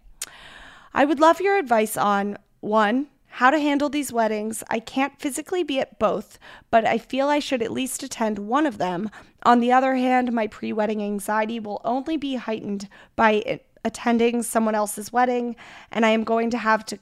I 0.94 1.06
would 1.06 1.20
love 1.20 1.42
your 1.42 1.58
advice 1.58 1.96
on 1.96 2.38
one, 2.60 3.08
how 3.28 3.52
to 3.52 3.60
handle 3.60 3.90
these 3.90 4.12
weddings. 4.12 4.64
I 4.70 4.80
can't 4.80 5.20
physically 5.20 5.64
be 5.64 5.80
at 5.80 6.00
both, 6.00 6.40
but 6.72 6.86
I 6.86 6.98
feel 6.98 7.28
I 7.28 7.40
should 7.40 7.62
at 7.62 7.72
least 7.72 8.04
attend 8.04 8.40
one 8.40 8.66
of 8.66 8.80
them. 8.80 9.10
On 9.44 9.60
the 9.60 9.72
other 9.72 9.96
hand, 9.96 10.34
my 10.34 10.48
pre 10.48 10.74
wedding 10.74 11.02
anxiety 11.04 11.60
will 11.60 11.82
only 11.86 12.18
be 12.18 12.36
heightened 12.36 12.90
by 13.16 13.62
attending 13.86 14.44
someone 14.44 14.76
else's 14.76 15.14
wedding, 15.14 15.56
and 15.92 16.06
I 16.06 16.10
am 16.10 16.24
going 16.24 16.50
to 16.50 16.58
have 16.58 16.86
to 16.88 17.00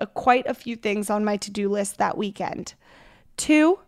uh, 0.00 0.06
quite 0.06 0.46
a 0.46 0.54
few 0.54 0.76
things 0.76 1.10
on 1.10 1.24
my 1.24 1.36
to 1.38 1.50
do 1.50 1.68
list 1.68 1.98
that 1.98 2.16
weekend. 2.16 2.74
Two, 3.36 3.80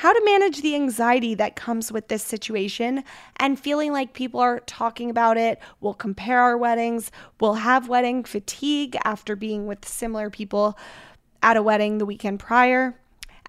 how 0.00 0.14
to 0.14 0.24
manage 0.24 0.62
the 0.62 0.74
anxiety 0.74 1.34
that 1.34 1.56
comes 1.56 1.92
with 1.92 2.08
this 2.08 2.22
situation 2.22 3.04
and 3.36 3.60
feeling 3.60 3.92
like 3.92 4.14
people 4.14 4.40
are 4.40 4.60
talking 4.60 5.10
about 5.10 5.36
it. 5.36 5.60
We'll 5.82 5.92
compare 5.92 6.40
our 6.40 6.56
weddings. 6.56 7.10
We'll 7.38 7.52
have 7.52 7.90
wedding 7.90 8.24
fatigue 8.24 8.96
after 9.04 9.36
being 9.36 9.66
with 9.66 9.86
similar 9.86 10.30
people 10.30 10.78
at 11.42 11.58
a 11.58 11.62
wedding 11.62 11.98
the 11.98 12.06
weekend 12.06 12.40
prior. 12.40 12.98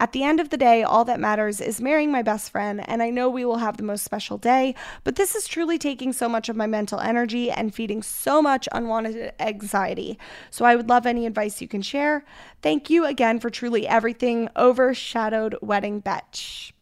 At 0.02 0.14
the 0.14 0.24
end 0.24 0.40
of 0.40 0.50
the 0.50 0.58
day, 0.58 0.82
all 0.82 1.06
that 1.06 1.20
matters 1.20 1.62
is 1.62 1.80
marrying 1.80 2.12
my 2.12 2.24
best 2.24 2.50
friend, 2.50 2.84
and 2.90 3.04
I 3.04 3.12
know 3.12 3.30
we 3.30 3.46
will 3.46 3.60
have 3.60 3.78
the 3.78 3.84
most 3.84 4.04
special 4.04 4.40
day, 4.40 4.74
but 5.04 5.16
this 5.16 5.36
is 5.36 5.48
truly 5.48 5.78
taking 5.78 6.12
so 6.12 6.28
much 6.28 6.50
of 6.50 6.56
my 6.56 6.66
mental 6.66 7.00
energy 7.00 7.52
and 7.52 7.72
feeding 7.72 8.02
so 8.02 8.42
much 8.42 8.68
unwanted 8.72 9.32
anxiety. 9.40 10.18
So 10.50 10.66
I 10.66 10.76
would 10.76 10.90
love 10.90 11.06
any 11.06 11.28
advice 11.28 11.62
you 11.62 11.68
can 11.68 11.84
share. 11.84 12.26
Thank 12.64 12.90
you 12.90 13.06
again 13.06 13.40
for 13.40 13.52
truly 13.52 13.88
everything. 13.88 14.50
Overshadowed 14.56 15.56
wedding 15.62 16.00
betch. 16.00 16.74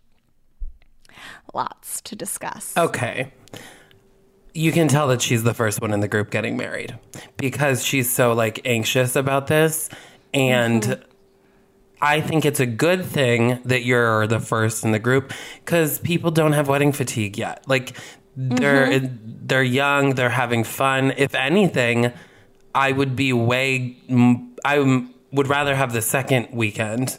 Lots 1.53 1.99
to 2.03 2.15
discuss. 2.15 2.71
Okay. 2.77 3.33
You 4.53 4.71
can 4.71 4.87
tell 4.87 5.09
that 5.09 5.21
she's 5.21 5.43
the 5.43 5.53
first 5.53 5.81
one 5.81 5.91
in 5.91 5.99
the 5.99 6.07
group 6.07 6.31
getting 6.31 6.55
married 6.55 6.97
because 7.35 7.83
she's 7.83 8.09
so 8.09 8.31
like 8.31 8.61
anxious 8.63 9.17
about 9.17 9.47
this 9.47 9.89
and 10.33 10.83
mm-hmm. 10.83 11.08
I 12.01 12.21
think 12.21 12.45
it's 12.45 12.59
a 12.59 12.65
good 12.65 13.05
thing 13.05 13.59
that 13.65 13.83
you're 13.83 14.25
the 14.27 14.39
first 14.39 14.83
in 14.83 14.91
the 14.91 14.99
group 14.99 15.33
cuz 15.65 15.99
people 15.99 16.31
don't 16.31 16.53
have 16.53 16.67
wedding 16.67 16.91
fatigue 16.91 17.37
yet. 17.37 17.63
Like 17.67 17.93
they're 18.35 18.87
mm-hmm. 18.87 19.15
they're 19.45 19.63
young, 19.63 20.15
they're 20.15 20.29
having 20.29 20.63
fun. 20.63 21.13
If 21.17 21.35
anything, 21.35 22.11
I 22.73 22.91
would 22.91 23.15
be 23.15 23.33
way 23.33 23.97
I 24.63 25.05
would 25.31 25.47
rather 25.47 25.75
have 25.75 25.93
the 25.93 26.01
second 26.01 26.49
weekend 26.51 27.17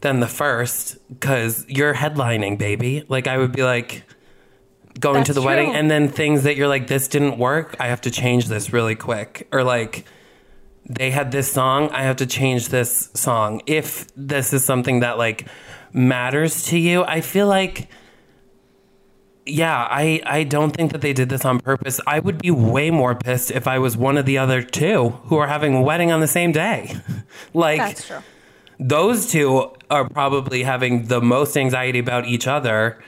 than 0.00 0.20
the 0.20 0.28
first 0.28 0.98
cuz 1.20 1.64
you're 1.68 1.94
headlining, 1.94 2.58
baby. 2.58 3.04
Like 3.08 3.26
I 3.26 3.38
would 3.38 3.52
be 3.52 3.64
like 3.64 4.04
going 5.00 5.24
to 5.24 5.32
That's 5.32 5.40
the 5.40 5.46
wedding 5.46 5.74
and 5.74 5.90
then 5.90 6.08
things 6.08 6.44
that 6.44 6.56
you're 6.56 6.68
like 6.68 6.86
this 6.86 7.08
didn't 7.08 7.36
work 7.38 7.76
i 7.80 7.88
have 7.88 8.00
to 8.02 8.10
change 8.10 8.46
this 8.46 8.72
really 8.72 8.94
quick 8.94 9.48
or 9.52 9.64
like 9.64 10.04
they 10.86 11.10
had 11.10 11.30
this 11.32 11.50
song 11.52 11.88
i 11.90 12.02
have 12.02 12.16
to 12.16 12.26
change 12.26 12.68
this 12.68 13.10
song 13.14 13.60
if 13.66 14.06
this 14.16 14.52
is 14.52 14.64
something 14.64 15.00
that 15.00 15.18
like 15.18 15.46
matters 15.92 16.64
to 16.64 16.78
you 16.78 17.04
i 17.04 17.20
feel 17.20 17.46
like 17.46 17.88
yeah 19.46 19.86
i 19.90 20.20
i 20.26 20.42
don't 20.42 20.70
think 20.76 20.92
that 20.92 21.00
they 21.00 21.12
did 21.12 21.28
this 21.28 21.44
on 21.44 21.58
purpose 21.60 22.00
i 22.06 22.18
would 22.18 22.38
be 22.40 22.50
way 22.50 22.90
more 22.90 23.14
pissed 23.14 23.50
if 23.50 23.66
i 23.66 23.78
was 23.78 23.96
one 23.96 24.16
of 24.18 24.26
the 24.26 24.38
other 24.38 24.62
two 24.62 25.10
who 25.26 25.36
are 25.36 25.46
having 25.46 25.74
a 25.74 25.82
wedding 25.82 26.10
on 26.10 26.20
the 26.20 26.28
same 26.28 26.52
day 26.52 26.94
like 27.54 27.78
That's 27.78 28.06
true. 28.06 28.18
those 28.78 29.30
two 29.30 29.70
are 29.90 30.08
probably 30.08 30.62
having 30.62 31.06
the 31.06 31.20
most 31.20 31.56
anxiety 31.56 31.98
about 31.98 32.26
each 32.26 32.46
other. 32.46 32.98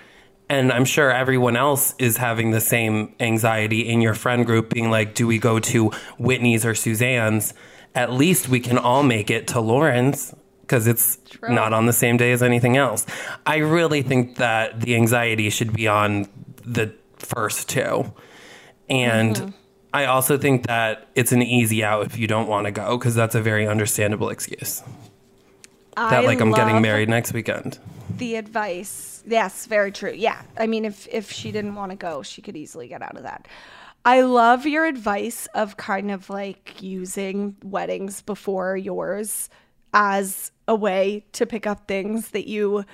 And 0.48 0.72
I'm 0.72 0.84
sure 0.84 1.10
everyone 1.10 1.56
else 1.56 1.94
is 1.98 2.16
having 2.16 2.52
the 2.52 2.60
same 2.60 3.14
anxiety 3.18 3.88
in 3.88 4.00
your 4.00 4.14
friend 4.14 4.46
group, 4.46 4.72
being 4.72 4.90
like, 4.90 5.14
do 5.14 5.26
we 5.26 5.38
go 5.38 5.58
to 5.58 5.90
Whitney's 6.18 6.64
or 6.64 6.74
Suzanne's? 6.74 7.52
At 7.94 8.12
least 8.12 8.48
we 8.48 8.60
can 8.60 8.78
all 8.78 9.02
make 9.02 9.30
it 9.30 9.48
to 9.48 9.60
Lauren's 9.60 10.34
because 10.60 10.86
it's 10.86 11.18
not 11.48 11.72
on 11.72 11.86
the 11.86 11.92
same 11.92 12.16
day 12.16 12.32
as 12.32 12.42
anything 12.42 12.76
else. 12.76 13.06
I 13.44 13.58
really 13.58 14.02
think 14.02 14.36
that 14.36 14.80
the 14.80 14.94
anxiety 14.96 15.48
should 15.50 15.72
be 15.72 15.88
on 15.88 16.28
the 16.64 16.92
first 17.18 17.68
two. 17.68 18.12
And 18.88 19.36
mm-hmm. 19.36 19.50
I 19.92 20.06
also 20.06 20.36
think 20.36 20.66
that 20.66 21.08
it's 21.14 21.32
an 21.32 21.42
easy 21.42 21.82
out 21.82 22.06
if 22.06 22.18
you 22.18 22.26
don't 22.26 22.48
want 22.48 22.66
to 22.66 22.72
go 22.72 22.98
because 22.98 23.14
that's 23.14 23.34
a 23.34 23.40
very 23.40 23.66
understandable 23.66 24.28
excuse 24.28 24.82
that 25.96 26.24
like 26.24 26.40
I'm 26.40 26.52
getting 26.52 26.80
married 26.82 27.08
next 27.08 27.32
weekend. 27.32 27.78
The 28.10 28.36
advice. 28.36 29.15
Yes, 29.26 29.66
very 29.66 29.92
true. 29.92 30.12
Yeah. 30.12 30.40
I 30.56 30.66
mean 30.66 30.84
if 30.84 31.06
if 31.10 31.30
she 31.32 31.52
didn't 31.52 31.74
want 31.74 31.90
to 31.90 31.96
go, 31.96 32.22
she 32.22 32.42
could 32.42 32.56
easily 32.56 32.88
get 32.88 33.02
out 33.02 33.16
of 33.16 33.24
that. 33.24 33.48
I 34.04 34.20
love 34.20 34.66
your 34.66 34.86
advice 34.86 35.46
of 35.54 35.76
kind 35.76 36.12
of 36.12 36.30
like 36.30 36.80
using 36.80 37.56
weddings 37.64 38.22
before 38.22 38.76
yours 38.76 39.50
as 39.92 40.52
a 40.68 40.76
way 40.76 41.24
to 41.32 41.44
pick 41.44 41.66
up 41.66 41.88
things 41.88 42.30
that 42.30 42.46
you 42.46 42.84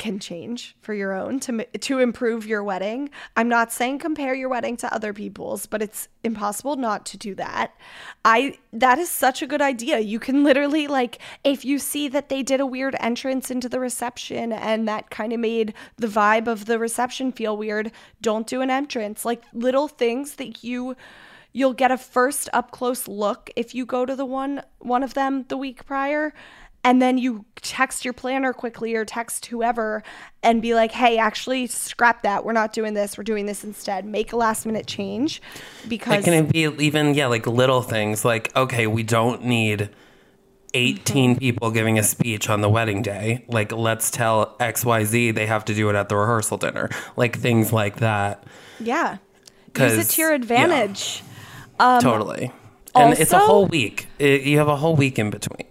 can 0.00 0.18
change 0.18 0.74
for 0.80 0.94
your 0.94 1.12
own 1.12 1.38
to 1.38 1.62
to 1.78 1.98
improve 1.98 2.46
your 2.46 2.64
wedding. 2.64 3.10
I'm 3.36 3.50
not 3.50 3.70
saying 3.70 3.98
compare 3.98 4.34
your 4.34 4.48
wedding 4.48 4.78
to 4.78 4.92
other 4.92 5.12
people's, 5.12 5.66
but 5.66 5.82
it's 5.82 6.08
impossible 6.24 6.76
not 6.76 7.04
to 7.06 7.18
do 7.18 7.34
that. 7.34 7.74
I 8.24 8.58
that 8.72 8.98
is 8.98 9.10
such 9.10 9.42
a 9.42 9.46
good 9.46 9.60
idea. 9.60 9.98
You 10.00 10.18
can 10.18 10.42
literally 10.42 10.86
like 10.88 11.18
if 11.44 11.66
you 11.66 11.78
see 11.78 12.08
that 12.08 12.30
they 12.30 12.42
did 12.42 12.60
a 12.60 12.66
weird 12.66 12.96
entrance 12.98 13.50
into 13.50 13.68
the 13.68 13.78
reception 13.78 14.54
and 14.54 14.88
that 14.88 15.10
kind 15.10 15.34
of 15.34 15.38
made 15.38 15.74
the 15.98 16.08
vibe 16.08 16.48
of 16.48 16.64
the 16.64 16.78
reception 16.78 17.30
feel 17.30 17.56
weird, 17.56 17.92
don't 18.22 18.46
do 18.46 18.62
an 18.62 18.70
entrance. 18.70 19.26
Like 19.26 19.42
little 19.52 19.86
things 19.86 20.36
that 20.36 20.64
you 20.64 20.96
you'll 21.52 21.74
get 21.74 21.90
a 21.90 21.98
first 21.98 22.48
up 22.52 22.70
close 22.70 23.06
look 23.06 23.50
if 23.54 23.74
you 23.74 23.84
go 23.84 24.06
to 24.06 24.16
the 24.16 24.24
one 24.24 24.62
one 24.78 25.02
of 25.02 25.12
them 25.14 25.44
the 25.48 25.58
week 25.58 25.84
prior 25.84 26.32
and 26.84 27.00
then 27.00 27.18
you 27.18 27.44
text 27.56 28.04
your 28.04 28.14
planner 28.14 28.52
quickly 28.52 28.94
or 28.94 29.04
text 29.04 29.46
whoever 29.46 30.02
and 30.42 30.62
be 30.62 30.74
like 30.74 30.92
hey 30.92 31.18
actually 31.18 31.66
scrap 31.66 32.22
that 32.22 32.44
we're 32.44 32.52
not 32.52 32.72
doing 32.72 32.94
this 32.94 33.18
we're 33.18 33.24
doing 33.24 33.44
this 33.46 33.64
instead 33.64 34.04
make 34.04 34.32
a 34.32 34.36
last 34.36 34.66
minute 34.66 34.86
change 34.86 35.40
because. 35.88 36.26
It 36.26 36.30
can 36.30 36.46
be 36.46 36.84
even 36.84 37.14
yeah, 37.14 37.26
like 37.26 37.46
little 37.46 37.82
things 37.82 38.24
like 38.24 38.54
okay, 38.56 38.86
we 38.86 39.02
don't 39.02 39.44
need 39.44 39.90
18 40.74 41.30
mm-hmm. 41.32 41.38
people 41.38 41.70
giving 41.70 41.98
a 41.98 42.02
speech 42.02 42.48
on 42.48 42.60
the 42.60 42.68
wedding 42.68 43.02
day. 43.02 43.44
Like 43.48 43.72
let's 43.72 44.10
tell 44.10 44.56
XYZ 44.58 45.34
they 45.34 45.46
have 45.46 45.64
to 45.66 45.74
do 45.74 45.88
it 45.90 45.96
at 45.96 46.08
the 46.08 46.16
rehearsal 46.16 46.58
dinner. 46.58 46.90
Like 47.16 47.38
things 47.38 47.72
like 47.72 47.96
that. 47.96 48.44
yeah 48.78 49.18
use 49.78 49.92
it 49.98 50.14
to 50.14 50.20
your 50.20 50.30
yeah. 50.30 50.36
advantage 50.36 51.22
totally. 51.78 52.52
And 52.94 53.16
it's 53.18 53.32
a 53.32 53.38
whole 53.38 53.66
week. 53.66 54.08
It, 54.18 54.42
you 54.42 54.58
have 54.58 54.68
a 54.68 54.76
whole 54.76 54.96
week 54.96 55.18
in 55.18 55.30
between. 55.30 55.66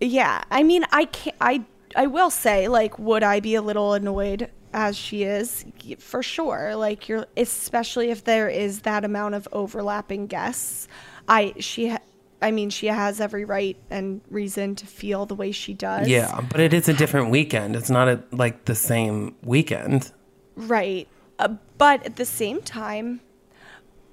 Yeah, 0.00 0.42
I 0.50 0.62
mean, 0.62 0.84
I 0.92 1.04
can 1.04 1.34
I 1.40 1.64
I 1.96 2.06
will 2.06 2.30
say, 2.30 2.68
like, 2.68 2.98
would 2.98 3.22
I 3.22 3.40
be 3.40 3.54
a 3.54 3.62
little 3.62 3.92
annoyed 3.92 4.50
as 4.72 4.96
she 4.96 5.24
is? 5.24 5.64
For 5.98 6.22
sure. 6.22 6.74
Like, 6.76 7.08
you're 7.08 7.26
especially 7.36 8.10
if 8.10 8.24
there 8.24 8.48
is 8.48 8.80
that 8.80 9.04
amount 9.04 9.34
of 9.34 9.48
overlapping 9.52 10.26
guests. 10.26 10.88
I 11.28 11.54
she, 11.58 11.88
ha- 11.88 11.98
I 12.40 12.50
mean, 12.50 12.70
she 12.70 12.86
has 12.86 13.20
every 13.20 13.44
right 13.44 13.76
and 13.90 14.20
reason 14.30 14.74
to 14.76 14.86
feel 14.86 15.26
the 15.26 15.34
way 15.34 15.52
she 15.52 15.74
does. 15.74 16.08
Yeah, 16.08 16.40
but 16.50 16.60
it 16.60 16.72
is 16.72 16.88
a 16.88 16.94
different 16.94 17.30
weekend. 17.30 17.76
It's 17.76 17.90
not 17.90 18.08
a, 18.08 18.22
like 18.32 18.64
the 18.64 18.74
same 18.74 19.36
weekend. 19.42 20.12
Right. 20.56 21.08
Uh, 21.38 21.56
but 21.78 22.04
at 22.04 22.16
the 22.16 22.24
same 22.24 22.62
time, 22.62 23.20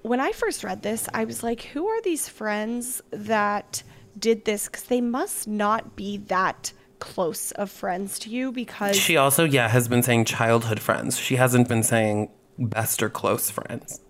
when 0.02 0.20
I 0.20 0.32
first 0.32 0.64
read 0.64 0.82
this, 0.82 1.08
I 1.14 1.26
was 1.26 1.44
like, 1.44 1.62
who 1.64 1.88
are 1.88 2.02
these 2.02 2.28
friends 2.30 3.02
that 3.12 3.84
did 4.18 4.46
this? 4.46 4.66
Because 4.66 4.84
they 4.84 5.02
must 5.02 5.48
not 5.48 5.96
be 5.96 6.18
that 6.18 6.74
close 7.00 7.52
of 7.52 7.70
friends 7.70 8.20
to 8.20 8.30
you 8.30 8.52
because 8.52 8.96
She 8.96 9.18
also, 9.18 9.44
yeah, 9.44 9.68
has 9.68 9.88
been 9.88 10.04
saying 10.04 10.26
childhood 10.26 10.80
friends. 10.80 11.18
She 11.18 11.36
hasn't 11.36 11.68
been 11.68 11.84
saying 11.84 12.32
best 12.58 13.04
or 13.04 13.10
close 13.10 13.50
friends. 13.50 14.02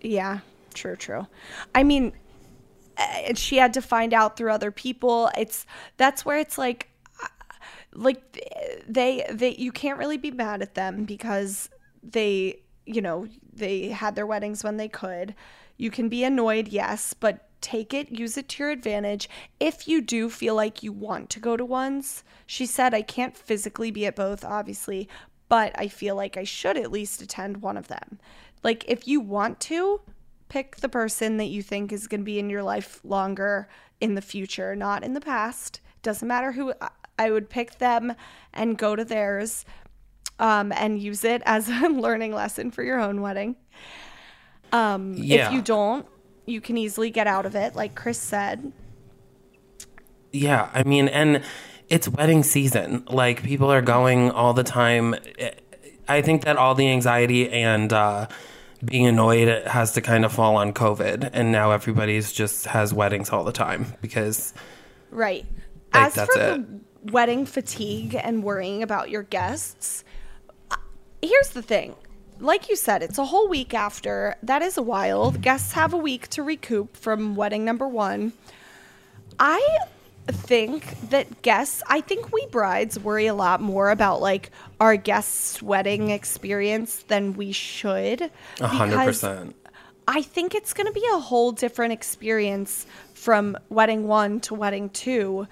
Yeah, 0.00 0.40
true, 0.74 0.96
true. 0.96 1.26
I 1.74 1.84
mean, 1.84 2.12
uh, 2.98 3.34
she 3.34 3.56
had 3.56 3.74
to 3.74 3.82
find 3.82 4.12
out 4.12 4.36
through 4.36 4.50
other 4.50 4.70
people. 4.70 5.30
It's 5.36 5.66
that's 5.96 6.24
where 6.24 6.38
it's 6.38 6.58
like, 6.58 6.88
uh, 7.22 7.28
like 7.94 8.20
they 8.88 9.24
they 9.30 9.54
you 9.54 9.72
can't 9.72 9.98
really 9.98 10.16
be 10.16 10.30
mad 10.30 10.62
at 10.62 10.74
them 10.74 11.04
because 11.04 11.70
they 12.02 12.60
you 12.84 13.00
know 13.00 13.28
they 13.52 13.88
had 13.88 14.16
their 14.16 14.26
weddings 14.26 14.64
when 14.64 14.76
they 14.76 14.88
could. 14.88 15.34
You 15.76 15.90
can 15.90 16.08
be 16.08 16.24
annoyed, 16.24 16.68
yes, 16.68 17.14
but 17.14 17.48
take 17.62 17.94
it, 17.94 18.10
use 18.10 18.36
it 18.36 18.48
to 18.50 18.62
your 18.64 18.70
advantage. 18.70 19.28
If 19.60 19.88
you 19.88 20.00
do 20.02 20.28
feel 20.28 20.54
like 20.54 20.82
you 20.82 20.92
want 20.92 21.30
to 21.30 21.40
go 21.40 21.56
to 21.56 21.64
ones, 21.64 22.24
she 22.46 22.66
said, 22.66 22.92
I 22.92 23.02
can't 23.02 23.36
physically 23.36 23.90
be 23.90 24.04
at 24.06 24.16
both, 24.16 24.44
obviously, 24.44 25.08
but 25.48 25.72
I 25.78 25.88
feel 25.88 26.16
like 26.16 26.36
I 26.36 26.44
should 26.44 26.76
at 26.76 26.92
least 26.92 27.22
attend 27.22 27.62
one 27.62 27.76
of 27.76 27.88
them. 27.88 28.18
Like, 28.62 28.84
if 28.88 29.08
you 29.08 29.20
want 29.20 29.60
to, 29.60 30.00
pick 30.48 30.76
the 30.76 30.88
person 30.88 31.38
that 31.38 31.46
you 31.46 31.62
think 31.62 31.92
is 31.92 32.06
going 32.06 32.20
to 32.20 32.24
be 32.24 32.38
in 32.38 32.50
your 32.50 32.62
life 32.62 33.00
longer 33.04 33.68
in 34.00 34.14
the 34.14 34.20
future, 34.20 34.76
not 34.76 35.02
in 35.02 35.14
the 35.14 35.20
past. 35.20 35.80
Doesn't 36.02 36.28
matter 36.28 36.52
who, 36.52 36.74
I- 37.18 37.30
would 37.30 37.48
pick 37.48 37.78
them 37.78 38.14
and 38.52 38.76
go 38.76 38.96
to 38.96 39.04
theirs 39.04 39.64
um, 40.38 40.72
and 40.72 41.00
use 41.00 41.22
it 41.24 41.40
as 41.46 41.68
a 41.70 41.88
learning 41.88 42.34
lesson 42.34 42.70
for 42.70 42.82
your 42.82 42.98
own 43.00 43.20
wedding. 43.20 43.56
Um, 44.72 45.14
Yeah. 45.14 45.46
If 45.48 45.52
you 45.52 45.62
don't, 45.62 46.06
you 46.46 46.60
can 46.60 46.76
easily 46.76 47.10
get 47.10 47.26
out 47.26 47.46
of 47.46 47.54
it, 47.54 47.74
like 47.74 47.94
Chris 47.94 48.18
said. 48.18 48.72
Yeah, 50.32 50.70
I 50.72 50.82
mean, 50.82 51.08
and 51.08 51.42
it's 51.88 52.08
wedding 52.08 52.42
season. 52.42 53.04
Like 53.08 53.42
people 53.42 53.70
are 53.70 53.82
going 53.82 54.30
all 54.30 54.54
the 54.54 54.64
time. 54.64 55.14
I 56.08 56.22
think 56.22 56.44
that 56.44 56.56
all 56.56 56.74
the 56.74 56.88
anxiety 56.88 57.50
and 57.50 57.92
uh, 57.92 58.28
being 58.84 59.06
annoyed 59.06 59.66
has 59.66 59.92
to 59.92 60.00
kind 60.00 60.24
of 60.24 60.32
fall 60.32 60.56
on 60.56 60.72
COVID, 60.72 61.30
and 61.32 61.52
now 61.52 61.70
everybody's 61.72 62.32
just 62.32 62.66
has 62.66 62.92
weddings 62.94 63.30
all 63.30 63.44
the 63.44 63.52
time 63.52 63.94
because 64.00 64.54
Right. 65.12 65.44
Like, 65.92 66.06
As 66.06 66.14
that's 66.14 66.34
for 66.34 66.40
it. 66.40 66.66
the 67.04 67.12
wedding 67.12 67.44
fatigue 67.44 68.18
and 68.20 68.42
worrying 68.42 68.82
about 68.82 69.10
your 69.10 69.22
guests, 69.22 70.04
uh, 70.70 70.76
here's 71.20 71.50
the 71.50 71.62
thing. 71.62 71.94
Like 72.42 72.68
you 72.68 72.74
said, 72.74 73.04
it's 73.04 73.18
a 73.18 73.24
whole 73.24 73.48
week 73.48 73.72
after. 73.72 74.34
That 74.42 74.62
is 74.62 74.76
a 74.76 74.82
wild. 74.82 75.40
Guests 75.40 75.72
have 75.72 75.94
a 75.94 75.96
week 75.96 76.26
to 76.30 76.42
recoup 76.42 76.96
from 76.96 77.36
wedding 77.36 77.64
number 77.64 77.86
one. 77.86 78.32
I 79.38 79.78
think 80.26 81.10
that 81.10 81.42
guests, 81.42 81.84
I 81.86 82.00
think 82.00 82.32
we 82.32 82.44
brides 82.46 82.98
worry 82.98 83.26
a 83.28 83.34
lot 83.34 83.60
more 83.60 83.90
about 83.90 84.20
like 84.20 84.50
our 84.80 84.96
guests' 84.96 85.62
wedding 85.62 86.10
experience 86.10 87.04
than 87.04 87.34
we 87.34 87.52
should. 87.52 88.28
A 88.60 88.66
hundred 88.66 89.04
percent. 89.04 89.54
I 90.08 90.22
think 90.22 90.56
it's 90.56 90.74
going 90.74 90.88
to 90.88 90.92
be 90.92 91.06
a 91.12 91.20
whole 91.20 91.52
different 91.52 91.92
experience 91.92 92.86
from 93.14 93.56
wedding 93.68 94.08
one 94.08 94.40
to 94.40 94.54
wedding 94.54 94.90
two 94.90 95.46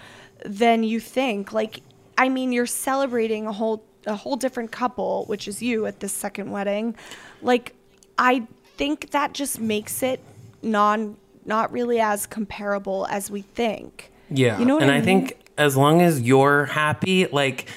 than 0.44 0.82
you 0.82 0.98
think. 0.98 1.52
Like, 1.52 1.82
I 2.18 2.28
mean, 2.28 2.50
you're 2.50 2.66
celebrating 2.66 3.46
a 3.46 3.52
whole 3.52 3.84
a 4.06 4.16
whole 4.16 4.36
different 4.36 4.72
couple, 4.72 5.24
which 5.26 5.46
is 5.46 5.62
you 5.62 5.86
at 5.86 6.00
this 6.00 6.12
second 6.12 6.50
wedding. 6.50 6.96
Like, 7.42 7.74
I 8.18 8.46
think 8.76 9.10
that 9.10 9.32
just 9.32 9.60
makes 9.60 10.02
it 10.02 10.20
non 10.62 11.16
not 11.46 11.72
really 11.72 12.00
as 12.00 12.26
comparable 12.26 13.06
as 13.10 13.30
we 13.30 13.42
think. 13.42 14.10
Yeah. 14.30 14.58
You 14.58 14.64
know 14.64 14.74
what 14.74 14.82
and 14.82 14.92
I 14.92 14.96
I, 14.96 15.00
think 15.00 15.38
as 15.58 15.76
long 15.76 16.00
as 16.00 16.20
you're 16.20 16.66
happy, 16.66 17.26
like 17.26 17.68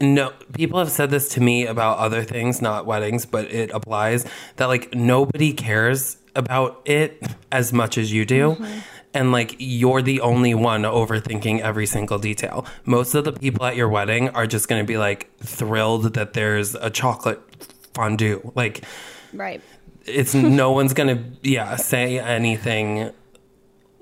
no 0.00 0.32
people 0.52 0.78
have 0.78 0.90
said 0.90 1.10
this 1.10 1.28
to 1.30 1.40
me 1.40 1.66
about 1.66 1.98
other 1.98 2.22
things, 2.24 2.60
not 2.60 2.86
weddings, 2.86 3.26
but 3.26 3.52
it 3.52 3.70
applies 3.72 4.26
that 4.56 4.66
like 4.66 4.94
nobody 4.94 5.52
cares 5.52 6.16
about 6.34 6.80
it 6.84 7.22
as 7.50 7.72
much 7.72 7.98
as 7.98 8.12
you 8.12 8.24
do. 8.24 8.52
Mm-hmm. 8.52 8.78
And 9.14 9.30
like 9.32 9.56
you're 9.58 10.00
the 10.02 10.20
only 10.22 10.54
one 10.54 10.82
overthinking 10.82 11.60
every 11.60 11.86
single 11.86 12.18
detail. 12.18 12.64
Most 12.84 13.14
of 13.14 13.24
the 13.24 13.32
people 13.32 13.64
at 13.66 13.76
your 13.76 13.88
wedding 13.88 14.30
are 14.30 14.46
just 14.46 14.68
going 14.68 14.82
to 14.82 14.86
be 14.86 14.96
like 14.96 15.30
thrilled 15.38 16.14
that 16.14 16.32
there's 16.32 16.74
a 16.74 16.88
chocolate 16.90 17.40
fondue. 17.94 18.52
Like 18.54 18.84
Right. 19.34 19.60
it's 20.06 20.34
no 20.34 20.70
one's 20.78 20.94
gonna 20.94 21.22
yeah 21.42 21.76
say 21.76 22.18
anything 22.18 23.10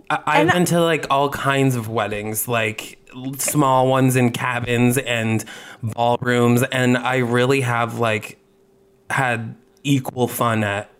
I, 0.08 0.22
i've 0.26 0.52
been 0.52 0.64
to 0.66 0.80
like 0.80 1.06
all 1.10 1.28
kinds 1.28 1.76
of 1.76 1.88
weddings 1.88 2.48
like 2.48 2.98
small 3.38 3.86
ones 3.86 4.16
in 4.16 4.32
cabins 4.32 4.98
and 4.98 5.44
ballrooms 5.82 6.62
and 6.64 6.96
i 6.98 7.18
really 7.18 7.60
have 7.60 7.98
like 8.00 8.38
had 9.08 9.54
equal 9.84 10.26
fun 10.26 10.64
at 10.64 10.90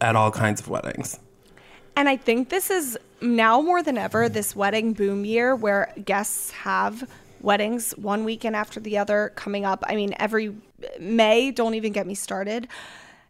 at 0.00 0.16
all 0.16 0.30
kinds 0.30 0.60
of 0.60 0.68
weddings 0.68 1.18
And 1.96 2.08
I 2.08 2.16
think 2.16 2.48
this 2.48 2.70
is 2.70 2.96
now 3.22 3.60
more 3.60 3.82
than 3.82 3.98
ever 3.98 4.28
this 4.28 4.54
wedding 4.54 4.92
boom 4.92 5.24
year 5.24 5.54
where 5.54 5.92
guests 6.04 6.50
have 6.50 7.08
weddings 7.40 7.92
one 7.92 8.24
weekend 8.24 8.54
after 8.56 8.80
the 8.80 8.98
other 8.98 9.32
coming 9.34 9.64
up. 9.64 9.82
I 9.86 9.96
mean, 9.96 10.14
every 10.18 10.54
May, 10.98 11.50
don't 11.50 11.74
even 11.74 11.92
get 11.92 12.06
me 12.06 12.14
started. 12.14 12.68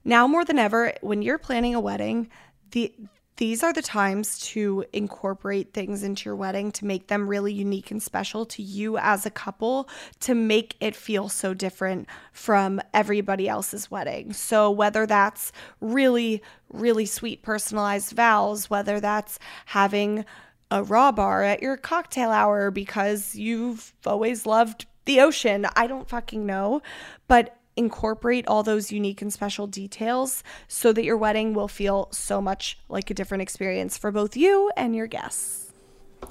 Now 0.04 0.26
more 0.26 0.44
than 0.44 0.58
ever, 0.58 0.94
when 1.00 1.22
you're 1.22 1.38
planning 1.38 1.74
a 1.74 1.80
wedding, 1.80 2.30
the 2.70 2.92
these 3.40 3.62
are 3.62 3.72
the 3.72 3.80
times 3.80 4.38
to 4.38 4.84
incorporate 4.92 5.72
things 5.72 6.02
into 6.02 6.28
your 6.28 6.36
wedding 6.36 6.70
to 6.70 6.84
make 6.84 7.06
them 7.06 7.26
really 7.26 7.54
unique 7.54 7.90
and 7.90 8.02
special 8.02 8.44
to 8.44 8.62
you 8.62 8.98
as 8.98 9.24
a 9.24 9.30
couple 9.30 9.88
to 10.20 10.34
make 10.34 10.76
it 10.78 10.94
feel 10.94 11.26
so 11.26 11.54
different 11.54 12.06
from 12.34 12.82
everybody 12.92 13.48
else's 13.48 13.90
wedding. 13.90 14.34
So, 14.34 14.70
whether 14.70 15.06
that's 15.06 15.52
really, 15.80 16.42
really 16.68 17.06
sweet 17.06 17.42
personalized 17.42 18.12
vows, 18.12 18.68
whether 18.68 19.00
that's 19.00 19.38
having 19.64 20.26
a 20.70 20.82
raw 20.82 21.10
bar 21.10 21.42
at 21.42 21.62
your 21.62 21.78
cocktail 21.78 22.30
hour 22.30 22.70
because 22.70 23.34
you've 23.34 23.94
always 24.04 24.44
loved 24.44 24.84
the 25.06 25.22
ocean, 25.22 25.66
I 25.76 25.86
don't 25.86 26.10
fucking 26.10 26.44
know. 26.44 26.82
But 27.26 27.56
incorporate 27.76 28.46
all 28.46 28.62
those 28.62 28.92
unique 28.92 29.22
and 29.22 29.32
special 29.32 29.66
details 29.66 30.42
so 30.68 30.92
that 30.92 31.04
your 31.04 31.16
wedding 31.16 31.54
will 31.54 31.68
feel 31.68 32.08
so 32.12 32.40
much 32.40 32.78
like 32.88 33.10
a 33.10 33.14
different 33.14 33.42
experience 33.42 33.96
for 33.96 34.10
both 34.10 34.36
you 34.36 34.70
and 34.76 34.94
your 34.94 35.06
guests. 35.06 35.72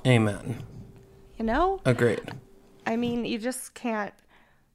amen 0.06 0.64
You 1.38 1.46
know? 1.46 1.82
agreed 1.86 2.34
I 2.90 2.96
mean, 2.96 3.24
you 3.24 3.38
just 3.38 3.76
can't. 3.76 4.14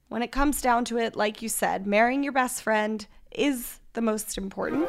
When 0.07 0.23
it 0.23 0.31
comes 0.31 0.61
down 0.61 0.85
to 0.85 0.97
it, 0.97 1.17
like 1.17 1.41
you 1.41 1.49
said, 1.49 1.85
marrying 1.85 2.23
your 2.23 2.31
best 2.31 2.61
friend 2.61 3.05
is 3.29 3.79
the 3.91 4.01
most 4.01 4.37
important. 4.37 4.87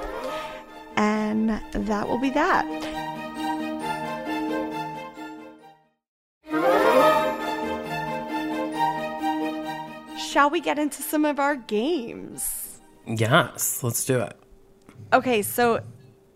And 0.96 1.60
that 1.72 2.08
will 2.08 2.20
be 2.20 2.30
that. 2.30 3.15
Shall 10.36 10.50
we 10.50 10.60
get 10.60 10.78
into 10.78 11.00
some 11.00 11.24
of 11.24 11.40
our 11.40 11.56
games? 11.56 12.78
yes 13.06 13.82
let's 13.82 14.04
do 14.04 14.20
it. 14.20 14.36
Okay, 15.10 15.40
so 15.40 15.80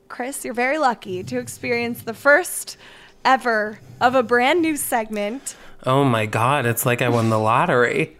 Chris, 0.08 0.42
you're 0.42 0.54
very 0.54 0.78
lucky 0.78 1.22
to 1.22 1.38
experience 1.38 2.04
the 2.04 2.14
first 2.14 2.78
ever 3.26 3.78
of 4.00 4.14
a 4.14 4.22
brand 4.22 4.62
new 4.62 4.78
segment. 4.78 5.54
Oh 5.84 6.02
my 6.02 6.24
god 6.24 6.64
it's 6.64 6.86
like 6.86 7.02
i 7.02 7.10
won 7.10 7.28
the 7.28 7.38
lottery 7.38 8.16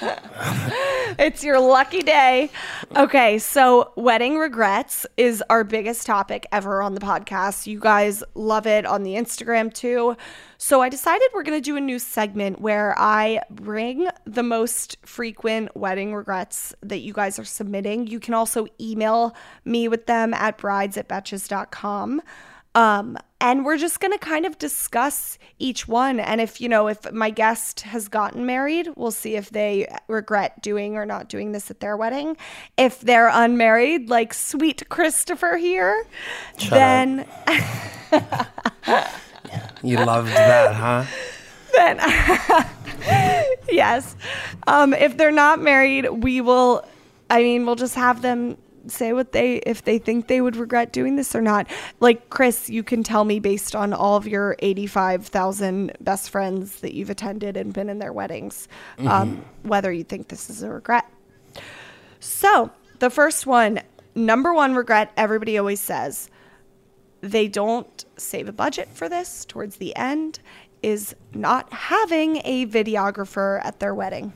It's 1.18 1.42
your 1.42 1.58
lucky 1.58 2.02
day. 2.02 2.50
Okay, 2.96 3.38
so 3.38 3.92
wedding 3.96 4.36
regrets 4.36 5.06
is 5.16 5.42
our 5.48 5.64
biggest 5.64 6.06
topic 6.06 6.46
ever 6.52 6.82
on 6.82 6.94
the 6.94 7.00
podcast. 7.00 7.66
You 7.66 7.80
guys 7.80 8.22
love 8.34 8.66
it 8.66 8.84
on 8.84 9.02
the 9.02 9.14
Instagram 9.14 9.72
too. 9.72 10.16
So 10.58 10.82
I 10.82 10.88
decided 10.88 11.28
we're 11.32 11.44
going 11.44 11.60
to 11.60 11.64
do 11.64 11.76
a 11.76 11.80
new 11.80 11.98
segment 11.98 12.60
where 12.60 12.94
I 12.98 13.40
bring 13.50 14.08
the 14.26 14.42
most 14.42 14.98
frequent 15.06 15.74
wedding 15.76 16.14
regrets 16.14 16.74
that 16.82 16.98
you 16.98 17.12
guys 17.12 17.38
are 17.38 17.44
submitting. 17.44 18.06
You 18.06 18.20
can 18.20 18.34
also 18.34 18.66
email 18.80 19.34
me 19.64 19.88
with 19.88 20.06
them 20.06 20.34
at 20.34 20.58
brides 20.58 20.96
at 20.96 21.08
betches.com. 21.08 22.22
Um, 22.78 23.18
and 23.40 23.64
we're 23.64 23.76
just 23.76 23.98
going 23.98 24.12
to 24.12 24.18
kind 24.18 24.46
of 24.46 24.56
discuss 24.58 25.38
each 25.58 25.88
one. 25.88 26.20
And 26.20 26.40
if, 26.40 26.60
you 26.60 26.68
know, 26.68 26.86
if 26.86 27.10
my 27.12 27.30
guest 27.30 27.80
has 27.80 28.08
gotten 28.08 28.46
married, 28.46 28.90
we'll 28.94 29.10
see 29.10 29.34
if 29.34 29.50
they 29.50 29.92
regret 30.06 30.62
doing 30.62 30.96
or 30.96 31.04
not 31.04 31.28
doing 31.28 31.50
this 31.52 31.70
at 31.70 31.80
their 31.80 31.96
wedding. 31.96 32.36
If 32.76 33.00
they're 33.00 33.30
unmarried, 33.32 34.08
like 34.08 34.32
sweet 34.32 34.88
Christopher 34.88 35.56
here, 35.56 36.06
Shut 36.56 36.70
then, 36.70 37.26
you 39.82 39.96
loved 39.96 40.28
that 40.28 40.74
huh 40.74 41.04
then, 41.74 41.98
yes. 43.70 44.16
Um, 44.66 44.92
if 44.94 45.16
they're 45.16 45.30
not 45.30 45.60
married, 45.60 46.08
we 46.10 46.40
will, 46.40 46.84
I 47.30 47.42
mean, 47.42 47.66
we'll 47.66 47.76
just 47.76 47.94
have 47.94 48.22
them 48.22 48.56
say 48.86 49.12
what 49.12 49.32
they 49.32 49.56
if 49.58 49.84
they 49.84 49.98
think 49.98 50.28
they 50.28 50.40
would 50.40 50.56
regret 50.56 50.92
doing 50.92 51.16
this 51.16 51.34
or 51.34 51.40
not. 51.40 51.66
Like 52.00 52.30
Chris, 52.30 52.70
you 52.70 52.82
can 52.82 53.02
tell 53.02 53.24
me 53.24 53.40
based 53.40 53.74
on 53.74 53.92
all 53.92 54.16
of 54.16 54.26
your 54.26 54.56
85,000 54.60 55.96
best 56.00 56.30
friends 56.30 56.80
that 56.80 56.94
you've 56.94 57.10
attended 57.10 57.56
and 57.56 57.72
been 57.72 57.88
in 57.88 57.98
their 57.98 58.12
weddings 58.12 58.68
um, 58.98 59.44
whether 59.62 59.92
you 59.92 60.04
think 60.04 60.28
this 60.28 60.50
is 60.50 60.62
a 60.62 60.70
regret. 60.70 61.06
So, 62.20 62.70
the 62.98 63.10
first 63.10 63.46
one, 63.46 63.80
number 64.14 64.52
one 64.52 64.74
regret 64.74 65.12
everybody 65.16 65.56
always 65.58 65.80
says 65.80 66.30
they 67.20 67.48
don't 67.48 68.04
save 68.16 68.48
a 68.48 68.52
budget 68.52 68.88
for 68.92 69.08
this 69.08 69.44
towards 69.44 69.76
the 69.76 69.94
end 69.96 70.38
is 70.82 71.14
not 71.34 71.72
having 71.72 72.40
a 72.44 72.66
videographer 72.66 73.64
at 73.64 73.80
their 73.80 73.94
wedding. 73.94 74.32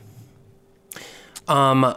Um, 1.47 1.95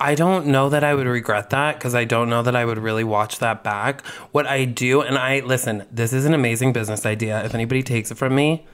I 0.00 0.14
don't 0.14 0.46
know 0.46 0.70
that 0.70 0.82
I 0.82 0.94
would 0.94 1.06
regret 1.06 1.50
that 1.50 1.76
because 1.76 1.94
I 1.94 2.04
don't 2.04 2.30
know 2.30 2.42
that 2.42 2.56
I 2.56 2.64
would 2.64 2.78
really 2.78 3.04
watch 3.04 3.38
that 3.40 3.62
back. 3.62 4.04
What 4.32 4.46
I 4.46 4.64
do, 4.64 5.02
and 5.02 5.18
I 5.18 5.40
listen, 5.40 5.84
this 5.92 6.14
is 6.14 6.24
an 6.24 6.32
amazing 6.32 6.72
business 6.72 7.04
idea. 7.04 7.44
If 7.44 7.54
anybody 7.54 7.82
takes 7.82 8.10
it 8.10 8.16
from 8.16 8.34
me, 8.34 8.66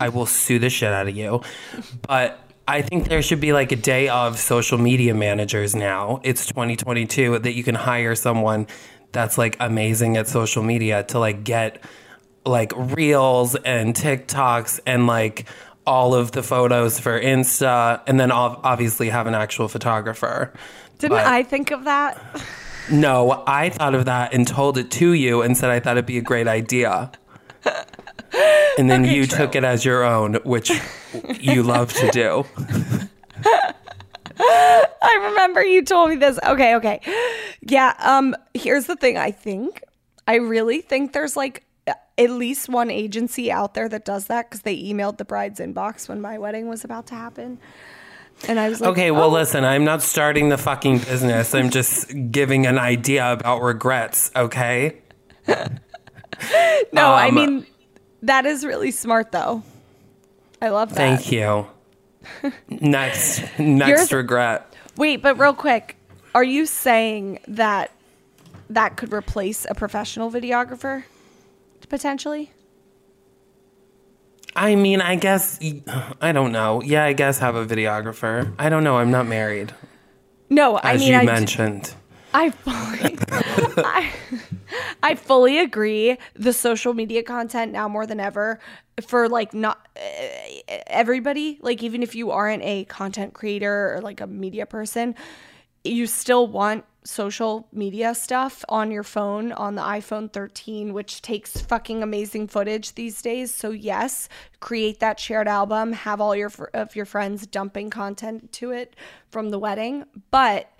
I 0.00 0.08
will 0.08 0.24
sue 0.24 0.58
the 0.58 0.70
shit 0.70 0.90
out 0.90 1.08
of 1.08 1.14
you. 1.14 1.42
But 2.08 2.40
I 2.66 2.80
think 2.80 3.08
there 3.08 3.20
should 3.20 3.40
be 3.40 3.52
like 3.52 3.70
a 3.70 3.76
day 3.76 4.08
of 4.08 4.38
social 4.38 4.78
media 4.78 5.14
managers 5.14 5.74
now. 5.74 6.20
It's 6.24 6.46
2022 6.46 7.40
that 7.40 7.52
you 7.52 7.62
can 7.62 7.74
hire 7.74 8.14
someone 8.14 8.66
that's 9.12 9.36
like 9.36 9.56
amazing 9.60 10.16
at 10.16 10.26
social 10.26 10.62
media 10.62 11.02
to 11.04 11.18
like 11.18 11.44
get 11.44 11.84
like 12.46 12.72
reels 12.76 13.54
and 13.56 13.94
TikToks 13.94 14.80
and 14.86 15.06
like 15.06 15.46
all 15.86 16.14
of 16.14 16.32
the 16.32 16.42
photos 16.42 16.98
for 17.00 17.20
Insta 17.20 18.00
and 18.06 18.18
then 18.20 18.30
ob- 18.30 18.60
obviously 18.62 19.08
have 19.08 19.26
an 19.26 19.34
actual 19.34 19.68
photographer. 19.68 20.52
Didn't 20.98 21.16
But- 21.16 21.26
I 21.26 21.42
think 21.42 21.70
of 21.70 21.84
that? 21.84 22.18
No, 22.90 23.44
I 23.46 23.68
thought 23.70 23.94
of 23.94 24.04
that 24.06 24.32
and 24.34 24.46
told 24.46 24.76
it 24.78 24.90
to 24.92 25.12
you 25.12 25.40
and 25.42 25.56
said 25.56 25.70
I 25.70 25.78
thought 25.80 25.92
it'd 25.92 26.06
be 26.06 26.18
a 26.18 26.22
great 26.22 26.48
idea. 26.48 27.10
And 28.78 28.88
then 28.90 29.04
you 29.04 29.26
took 29.26 29.54
it 29.54 29.62
as 29.62 29.84
your 29.84 30.02
own, 30.02 30.36
which 30.44 30.70
you 31.38 31.62
love 31.62 31.92
to 31.92 32.10
do. 32.12 32.46
I 34.40 35.28
remember 35.30 35.62
you 35.62 35.84
told 35.84 36.10
me 36.10 36.16
this. 36.16 36.38
Okay, 36.46 36.74
okay. 36.76 37.00
Yeah, 37.60 37.94
um 37.98 38.34
here's 38.54 38.86
the 38.86 38.96
thing 38.96 39.18
I 39.18 39.30
think. 39.30 39.82
I 40.26 40.36
really 40.36 40.80
think 40.80 41.12
there's 41.12 41.36
like 41.36 41.64
at 42.18 42.30
least 42.30 42.68
one 42.68 42.90
agency 42.90 43.50
out 43.50 43.74
there 43.74 43.88
that 43.88 44.04
does 44.04 44.26
that 44.26 44.50
cuz 44.50 44.62
they 44.62 44.76
emailed 44.76 45.18
the 45.18 45.24
bride's 45.24 45.60
inbox 45.60 46.08
when 46.08 46.20
my 46.20 46.38
wedding 46.38 46.68
was 46.68 46.84
about 46.84 47.06
to 47.06 47.14
happen. 47.14 47.58
And 48.48 48.58
I 48.58 48.68
was 48.68 48.80
like, 48.80 48.90
Okay, 48.90 49.10
well, 49.10 49.24
"Oh, 49.24 49.28
listen, 49.28 49.64
I'm 49.64 49.84
not 49.84 50.02
starting 50.02 50.48
the 50.48 50.58
fucking 50.58 50.98
business. 50.98 51.54
I'm 51.54 51.70
just 51.70 52.12
giving 52.30 52.66
an 52.66 52.78
idea 52.78 53.30
about 53.30 53.62
regrets, 53.62 54.30
okay? 54.34 54.98
No, 56.92 57.06
I 57.12 57.28
um, 57.28 57.34
mean 57.34 57.66
That 58.22 58.46
is 58.46 58.64
really 58.64 58.90
smart, 58.90 59.32
though. 59.32 59.62
I 60.60 60.68
love 60.68 60.90
that. 60.90 60.96
Thank 60.96 61.32
you. 61.32 61.66
next, 62.68 63.42
next 63.58 64.12
regret. 64.12 64.74
Wait, 64.96 65.22
but 65.22 65.38
real 65.38 65.54
quick, 65.54 65.96
are 66.34 66.44
you 66.44 66.66
saying 66.66 67.40
that 67.48 67.90
that 68.70 68.96
could 68.96 69.12
replace 69.12 69.66
a 69.68 69.74
professional 69.74 70.30
videographer 70.30 71.04
potentially? 71.92 72.50
I 74.56 74.74
mean, 74.76 75.00
I 75.02 75.14
guess 75.16 75.60
I 76.20 76.32
don't 76.32 76.50
know. 76.52 76.82
Yeah, 76.82 77.04
I 77.04 77.12
guess 77.12 77.38
have 77.38 77.54
a 77.54 77.64
videographer. 77.66 78.50
I 78.58 78.70
don't 78.70 78.82
know. 78.82 78.96
I'm 78.96 79.10
not 79.10 79.26
married, 79.26 79.74
No, 80.50 80.76
I 80.76 80.94
as 80.94 81.00
mean, 81.00 81.12
you 81.12 81.16
I, 81.18 81.20
d- 81.20 81.26
mentioned. 81.26 81.94
I 82.34 82.48
fully, 82.50 83.18
I, 83.84 84.10
I 85.02 85.14
fully 85.16 85.58
agree. 85.58 86.16
The 86.34 86.54
social 86.54 86.94
media 86.94 87.22
content 87.22 87.72
now 87.72 87.88
more 87.88 88.06
than 88.06 88.20
ever 88.20 88.58
for 89.06 89.28
like 89.28 89.52
not 89.52 89.86
uh, 89.96 90.78
everybody, 90.86 91.58
like 91.60 91.82
even 91.82 92.02
if 92.02 92.14
you 92.14 92.30
aren't 92.30 92.62
a 92.62 92.84
content 92.86 93.34
creator 93.34 93.94
or 93.94 94.00
like 94.00 94.22
a 94.22 94.26
media 94.26 94.64
person, 94.64 95.14
you 95.84 96.06
still 96.06 96.46
want 96.46 96.84
social 97.04 97.66
media 97.72 98.14
stuff 98.14 98.64
on 98.68 98.90
your 98.90 99.02
phone 99.02 99.52
on 99.52 99.74
the 99.74 99.82
iPhone 99.82 100.32
13, 100.32 100.92
which 100.92 101.20
takes 101.20 101.60
fucking 101.60 102.02
amazing 102.02 102.48
footage 102.48 102.94
these 102.94 103.20
days. 103.22 103.52
So 103.52 103.70
yes, 103.70 104.28
create 104.60 105.00
that 105.00 105.18
shared 105.18 105.48
album, 105.48 105.92
have 105.92 106.20
all 106.20 106.36
your 106.36 106.50
of 106.74 106.94
your 106.94 107.04
friends 107.04 107.46
dumping 107.46 107.90
content 107.90 108.52
to 108.52 108.70
it 108.70 108.94
from 109.30 109.50
the 109.50 109.58
wedding, 109.58 110.04
but 110.30 110.70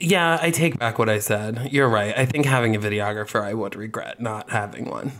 Yeah, 0.00 0.38
I 0.40 0.50
take 0.50 0.78
back 0.78 0.98
what 0.98 1.08
I 1.08 1.18
said. 1.18 1.68
You're 1.70 1.88
right. 1.88 2.16
I 2.16 2.26
think 2.26 2.46
having 2.46 2.74
a 2.74 2.78
videographer, 2.78 3.42
I 3.42 3.54
would 3.54 3.76
regret 3.76 4.20
not 4.20 4.50
having 4.50 4.90
one. 4.90 5.12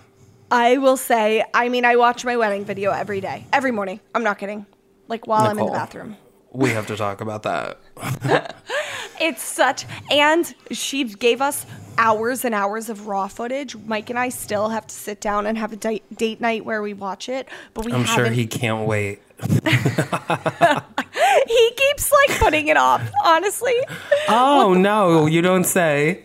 I 0.50 0.78
will 0.78 0.96
say, 0.96 1.44
I 1.54 1.68
mean, 1.68 1.84
I 1.84 1.96
watch 1.96 2.24
my 2.24 2.36
wedding 2.36 2.64
video 2.64 2.90
every 2.90 3.20
day, 3.20 3.46
every 3.52 3.70
morning. 3.70 4.00
I'm 4.14 4.24
not 4.24 4.38
kidding. 4.38 4.66
Like 5.08 5.26
while 5.26 5.44
I'm 5.44 5.58
in 5.58 5.66
the 5.66 5.72
bathroom. 5.72 6.16
We 6.54 6.70
have 6.70 6.86
to 6.86 6.96
talk 6.96 7.20
about 7.20 7.42
that. 7.42 7.78
It's 9.20 9.42
such, 9.42 9.86
and 10.10 10.52
she 10.72 11.04
gave 11.04 11.40
us 11.40 11.64
hours 11.96 12.44
and 12.44 12.52
hours 12.52 12.88
of 12.88 13.06
raw 13.06 13.28
footage. 13.28 13.76
Mike 13.76 14.10
and 14.10 14.18
I 14.18 14.28
still 14.28 14.70
have 14.70 14.88
to 14.88 14.94
sit 14.94 15.20
down 15.20 15.46
and 15.46 15.56
have 15.56 15.72
a 15.72 15.76
date, 15.76 16.02
date 16.16 16.40
night 16.40 16.64
where 16.64 16.82
we 16.82 16.94
watch 16.94 17.28
it, 17.28 17.48
but 17.74 17.84
we 17.84 17.92
I'm 17.92 18.02
haven't. 18.02 18.24
sure 18.26 18.34
he 18.34 18.48
can't 18.48 18.88
wait. 18.88 19.22
he 19.40 19.60
keeps 21.76 22.10
like 22.10 22.40
putting 22.40 22.66
it 22.66 22.76
off. 22.76 23.08
Honestly, 23.24 23.74
Oh 24.28 24.74
no, 24.74 25.26
you 25.26 25.42
don't 25.42 25.64
say. 25.64 26.24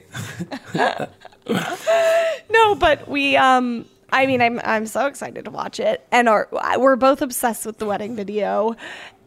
no, 2.49 2.73
but 2.75 3.07
we. 3.07 3.37
Um, 3.37 3.85
I 4.11 4.25
mean, 4.25 4.41
I'm 4.41 4.59
I'm 4.63 4.87
so 4.87 5.05
excited 5.05 5.45
to 5.45 5.51
watch 5.51 5.79
it, 5.79 6.03
and 6.11 6.27
our, 6.27 6.49
we're 6.77 6.95
both 6.95 7.21
obsessed 7.21 7.67
with 7.67 7.77
the 7.77 7.85
wedding 7.85 8.15
video. 8.15 8.75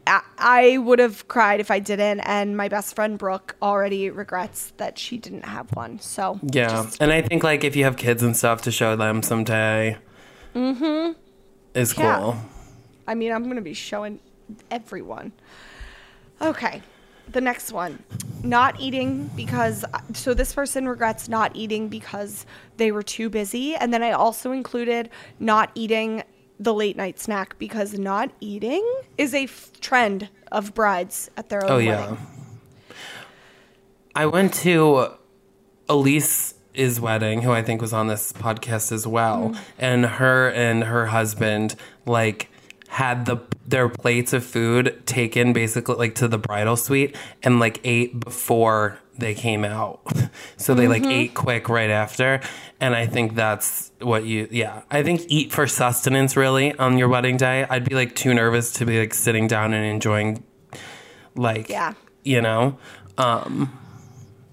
I, 0.06 0.78
would 0.78 0.98
have 0.98 1.28
cried 1.28 1.60
if 1.60 1.70
I 1.70 1.78
didn't, 1.78 2.20
and 2.20 2.56
my 2.56 2.68
best 2.68 2.94
friend 2.94 3.18
Brooke 3.18 3.56
already 3.62 4.10
regrets 4.10 4.72
that 4.76 4.98
she 4.98 5.18
didn't 5.18 5.44
have 5.44 5.70
one. 5.74 5.98
So 6.00 6.40
Yeah, 6.42 6.90
and 7.00 7.12
I 7.12 7.22
think 7.22 7.44
like 7.44 7.64
if 7.64 7.76
you 7.76 7.84
have 7.84 7.96
kids 7.96 8.22
and 8.22 8.36
stuff 8.36 8.62
to 8.62 8.72
show 8.72 8.96
them 8.96 9.22
someday, 9.22 9.96
mm-hmm, 10.54 11.12
is 11.74 11.92
cool. 11.92 12.36
I 13.06 13.14
mean, 13.14 13.32
I'm 13.32 13.44
going 13.44 13.56
to 13.56 13.62
be 13.62 13.74
showing 13.74 14.20
everyone. 14.70 15.32
Okay. 16.40 16.82
The 17.30 17.40
next 17.40 17.72
one. 17.72 18.02
Not 18.42 18.80
eating 18.80 19.30
because 19.36 19.84
so 20.12 20.34
this 20.34 20.52
person 20.52 20.88
regrets 20.88 21.28
not 21.28 21.54
eating 21.54 21.88
because 21.88 22.46
they 22.76 22.90
were 22.90 23.02
too 23.02 23.30
busy 23.30 23.76
and 23.76 23.94
then 23.94 24.02
I 24.02 24.10
also 24.10 24.50
included 24.50 25.08
not 25.38 25.70
eating 25.74 26.24
the 26.62 26.72
late 26.74 26.96
night 26.96 27.18
snack 27.18 27.58
because 27.58 27.98
not 27.98 28.30
eating 28.40 28.84
is 29.18 29.34
a 29.34 29.44
f- 29.44 29.70
trend 29.80 30.28
of 30.50 30.74
brides 30.74 31.30
at 31.36 31.48
their 31.48 31.64
own 31.64 31.70
Oh 31.70 31.76
wedding. 31.76 31.88
yeah. 31.88 32.16
I 34.14 34.26
went 34.26 34.52
to 34.54 35.08
Elise's 35.88 37.00
wedding, 37.00 37.42
who 37.42 37.52
I 37.52 37.62
think 37.62 37.80
was 37.80 37.92
on 37.92 38.06
this 38.08 38.32
podcast 38.32 38.92
as 38.92 39.06
well, 39.06 39.50
Mm. 39.50 39.58
and 39.78 40.06
her 40.06 40.50
and 40.50 40.84
her 40.84 41.06
husband 41.06 41.74
like 42.06 42.48
had 42.88 43.24
the 43.26 43.38
their 43.66 43.88
plates 43.88 44.32
of 44.34 44.44
food 44.44 45.00
taken 45.06 45.52
basically 45.54 45.94
like 45.94 46.14
to 46.16 46.28
the 46.28 46.36
bridal 46.36 46.76
suite 46.76 47.16
and 47.42 47.58
like 47.58 47.80
ate 47.84 48.20
before 48.20 48.98
they 49.18 49.34
came 49.34 49.64
out. 49.64 50.00
so 50.56 50.74
they 50.74 50.84
Mm-hmm. 50.84 51.04
like 51.04 51.06
ate 51.06 51.34
quick 51.34 51.68
right 51.68 51.90
after. 51.90 52.40
And 52.80 52.94
I 52.96 53.06
think 53.06 53.34
that's 53.34 53.92
what 54.00 54.24
you 54.24 54.48
yeah. 54.50 54.82
I 54.90 55.02
think 55.02 55.22
eat 55.28 55.52
for 55.52 55.66
sustenance 55.66 56.36
really 56.36 56.76
on 56.78 56.98
your 56.98 57.08
wedding 57.08 57.36
day. 57.36 57.66
I'd 57.68 57.84
be 57.88 57.94
like 57.94 58.14
too 58.16 58.34
nervous 58.34 58.72
to 58.74 58.86
be 58.86 58.98
like 59.00 59.14
sitting 59.14 59.46
down 59.46 59.72
and 59.72 59.84
enjoying 59.84 60.42
like 61.34 61.68
Yeah. 61.68 61.94
you 62.24 62.40
know 62.42 62.78
um 63.18 63.78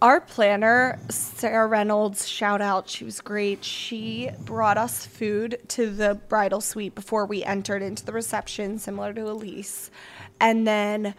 Our 0.01 0.21
planner, 0.21 0.97
Sarah 1.09 1.67
Reynolds, 1.67 2.25
shout 2.27 2.61
out, 2.61 2.87
she 2.87 3.03
was 3.03 3.19
great. 3.19 3.65
She 3.65 4.29
brought 4.45 4.77
us 4.77 5.05
food 5.05 5.57
to 5.69 5.89
the 5.89 6.15
bridal 6.15 6.61
suite 6.61 6.95
before 6.95 7.25
we 7.25 7.43
entered 7.43 7.81
into 7.81 8.05
the 8.05 8.13
reception, 8.13 8.79
similar 8.79 9.11
to 9.13 9.29
Elise. 9.29 9.91
And 10.39 10.65
then 10.65 11.15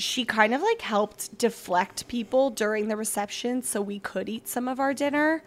she 0.00 0.24
kind 0.24 0.54
of 0.54 0.62
like 0.62 0.80
helped 0.80 1.36
deflect 1.38 2.08
people 2.08 2.50
during 2.50 2.88
the 2.88 2.96
reception 2.96 3.62
so 3.62 3.80
we 3.80 3.98
could 3.98 4.28
eat 4.28 4.48
some 4.48 4.68
of 4.68 4.80
our 4.80 4.94
dinner. 4.94 5.42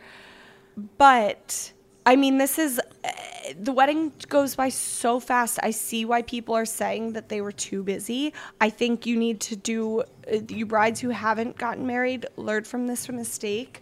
But 0.98 1.74
I 2.06 2.16
mean, 2.16 2.38
this 2.38 2.60
is 2.60 2.80
uh, 2.80 3.12
the 3.60 3.72
wedding 3.72 4.12
goes 4.28 4.56
by 4.56 4.70
so 4.70 5.20
fast. 5.20 5.60
I 5.64 5.72
see 5.72 6.06
why 6.06 6.22
people 6.22 6.56
are 6.56 6.66
saying 6.66 7.14
that 7.14 7.30
they 7.30 7.42
were 7.42 7.52
too 7.52 7.84
busy. 7.84 8.34
I 8.60 8.70
think 8.70 9.06
you 9.06 9.18
need 9.18 9.40
to 9.42 9.56
do, 9.56 10.02
uh, 10.02 10.40
you 10.50 10.66
brides 10.66 11.00
who 11.00 11.10
haven't 11.10 11.58
gotten 11.58 11.88
married, 11.88 12.26
learn 12.36 12.64
from 12.66 12.88
this 12.88 13.08
mistake 13.10 13.82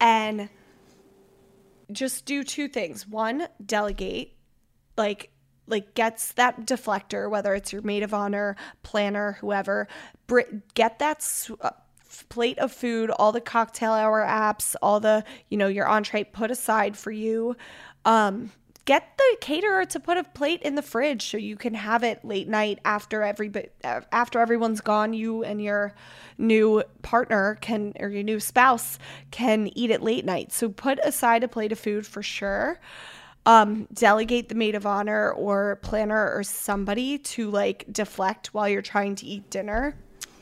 and 0.00 0.48
just 1.92 2.24
do 2.24 2.42
two 2.42 2.68
things. 2.68 3.06
One, 3.06 3.46
delegate, 3.64 4.32
like, 4.96 5.30
like 5.72 5.94
gets 5.94 6.32
that 6.32 6.66
deflector, 6.66 7.28
whether 7.28 7.52
it's 7.54 7.72
your 7.72 7.82
maid 7.82 8.04
of 8.04 8.14
honor, 8.14 8.54
planner, 8.84 9.32
whoever, 9.40 9.88
get 10.74 11.00
that 11.00 11.16
s- 11.16 11.50
uh, 11.60 11.70
plate 12.28 12.58
of 12.58 12.70
food, 12.70 13.10
all 13.10 13.32
the 13.32 13.40
cocktail 13.40 13.92
hour 13.92 14.24
apps, 14.24 14.76
all 14.82 15.00
the 15.00 15.24
you 15.48 15.56
know 15.56 15.66
your 15.66 15.88
entree 15.88 16.22
put 16.22 16.50
aside 16.50 16.96
for 16.96 17.10
you. 17.10 17.56
Um, 18.04 18.52
get 18.84 19.16
the 19.16 19.36
caterer 19.40 19.84
to 19.86 20.00
put 20.00 20.16
a 20.18 20.24
plate 20.24 20.60
in 20.62 20.74
the 20.74 20.82
fridge 20.82 21.30
so 21.30 21.36
you 21.36 21.56
can 21.56 21.74
have 21.74 22.02
it 22.02 22.24
late 22.24 22.48
night 22.48 22.78
after 22.84 23.22
every 23.22 23.50
after 23.82 24.38
everyone's 24.38 24.80
gone. 24.80 25.14
You 25.14 25.42
and 25.42 25.62
your 25.62 25.94
new 26.38 26.82
partner 27.02 27.56
can 27.60 27.94
or 27.98 28.08
your 28.08 28.22
new 28.22 28.40
spouse 28.40 28.98
can 29.30 29.68
eat 29.76 29.90
it 29.90 30.02
late 30.02 30.24
night. 30.24 30.52
So 30.52 30.68
put 30.68 30.98
aside 31.02 31.42
a 31.42 31.48
plate 31.48 31.72
of 31.72 31.78
food 31.78 32.06
for 32.06 32.22
sure 32.22 32.78
um, 33.46 33.88
delegate 33.92 34.48
the 34.48 34.54
maid 34.54 34.74
of 34.74 34.86
honor 34.86 35.32
or 35.32 35.76
planner 35.82 36.32
or 36.34 36.42
somebody 36.42 37.18
to 37.18 37.50
like 37.50 37.84
deflect 37.90 38.54
while 38.54 38.68
you're 38.68 38.82
trying 38.82 39.14
to 39.16 39.26
eat 39.26 39.50
dinner 39.50 39.96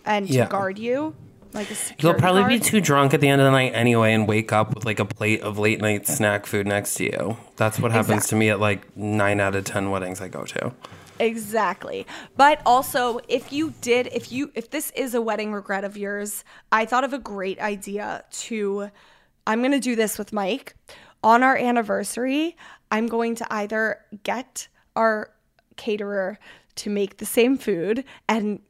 and 0.04 0.28
Yeah. 0.28 0.44
to 0.44 0.50
guard 0.50 0.78
you 0.78 1.14
like 1.52 1.68
you'll 1.98 2.14
probably 2.14 2.44
be 2.44 2.60
too 2.60 2.80
drunk 2.80 3.12
at 3.12 3.20
the 3.20 3.28
end 3.28 3.40
of 3.40 3.44
the 3.46 3.50
night 3.50 3.72
anyway 3.74 4.12
and 4.14 4.28
wake 4.28 4.52
up 4.52 4.74
with 4.74 4.84
like 4.84 5.00
a 5.00 5.04
plate 5.04 5.40
of 5.40 5.58
late 5.58 5.80
night 5.80 6.06
snack 6.06 6.46
food 6.46 6.66
next 6.66 6.94
to 6.94 7.04
you 7.04 7.36
that's 7.56 7.80
what 7.80 7.90
happens 7.90 8.28
to 8.28 8.36
me 8.36 8.50
at 8.50 8.60
like 8.60 8.96
9 8.96 9.40
out 9.40 9.54
of 9.56 9.64
10 9.64 9.90
weddings 9.90 10.20
i 10.20 10.28
go 10.28 10.44
to 10.44 10.72
Exactly. 11.20 12.06
But 12.36 12.62
also, 12.64 13.20
if 13.28 13.52
you 13.52 13.74
did, 13.82 14.06
if 14.06 14.32
you, 14.32 14.50
if 14.54 14.70
this 14.70 14.90
is 14.96 15.14
a 15.14 15.20
wedding 15.20 15.52
regret 15.52 15.84
of 15.84 15.94
yours, 15.96 16.44
I 16.72 16.86
thought 16.86 17.04
of 17.04 17.12
a 17.12 17.18
great 17.18 17.60
idea 17.60 18.24
to, 18.30 18.90
I'm 19.46 19.60
going 19.60 19.72
to 19.72 19.80
do 19.80 19.94
this 19.94 20.16
with 20.18 20.32
Mike. 20.32 20.74
On 21.22 21.42
our 21.42 21.58
anniversary, 21.58 22.56
I'm 22.90 23.06
going 23.06 23.34
to 23.36 23.46
either 23.52 24.00
get 24.22 24.68
our 24.96 25.30
caterer 25.76 26.38
to 26.76 26.90
make 26.90 27.18
the 27.18 27.26
same 27.26 27.56
food 27.56 28.04
and 28.28 28.60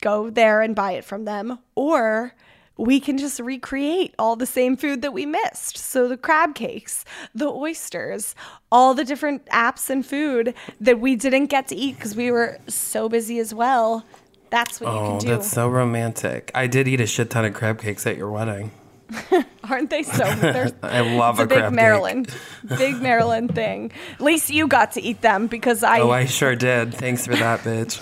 go 0.00 0.30
there 0.30 0.62
and 0.62 0.74
buy 0.74 0.92
it 0.92 1.04
from 1.04 1.24
them, 1.24 1.58
or 1.74 2.34
we 2.76 2.98
can 2.98 3.18
just 3.18 3.38
recreate 3.40 4.14
all 4.18 4.36
the 4.36 4.46
same 4.46 4.76
food 4.76 5.02
that 5.02 5.12
we 5.12 5.26
missed. 5.26 5.76
So 5.76 6.08
the 6.08 6.16
crab 6.16 6.54
cakes, 6.54 7.04
the 7.34 7.48
oysters, 7.48 8.34
all 8.72 8.94
the 8.94 9.04
different 9.04 9.44
apps 9.46 9.90
and 9.90 10.04
food 10.04 10.54
that 10.80 10.98
we 10.98 11.16
didn't 11.16 11.46
get 11.46 11.68
to 11.68 11.76
eat 11.76 11.96
because 11.96 12.16
we 12.16 12.30
were 12.30 12.58
so 12.68 13.08
busy 13.08 13.38
as 13.38 13.52
well. 13.52 14.04
That's 14.48 14.80
what 14.80 14.92
you 14.92 14.98
oh 14.98 15.08
can 15.10 15.18
do. 15.18 15.28
that's 15.28 15.48
so 15.48 15.68
romantic 15.68 16.50
i 16.56 16.66
did 16.66 16.88
eat 16.88 17.00
a 17.00 17.06
shit 17.06 17.30
ton 17.30 17.44
of 17.44 17.54
crab 17.54 17.80
cakes 17.80 18.04
at 18.04 18.16
your 18.16 18.30
wedding 18.32 18.72
Aren't 19.64 19.90
they 19.90 20.02
so? 20.02 20.24
I 20.82 21.00
love 21.00 21.38
a, 21.38 21.44
a 21.44 21.46
big 21.46 21.72
Maryland, 21.72 22.28
big 22.68 23.00
Maryland 23.00 23.54
thing. 23.54 23.92
At 24.14 24.20
least 24.20 24.50
you 24.50 24.66
got 24.68 24.92
to 24.92 25.02
eat 25.02 25.20
them 25.20 25.46
because 25.46 25.82
I. 25.82 26.00
Oh, 26.00 26.10
I 26.10 26.24
sure 26.26 26.54
did 26.56 26.94
thanks 26.94 27.26
for 27.26 27.34
that 27.36 27.60
bitch 27.60 28.00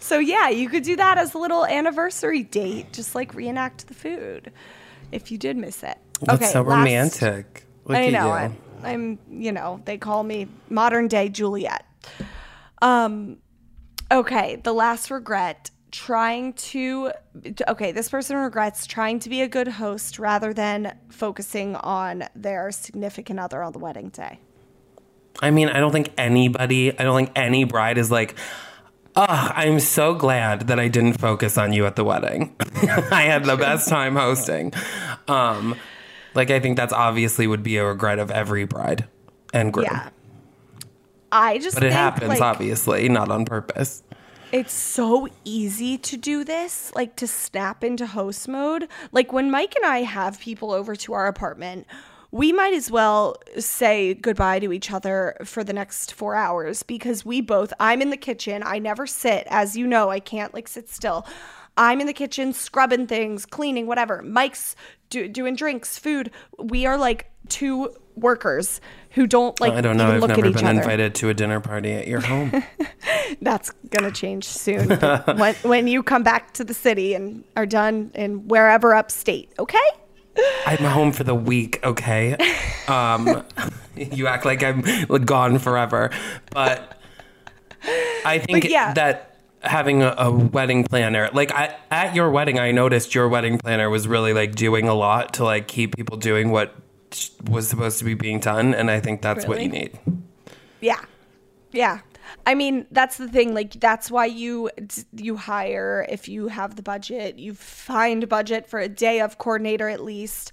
So 0.00 0.18
yeah, 0.18 0.48
you 0.48 0.68
could 0.68 0.82
do 0.82 0.96
that 0.96 1.16
as 1.16 1.34
a 1.34 1.38
little 1.38 1.64
anniversary 1.64 2.42
date, 2.42 2.92
just 2.92 3.14
like 3.14 3.34
reenact 3.34 3.86
the 3.86 3.94
food 3.94 4.52
if 5.10 5.30
you 5.30 5.38
did 5.38 5.56
miss 5.56 5.82
it. 5.82 5.96
that's 6.20 6.52
so 6.52 6.62
last- 6.62 6.78
romantic 6.78 7.64
Look 7.84 7.96
I 7.96 8.08
know 8.10 8.36
you. 8.36 8.44
it. 8.44 8.52
I'm, 8.84 9.18
you 9.30 9.52
know, 9.52 9.80
they 9.84 9.98
call 9.98 10.22
me 10.22 10.48
modern 10.68 11.08
day 11.08 11.28
Juliet. 11.28 11.84
Um, 12.80 13.38
okay, 14.10 14.56
the 14.62 14.72
last 14.72 15.10
regret 15.10 15.70
trying 15.92 16.52
to 16.54 17.12
okay 17.68 17.92
this 17.92 18.08
person 18.08 18.36
regrets 18.36 18.86
trying 18.86 19.18
to 19.20 19.28
be 19.28 19.42
a 19.42 19.48
good 19.48 19.68
host 19.68 20.18
rather 20.18 20.52
than 20.52 20.96
focusing 21.10 21.76
on 21.76 22.24
their 22.34 22.70
significant 22.72 23.38
other 23.38 23.62
on 23.62 23.72
the 23.72 23.78
wedding 23.78 24.08
day 24.08 24.38
I 25.40 25.50
mean, 25.50 25.68
I 25.68 25.80
don't 25.80 25.92
think 25.92 26.12
anybody, 26.18 26.98
I 26.98 27.04
don't 27.04 27.16
think 27.16 27.32
any 27.36 27.64
bride 27.64 27.98
is 27.98 28.10
like, 28.10 28.34
oh, 29.16 29.24
I'm 29.28 29.80
so 29.80 30.14
glad 30.14 30.66
that 30.68 30.78
I 30.78 30.88
didn't 30.88 31.14
focus 31.14 31.56
on 31.56 31.72
you 31.72 31.86
at 31.86 31.96
the 31.96 32.04
wedding. 32.04 32.54
I 33.10 33.22
had 33.22 33.44
the 33.44 33.56
best 33.56 33.88
time 33.88 34.16
hosting. 34.16 34.72
Um, 35.28 35.76
like, 36.34 36.50
I 36.50 36.60
think 36.60 36.76
that's 36.76 36.92
obviously 36.92 37.46
would 37.46 37.62
be 37.62 37.76
a 37.76 37.84
regret 37.84 38.18
of 38.18 38.30
every 38.30 38.64
bride 38.64 39.06
and 39.54 39.72
groom. 39.72 39.86
yeah 39.90 40.08
i 41.30 41.58
just 41.58 41.74
But 41.76 41.84
it 41.84 41.88
think, 41.88 41.98
happens, 41.98 42.28
like, 42.28 42.40
obviously, 42.42 43.08
not 43.08 43.30
on 43.30 43.46
purpose. 43.46 44.02
It's 44.52 44.74
so 44.74 45.28
easy 45.44 45.96
to 45.96 46.16
do 46.18 46.44
this, 46.44 46.94
like 46.94 47.16
to 47.16 47.26
snap 47.26 47.82
into 47.82 48.06
host 48.06 48.46
mode. 48.46 48.86
Like 49.10 49.32
when 49.32 49.50
Mike 49.50 49.74
and 49.76 49.86
I 49.86 50.02
have 50.02 50.38
people 50.38 50.72
over 50.72 50.94
to 50.94 51.14
our 51.14 51.26
apartment, 51.26 51.86
we 52.30 52.52
might 52.52 52.74
as 52.74 52.90
well 52.90 53.36
say 53.58 54.14
goodbye 54.14 54.58
to 54.58 54.72
each 54.72 54.90
other 54.90 55.36
for 55.44 55.64
the 55.64 55.72
next 55.72 56.12
four 56.12 56.34
hours 56.34 56.82
because 56.82 57.24
we 57.24 57.40
both, 57.40 57.72
I'm 57.80 58.02
in 58.02 58.10
the 58.10 58.16
kitchen. 58.16 58.62
I 58.64 58.78
never 58.78 59.06
sit. 59.06 59.46
As 59.50 59.76
you 59.76 59.86
know, 59.86 60.10
I 60.10 60.20
can't 60.20 60.52
like 60.52 60.68
sit 60.68 60.88
still. 60.88 61.26
I'm 61.76 62.00
in 62.00 62.06
the 62.06 62.12
kitchen 62.12 62.52
scrubbing 62.52 63.06
things, 63.06 63.46
cleaning, 63.46 63.86
whatever. 63.86 64.20
Mike's 64.20 64.76
do, 65.08 65.28
doing 65.28 65.56
drinks, 65.56 65.98
food. 65.98 66.30
We 66.58 66.84
are 66.84 66.98
like 66.98 67.30
two 67.48 67.94
workers 68.16 68.80
who 69.10 69.26
don't 69.26 69.58
like 69.60 69.72
I 69.72 69.80
don't 69.80 69.96
know. 69.96 70.04
even 70.04 70.14
I've 70.16 70.20
look 70.20 70.28
never 70.28 70.40
at 70.42 70.46
each 70.50 70.56
been 70.56 70.66
other. 70.66 70.80
invited 70.80 71.14
to 71.16 71.28
a 71.28 71.34
dinner 71.34 71.60
party 71.60 71.92
at 71.92 72.06
your 72.06 72.20
home. 72.20 72.62
That's 73.40 73.70
gonna 73.90 74.10
change 74.10 74.44
soon 74.44 74.88
when 74.88 75.54
when 75.62 75.86
you 75.86 76.02
come 76.02 76.22
back 76.22 76.52
to 76.54 76.64
the 76.64 76.74
city 76.74 77.14
and 77.14 77.44
are 77.56 77.66
done 77.66 78.10
in 78.14 78.48
wherever 78.48 78.94
upstate. 78.94 79.50
Okay. 79.58 79.78
I'm 80.66 80.78
home 80.78 81.12
for 81.12 81.24
the 81.24 81.34
week, 81.34 81.78
okay? 81.84 82.36
Um, 82.88 83.44
you 83.96 84.26
act 84.26 84.46
like 84.46 84.62
I'm 84.62 84.80
gone 85.26 85.58
forever. 85.58 86.10
But 86.52 86.98
I 88.24 88.38
think 88.38 88.62
But 88.62 88.70
yeah. 88.70 88.94
that 88.94 89.36
having 89.60 90.02
a, 90.02 90.14
a 90.16 90.30
wedding 90.30 90.84
planner, 90.84 91.28
like 91.34 91.52
I, 91.52 91.76
at 91.90 92.14
your 92.14 92.30
wedding, 92.30 92.58
I 92.58 92.72
noticed 92.72 93.14
your 93.14 93.28
wedding 93.28 93.58
planner 93.58 93.90
was 93.90 94.08
really 94.08 94.32
like 94.32 94.54
doing 94.54 94.88
a 94.88 94.94
lot 94.94 95.34
to 95.34 95.44
like 95.44 95.68
keep 95.68 95.94
people 95.94 96.16
doing 96.16 96.50
what 96.50 96.74
was 97.48 97.68
supposed 97.68 97.98
to 97.98 98.04
be 98.04 98.14
being 98.14 98.40
done. 98.40 98.74
And 98.74 98.90
I 98.90 99.00
think 99.00 99.22
that's 99.22 99.46
what 99.46 99.60
you 99.62 99.68
need. 99.68 99.98
Yeah. 100.80 101.00
Yeah. 101.72 102.00
I 102.46 102.54
mean, 102.54 102.86
that's 102.90 103.16
the 103.18 103.28
thing. 103.28 103.54
Like, 103.54 103.72
that's 103.74 104.10
why 104.10 104.26
you 104.26 104.70
you 105.14 105.36
hire 105.36 106.06
if 106.08 106.28
you 106.28 106.48
have 106.48 106.76
the 106.76 106.82
budget. 106.82 107.38
You 107.38 107.54
find 107.54 108.28
budget 108.28 108.68
for 108.68 108.80
a 108.80 108.88
day 108.88 109.20
of 109.20 109.38
coordinator 109.38 109.88
at 109.88 110.02
least, 110.02 110.52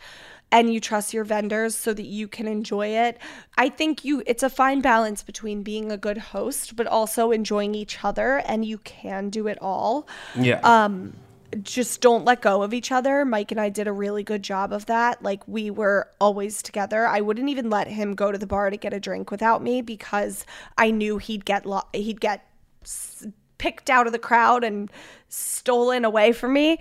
and 0.51 0.73
you 0.73 0.79
trust 0.79 1.13
your 1.13 1.23
vendors 1.23 1.75
so 1.75 1.93
that 1.93 2.05
you 2.05 2.27
can 2.27 2.47
enjoy 2.47 2.87
it. 2.87 3.17
I 3.57 3.69
think 3.69 4.03
you 4.03 4.23
it's 4.25 4.43
a 4.43 4.49
fine 4.49 4.81
balance 4.81 5.23
between 5.23 5.63
being 5.63 5.91
a 5.91 5.97
good 5.97 6.17
host 6.17 6.75
but 6.75 6.87
also 6.87 7.31
enjoying 7.31 7.75
each 7.75 8.03
other, 8.03 8.37
and 8.45 8.65
you 8.65 8.79
can 8.79 9.29
do 9.29 9.47
it 9.47 9.57
all. 9.61 10.07
Yeah. 10.35 10.59
um 10.63 11.13
just 11.61 12.01
don't 12.01 12.25
let 12.25 12.41
go 12.41 12.61
of 12.61 12.73
each 12.73 12.91
other. 12.91 13.25
Mike 13.25 13.51
and 13.51 13.59
I 13.59 13.69
did 13.69 13.87
a 13.87 13.91
really 13.91 14.23
good 14.23 14.43
job 14.43 14.71
of 14.71 14.85
that. 14.87 15.21
Like 15.23 15.47
we 15.47 15.69
were 15.69 16.09
always 16.19 16.61
together. 16.61 17.07
I 17.07 17.21
wouldn't 17.21 17.49
even 17.49 17.69
let 17.69 17.87
him 17.87 18.15
go 18.15 18.31
to 18.31 18.37
the 18.37 18.47
bar 18.47 18.69
to 18.69 18.77
get 18.77 18.93
a 18.93 18.99
drink 18.99 19.31
without 19.31 19.63
me 19.63 19.81
because 19.81 20.45
I 20.77 20.91
knew 20.91 21.17
he'd 21.17 21.45
get 21.45 21.65
lo- 21.65 21.87
he'd 21.93 22.21
get 22.21 22.45
s- 22.83 23.25
picked 23.57 23.89
out 23.89 24.05
of 24.07 24.13
the 24.13 24.19
crowd 24.19 24.63
and 24.63 24.91
stolen 25.27 26.05
away 26.05 26.31
from 26.31 26.53
me. 26.53 26.79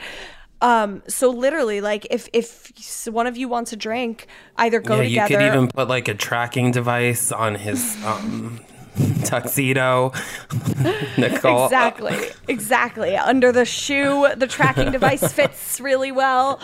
Um 0.60 1.02
so 1.06 1.30
literally 1.30 1.80
like 1.80 2.06
if 2.10 2.28
if 2.32 2.72
one 3.06 3.26
of 3.26 3.36
you 3.36 3.48
wants 3.48 3.72
a 3.72 3.76
drink, 3.76 4.26
either 4.56 4.80
go 4.80 5.00
yeah, 5.00 5.22
you 5.22 5.28
could 5.28 5.42
even 5.42 5.68
put 5.68 5.88
like 5.88 6.08
a 6.08 6.14
tracking 6.14 6.72
device 6.72 7.32
on 7.32 7.54
his 7.54 7.96
um, 8.04 8.60
tuxedo. 9.24 10.12
Nicole. 11.18 11.64
Exactly. 11.64 12.18
Exactly. 12.48 13.16
Under 13.16 13.52
the 13.52 13.64
shoe, 13.64 14.28
the 14.36 14.46
tracking 14.46 14.92
device 14.92 15.32
fits 15.32 15.80
really 15.80 16.12
well. 16.12 16.60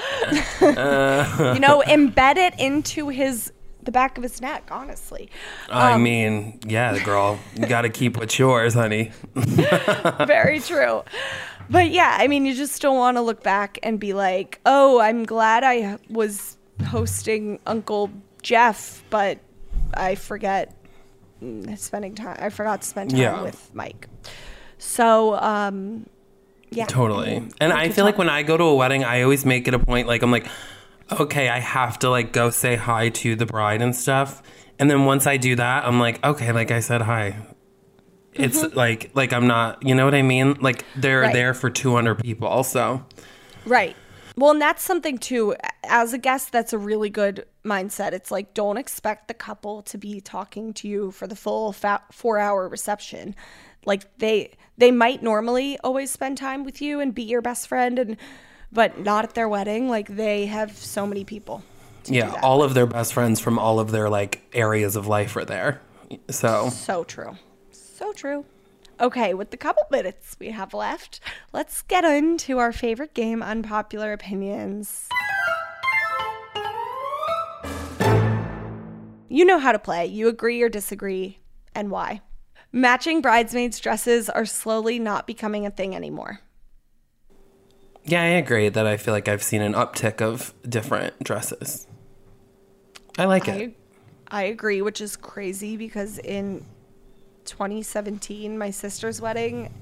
Uh. 0.60 1.52
you 1.54 1.60
know, 1.60 1.82
embed 1.86 2.36
it 2.36 2.58
into 2.58 3.08
his 3.08 3.52
the 3.82 3.92
back 3.92 4.16
of 4.16 4.22
his 4.22 4.40
neck, 4.40 4.68
honestly. 4.70 5.28
I 5.68 5.92
um, 5.92 6.02
mean, 6.02 6.58
yeah, 6.66 6.98
girl, 7.04 7.38
you 7.54 7.66
got 7.66 7.82
to 7.82 7.90
keep 7.90 8.16
what's 8.16 8.38
yours, 8.38 8.72
honey. 8.72 9.12
Very 9.34 10.60
true. 10.60 11.02
But 11.68 11.90
yeah, 11.90 12.16
I 12.18 12.26
mean, 12.26 12.46
you 12.46 12.54
just 12.54 12.80
don't 12.80 12.96
want 12.96 13.18
to 13.18 13.20
look 13.20 13.42
back 13.42 13.78
and 13.82 14.00
be 14.00 14.14
like, 14.14 14.60
"Oh, 14.64 15.00
I'm 15.00 15.24
glad 15.24 15.64
I 15.64 15.98
was 16.08 16.56
hosting 16.86 17.58
Uncle 17.66 18.10
Jeff, 18.42 19.02
but 19.10 19.38
I 19.94 20.14
forget 20.14 20.74
spending 21.76 22.14
time. 22.14 22.36
I 22.40 22.48
forgot 22.50 22.82
to 22.82 22.88
spend 22.88 23.10
time 23.10 23.20
Yeah. 23.20 23.42
with 23.42 23.70
Mike." 23.74 24.08
So, 24.78 25.36
um 25.40 26.06
yeah. 26.70 26.86
Totally. 26.86 27.36
And 27.60 27.72
I 27.72 27.88
feel 27.90 28.04
like 28.04 28.18
when 28.18 28.28
I 28.28 28.42
go 28.42 28.56
to 28.56 28.64
a 28.64 28.74
wedding, 28.74 29.04
I 29.04 29.22
always 29.22 29.44
make 29.46 29.68
it 29.68 29.74
a 29.74 29.78
point 29.78 30.08
like 30.08 30.22
I'm 30.22 30.32
like, 30.32 30.46
okay, 31.20 31.48
I 31.48 31.60
have 31.60 32.00
to 32.00 32.10
like 32.10 32.32
go 32.32 32.50
say 32.50 32.74
hi 32.74 33.10
to 33.10 33.36
the 33.36 33.46
bride 33.46 33.80
and 33.80 33.94
stuff. 33.94 34.42
And 34.80 34.90
then 34.90 35.04
once 35.04 35.26
I 35.28 35.36
do 35.36 35.54
that, 35.54 35.86
I'm 35.86 36.00
like, 36.00 36.24
okay, 36.26 36.50
like 36.50 36.72
I 36.72 36.80
said 36.80 37.02
hi. 37.02 37.36
It's 38.32 38.74
like 38.74 39.12
like 39.14 39.32
I'm 39.32 39.46
not, 39.46 39.86
you 39.86 39.94
know 39.94 40.04
what 40.04 40.14
I 40.16 40.22
mean? 40.22 40.54
Like 40.60 40.84
they're 40.96 41.20
Right. 41.20 41.32
there 41.32 41.54
for 41.54 41.70
200 41.70 42.16
people 42.16 42.48
also. 42.48 43.06
Right. 43.64 43.94
Well, 44.36 44.50
and 44.50 44.60
that's 44.60 44.82
something 44.82 45.18
too. 45.18 45.54
As 45.84 46.12
a 46.12 46.18
guest, 46.18 46.50
that's 46.50 46.72
a 46.72 46.78
really 46.78 47.10
good 47.10 47.46
mindset. 47.64 48.12
It's 48.12 48.30
like 48.30 48.52
don't 48.54 48.76
expect 48.76 49.28
the 49.28 49.34
couple 49.34 49.82
to 49.82 49.98
be 49.98 50.20
talking 50.20 50.72
to 50.74 50.88
you 50.88 51.10
for 51.12 51.26
the 51.26 51.36
full 51.36 51.72
fa- 51.72 52.02
four-hour 52.10 52.68
reception. 52.68 53.36
Like 53.84 54.18
they 54.18 54.52
they 54.76 54.90
might 54.90 55.22
normally 55.22 55.78
always 55.84 56.10
spend 56.10 56.38
time 56.38 56.64
with 56.64 56.82
you 56.82 57.00
and 57.00 57.14
be 57.14 57.22
your 57.22 57.42
best 57.42 57.68
friend, 57.68 57.98
and 57.98 58.16
but 58.72 58.98
not 58.98 59.24
at 59.24 59.34
their 59.34 59.48
wedding. 59.48 59.88
Like 59.88 60.08
they 60.08 60.46
have 60.46 60.76
so 60.76 61.06
many 61.06 61.24
people. 61.24 61.62
Yeah, 62.06 62.38
all 62.42 62.58
with. 62.58 62.68
of 62.68 62.74
their 62.74 62.86
best 62.86 63.14
friends 63.14 63.40
from 63.40 63.58
all 63.58 63.78
of 63.78 63.90
their 63.90 64.10
like 64.10 64.42
areas 64.52 64.96
of 64.96 65.06
life 65.06 65.36
are 65.36 65.44
there. 65.44 65.80
So, 66.28 66.68
So 66.70 67.04
true. 67.04 67.36
So 67.70 68.12
true. 68.12 68.44
Okay, 69.04 69.34
with 69.34 69.50
the 69.50 69.58
couple 69.58 69.82
minutes 69.90 70.34
we 70.40 70.48
have 70.48 70.72
left, 70.72 71.20
let's 71.52 71.82
get 71.82 72.06
into 72.06 72.56
our 72.56 72.72
favorite 72.72 73.12
game, 73.12 73.42
Unpopular 73.42 74.14
Opinions. 74.14 75.10
You 79.28 79.44
know 79.44 79.58
how 79.58 79.72
to 79.72 79.78
play. 79.78 80.06
You 80.06 80.28
agree 80.28 80.62
or 80.62 80.70
disagree, 80.70 81.38
and 81.74 81.90
why. 81.90 82.22
Matching 82.72 83.20
bridesmaids' 83.20 83.78
dresses 83.78 84.30
are 84.30 84.46
slowly 84.46 84.98
not 84.98 85.26
becoming 85.26 85.66
a 85.66 85.70
thing 85.70 85.94
anymore. 85.94 86.40
yeah, 88.06 88.22
I 88.22 88.28
agree 88.28 88.70
that 88.70 88.86
I 88.86 88.96
feel 88.96 89.12
like 89.12 89.28
I've 89.28 89.42
seen 89.42 89.60
an 89.60 89.74
uptick 89.74 90.22
of 90.22 90.54
different 90.66 91.22
dresses. 91.22 91.86
I 93.18 93.26
like 93.26 93.48
it. 93.48 93.76
I, 94.30 94.40
I 94.40 94.42
agree, 94.44 94.80
which 94.80 95.02
is 95.02 95.14
crazy 95.14 95.76
because 95.76 96.18
in 96.20 96.64
2017, 97.44 98.56
my 98.58 98.70
sister's 98.70 99.20
wedding, 99.20 99.72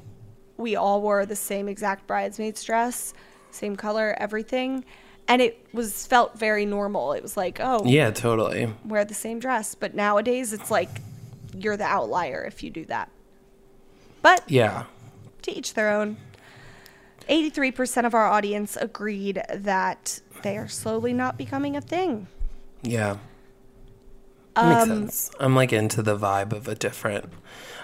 we 0.56 0.76
all 0.76 1.00
wore 1.02 1.26
the 1.26 1.36
same 1.36 1.68
exact 1.68 2.06
bridesmaid's 2.06 2.62
dress, 2.62 3.14
same 3.50 3.76
color, 3.76 4.14
everything. 4.18 4.84
And 5.28 5.40
it 5.40 5.66
was 5.72 6.06
felt 6.06 6.38
very 6.38 6.66
normal. 6.66 7.12
It 7.12 7.22
was 7.22 7.36
like, 7.36 7.58
oh, 7.60 7.82
Yeah, 7.84 8.10
totally. 8.10 8.72
wear 8.84 9.04
the 9.04 9.14
same 9.14 9.38
dress. 9.38 9.74
But 9.74 9.94
nowadays, 9.94 10.52
it's 10.52 10.70
like 10.70 10.88
you're 11.56 11.76
the 11.76 11.84
outlier 11.84 12.44
if 12.44 12.62
you 12.62 12.70
do 12.70 12.84
that. 12.86 13.08
But 14.20 14.42
Yeah. 14.50 14.84
to 15.42 15.52
each 15.52 15.74
their 15.74 15.90
own. 15.90 16.16
83% 17.28 18.04
of 18.04 18.14
our 18.14 18.26
audience 18.26 18.76
agreed 18.76 19.42
that 19.54 20.20
they 20.42 20.56
are 20.58 20.68
slowly 20.68 21.12
not 21.12 21.38
becoming 21.38 21.76
a 21.76 21.80
thing. 21.80 22.26
Yeah. 22.82 23.18
That 24.54 24.68
makes 24.68 24.82
Um, 24.82 24.88
sense. 24.88 25.30
I'm 25.40 25.54
like 25.54 25.72
into 25.72 26.02
the 26.02 26.16
vibe 26.16 26.52
of 26.52 26.68
a 26.68 26.74
different. 26.74 27.26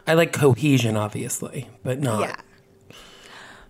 I 0.06 0.14
like 0.14 0.32
cohesion, 0.32 0.96
obviously, 0.96 1.68
but 1.82 1.98
not. 2.00 2.20
Yeah. 2.20 2.36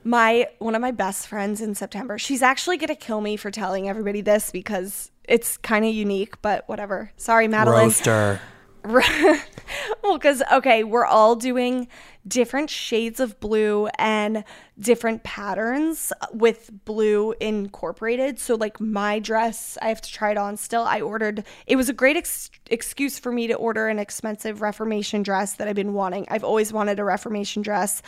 My 0.04 0.48
one 0.58 0.74
of 0.74 0.80
my 0.80 0.90
best 0.92 1.26
friends 1.26 1.60
in 1.60 1.74
September. 1.74 2.18
She's 2.18 2.42
actually 2.42 2.76
gonna 2.76 2.94
kill 2.96 3.20
me 3.20 3.36
for 3.36 3.50
telling 3.50 3.88
everybody 3.88 4.20
this 4.20 4.50
because 4.50 5.10
it's 5.24 5.56
kind 5.58 5.84
of 5.84 5.92
unique, 5.94 6.40
but 6.40 6.66
whatever. 6.68 7.10
Sorry, 7.16 7.48
Madeline. 7.48 7.84
Roaster. 7.84 8.40
well, 10.02 10.18
because, 10.18 10.42
okay, 10.52 10.84
we're 10.84 11.04
all 11.04 11.36
doing 11.36 11.88
different 12.26 12.70
shades 12.70 13.20
of 13.20 13.38
blue 13.40 13.88
and 13.98 14.44
different 14.78 15.22
patterns 15.22 16.12
with 16.32 16.70
blue 16.84 17.32
incorporated. 17.40 18.38
So, 18.38 18.54
like, 18.54 18.80
my 18.80 19.18
dress, 19.18 19.78
I 19.80 19.88
have 19.88 20.00
to 20.02 20.12
try 20.12 20.30
it 20.30 20.38
on 20.38 20.56
still. 20.56 20.82
I 20.82 21.00
ordered, 21.00 21.44
it 21.66 21.76
was 21.76 21.88
a 21.88 21.92
great 21.92 22.16
ex- 22.16 22.50
excuse 22.70 23.18
for 23.18 23.32
me 23.32 23.46
to 23.46 23.54
order 23.54 23.88
an 23.88 23.98
expensive 23.98 24.60
Reformation 24.60 25.22
dress 25.22 25.54
that 25.54 25.68
I've 25.68 25.76
been 25.76 25.94
wanting. 25.94 26.26
I've 26.30 26.44
always 26.44 26.72
wanted 26.72 26.98
a 26.98 27.04
Reformation 27.04 27.62
dress. 27.62 28.02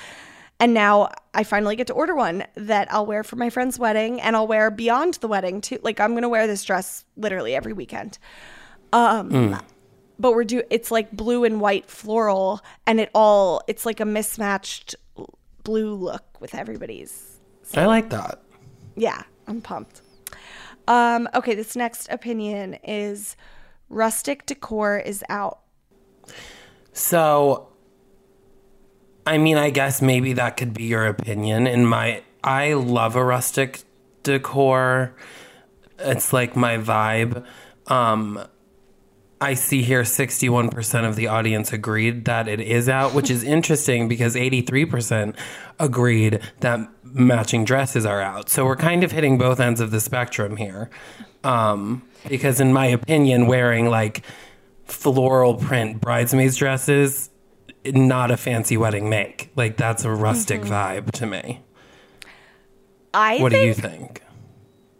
And 0.60 0.74
now 0.74 1.10
I 1.32 1.42
finally 1.42 1.74
get 1.74 1.86
to 1.86 1.94
order 1.94 2.14
one 2.14 2.44
that 2.54 2.92
I'll 2.92 3.06
wear 3.06 3.24
for 3.24 3.36
my 3.36 3.48
friend's 3.48 3.78
wedding 3.78 4.20
and 4.20 4.36
I'll 4.36 4.46
wear 4.46 4.70
beyond 4.70 5.14
the 5.14 5.28
wedding 5.28 5.62
too. 5.62 5.78
Like, 5.82 5.98
I'm 5.98 6.10
going 6.10 6.22
to 6.22 6.28
wear 6.28 6.46
this 6.46 6.64
dress 6.64 7.06
literally 7.16 7.54
every 7.54 7.72
weekend. 7.72 8.18
Um, 8.92 9.58
but 10.20 10.32
we're 10.34 10.44
do 10.44 10.62
it's 10.70 10.90
like 10.90 11.10
blue 11.10 11.42
and 11.44 11.60
white 11.60 11.86
floral 11.90 12.60
and 12.86 13.00
it 13.00 13.10
all 13.14 13.62
it's 13.66 13.84
like 13.86 13.98
a 14.00 14.04
mismatched 14.04 14.94
blue 15.64 15.94
look 15.94 16.24
with 16.40 16.54
everybody's 16.54 17.40
I 17.74 17.86
like 17.86 18.10
that. 18.10 18.40
yeah 18.96 19.22
i'm 19.48 19.60
pumped 19.60 20.02
um 20.88 21.28
okay 21.34 21.54
this 21.54 21.74
next 21.74 22.08
opinion 22.10 22.74
is 22.84 23.36
rustic 23.88 24.46
decor 24.46 24.98
is 24.98 25.24
out 25.28 25.60
So, 26.92 27.68
I 29.26 29.38
mean, 29.38 29.56
I 29.56 29.70
guess 29.70 30.02
maybe 30.02 30.32
that 30.34 30.56
could 30.56 30.74
be 30.74 30.84
your 30.84 31.06
opinion. 31.06 31.66
In 31.66 31.86
my, 31.86 32.22
I 32.42 32.72
love 32.74 33.14
a 33.16 33.24
rustic 33.24 33.82
decor. 34.24 35.14
It's 35.98 36.32
like 36.32 36.56
my 36.56 36.78
vibe. 36.78 37.44
Um, 37.86 38.44
I 39.42 39.54
see 39.54 39.82
here 39.82 40.02
61% 40.02 41.08
of 41.08 41.16
the 41.16 41.26
audience 41.26 41.72
agreed 41.72 42.26
that 42.26 42.46
it 42.46 42.60
is 42.60 42.90
out, 42.90 43.14
which 43.14 43.30
is 43.30 43.42
interesting 43.42 44.06
because 44.06 44.34
83% 44.34 45.34
agreed 45.78 46.40
that 46.60 46.80
matching 47.02 47.64
dresses 47.64 48.04
are 48.04 48.20
out. 48.20 48.50
So 48.50 48.66
we're 48.66 48.76
kind 48.76 49.02
of 49.02 49.12
hitting 49.12 49.38
both 49.38 49.58
ends 49.58 49.80
of 49.80 49.92
the 49.92 50.00
spectrum 50.00 50.56
here. 50.56 50.90
Um, 51.42 52.02
because, 52.28 52.60
in 52.60 52.74
my 52.74 52.84
opinion, 52.84 53.46
wearing 53.46 53.88
like 53.88 54.22
floral 54.84 55.54
print 55.54 56.02
bridesmaids 56.02 56.56
dresses, 56.56 57.30
not 57.86 58.30
a 58.30 58.36
fancy 58.36 58.76
wedding 58.76 59.08
make. 59.08 59.50
Like, 59.56 59.78
that's 59.78 60.04
a 60.04 60.10
rustic 60.10 60.60
vibe 60.60 61.12
to 61.12 61.26
me. 61.26 61.62
i 63.14 63.38
What 63.38 63.52
do 63.52 63.58
you 63.58 63.72
think? 63.72 64.22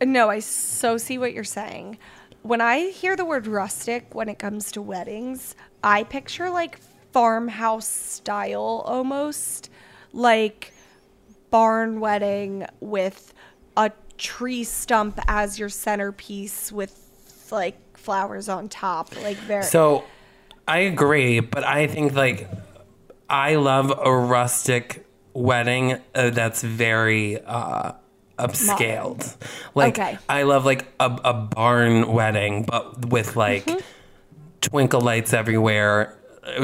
no 0.02 0.30
i 0.30 0.38
so 0.38 0.96
see 0.96 1.18
what 1.18 1.34
you're 1.34 1.44
saying 1.44 1.98
when 2.42 2.60
i 2.60 2.90
hear 2.90 3.16
the 3.16 3.24
word 3.24 3.46
rustic 3.46 4.14
when 4.14 4.28
it 4.28 4.38
comes 4.38 4.72
to 4.72 4.82
weddings 4.82 5.54
i 5.82 6.02
picture 6.04 6.50
like 6.50 6.78
farmhouse 7.12 7.88
style 7.88 8.82
almost 8.86 9.70
like 10.12 10.72
barn 11.50 12.00
wedding 12.00 12.66
with 12.80 13.34
a 13.76 13.90
tree 14.16 14.64
stump 14.64 15.18
as 15.26 15.58
your 15.58 15.68
centerpiece 15.68 16.70
with 16.70 17.48
like 17.50 17.76
flowers 17.96 18.48
on 18.48 18.68
top 18.68 19.14
like 19.22 19.36
very 19.36 19.62
So 19.64 20.04
I 20.66 20.78
agree, 20.80 21.40
but 21.40 21.64
I 21.64 21.88
think 21.88 22.14
like 22.14 22.48
I 23.28 23.56
love 23.56 23.90
a 23.90 24.14
rustic 24.14 25.04
wedding 25.32 25.98
uh, 26.14 26.30
that's 26.30 26.62
very 26.62 27.40
uh 27.42 27.92
upscaled. 28.46 29.36
Like 29.74 29.98
Okay. 29.98 30.18
I 30.28 30.42
love 30.42 30.64
like 30.64 30.86
a, 30.98 31.06
a 31.24 31.34
barn 31.34 32.12
wedding 32.12 32.64
but 32.64 33.06
with 33.06 33.36
like 33.36 33.66
Mm-hmm. 33.66 33.78
twinkle 34.60 35.00
lights 35.00 35.32
everywhere, 35.32 36.16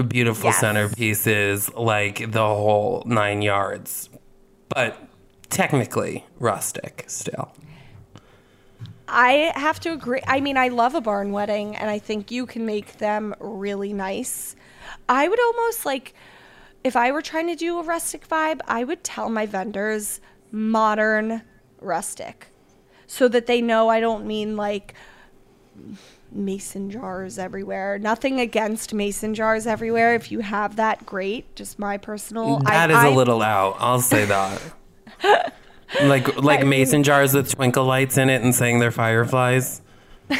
beautiful 0.08 0.50
Yes. 0.50 0.60
centerpieces, 0.62 1.72
like 1.78 2.30
the 2.32 2.46
whole 2.46 3.02
9 3.06 3.42
yards. 3.42 4.08
But 4.68 4.98
technically 5.48 6.24
rustic 6.38 7.04
still. 7.06 7.52
I 9.08 9.52
have 9.54 9.78
to 9.80 9.92
agree. 9.92 10.20
I 10.26 10.40
mean, 10.40 10.56
I 10.56 10.68
love 10.68 10.94
a 10.96 11.00
barn 11.00 11.30
wedding, 11.30 11.76
and 11.76 11.88
I 11.88 11.98
think 12.00 12.30
you 12.32 12.44
can 12.44 12.66
make 12.66 12.98
them 12.98 13.34
really 13.38 13.92
nice. 13.92 14.56
I 15.08 15.28
would 15.28 15.40
almost 15.40 15.86
like, 15.86 16.14
if 16.82 16.96
I 16.96 17.12
were 17.12 17.22
trying 17.22 17.46
to 17.46 17.54
do 17.54 17.78
a 17.78 17.84
rustic 17.84 18.26
vibe, 18.28 18.60
I 18.66 18.82
would 18.82 19.04
tell 19.04 19.28
my 19.28 19.46
vendors 19.46 20.20
modern 20.50 21.42
rustic 21.80 22.48
so 23.06 23.28
that 23.28 23.46
they 23.46 23.60
know 23.62 23.88
I 23.88 24.00
don't 24.00 24.26
mean 24.26 24.56
like 24.56 24.94
mason 26.32 26.90
jars 26.90 27.38
everywhere. 27.38 27.98
Nothing 27.98 28.40
against 28.40 28.92
mason 28.94 29.34
jars 29.34 29.66
everywhere. 29.66 30.14
If 30.14 30.32
you 30.32 30.40
have 30.40 30.76
that, 30.76 31.06
great. 31.06 31.54
Just 31.54 31.78
my 31.78 31.96
personal. 31.98 32.58
That 32.60 32.90
I, 32.90 32.98
is 32.98 33.04
a 33.04 33.08
I- 33.12 33.14
little 33.14 33.42
out. 33.42 33.76
I'll 33.78 34.00
say 34.00 34.24
that. 34.26 34.62
like 36.02 36.36
like 36.42 36.66
mason 36.66 37.02
jars 37.02 37.32
with 37.32 37.50
twinkle 37.54 37.84
lights 37.84 38.18
in 38.18 38.28
it 38.28 38.42
and 38.42 38.54
saying 38.54 38.80
they're 38.80 38.90
fireflies. 38.90 39.80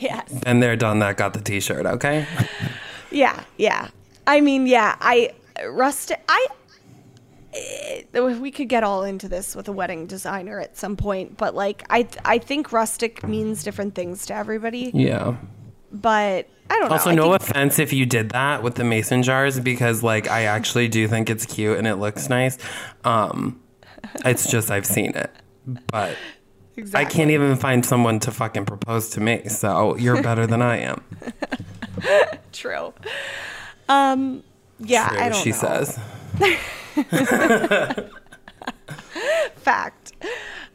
Yes. 0.00 0.32
And 0.46 0.62
they're 0.62 0.76
done 0.76 1.00
that 1.00 1.16
got 1.16 1.34
the 1.34 1.40
t-shirt, 1.40 1.84
okay? 1.84 2.24
Yeah, 3.10 3.42
yeah. 3.56 3.88
I 4.26 4.40
mean, 4.42 4.66
yeah, 4.68 4.94
I 5.00 5.32
rustic. 5.66 6.22
I 6.28 6.46
eh, 7.54 8.02
we 8.14 8.50
could 8.50 8.68
get 8.68 8.82
all 8.84 9.02
into 9.04 9.28
this 9.28 9.54
with 9.56 9.68
a 9.68 9.72
wedding 9.72 10.06
designer 10.06 10.60
at 10.60 10.76
some 10.76 10.96
point, 10.96 11.36
but 11.36 11.54
like 11.54 11.84
I 11.90 12.08
I 12.24 12.38
think 12.38 12.72
rustic 12.72 13.26
means 13.26 13.62
different 13.62 13.94
things 13.94 14.26
to 14.26 14.34
everybody. 14.34 14.90
Yeah. 14.94 15.36
But 15.90 16.48
I 16.70 16.78
don't 16.78 16.88
know. 16.90 16.96
Also, 16.96 17.10
I 17.10 17.14
no 17.14 17.30
think- 17.30 17.42
offense 17.50 17.78
if 17.78 17.92
you 17.92 18.04
did 18.06 18.30
that 18.30 18.62
with 18.62 18.74
the 18.74 18.84
mason 18.84 19.22
jars 19.22 19.58
because 19.58 20.02
like 20.02 20.28
I 20.28 20.44
actually 20.44 20.88
do 20.88 21.08
think 21.08 21.30
it's 21.30 21.46
cute 21.46 21.78
and 21.78 21.86
it 21.86 21.96
looks 21.96 22.28
nice. 22.28 22.58
Um 23.04 23.60
it's 24.24 24.50
just 24.50 24.70
I've 24.70 24.86
seen 24.86 25.14
it. 25.16 25.30
But 25.90 26.16
I 26.94 27.04
can't 27.04 27.30
even 27.30 27.56
find 27.56 27.84
someone 27.84 28.20
to 28.20 28.30
fucking 28.30 28.64
propose 28.66 29.10
to 29.10 29.20
me. 29.20 29.48
So 29.48 29.96
you're 29.96 30.22
better 30.22 30.46
than 30.46 30.62
I 30.62 30.78
am. 30.78 31.02
True. 32.52 32.94
Um. 33.88 34.42
Yeah, 34.78 35.08
True, 35.08 35.18
I 35.18 35.28
don't 35.30 35.42
she 35.42 35.50
know. 35.50 35.56
says. 35.56 35.98
Fact. 39.56 40.12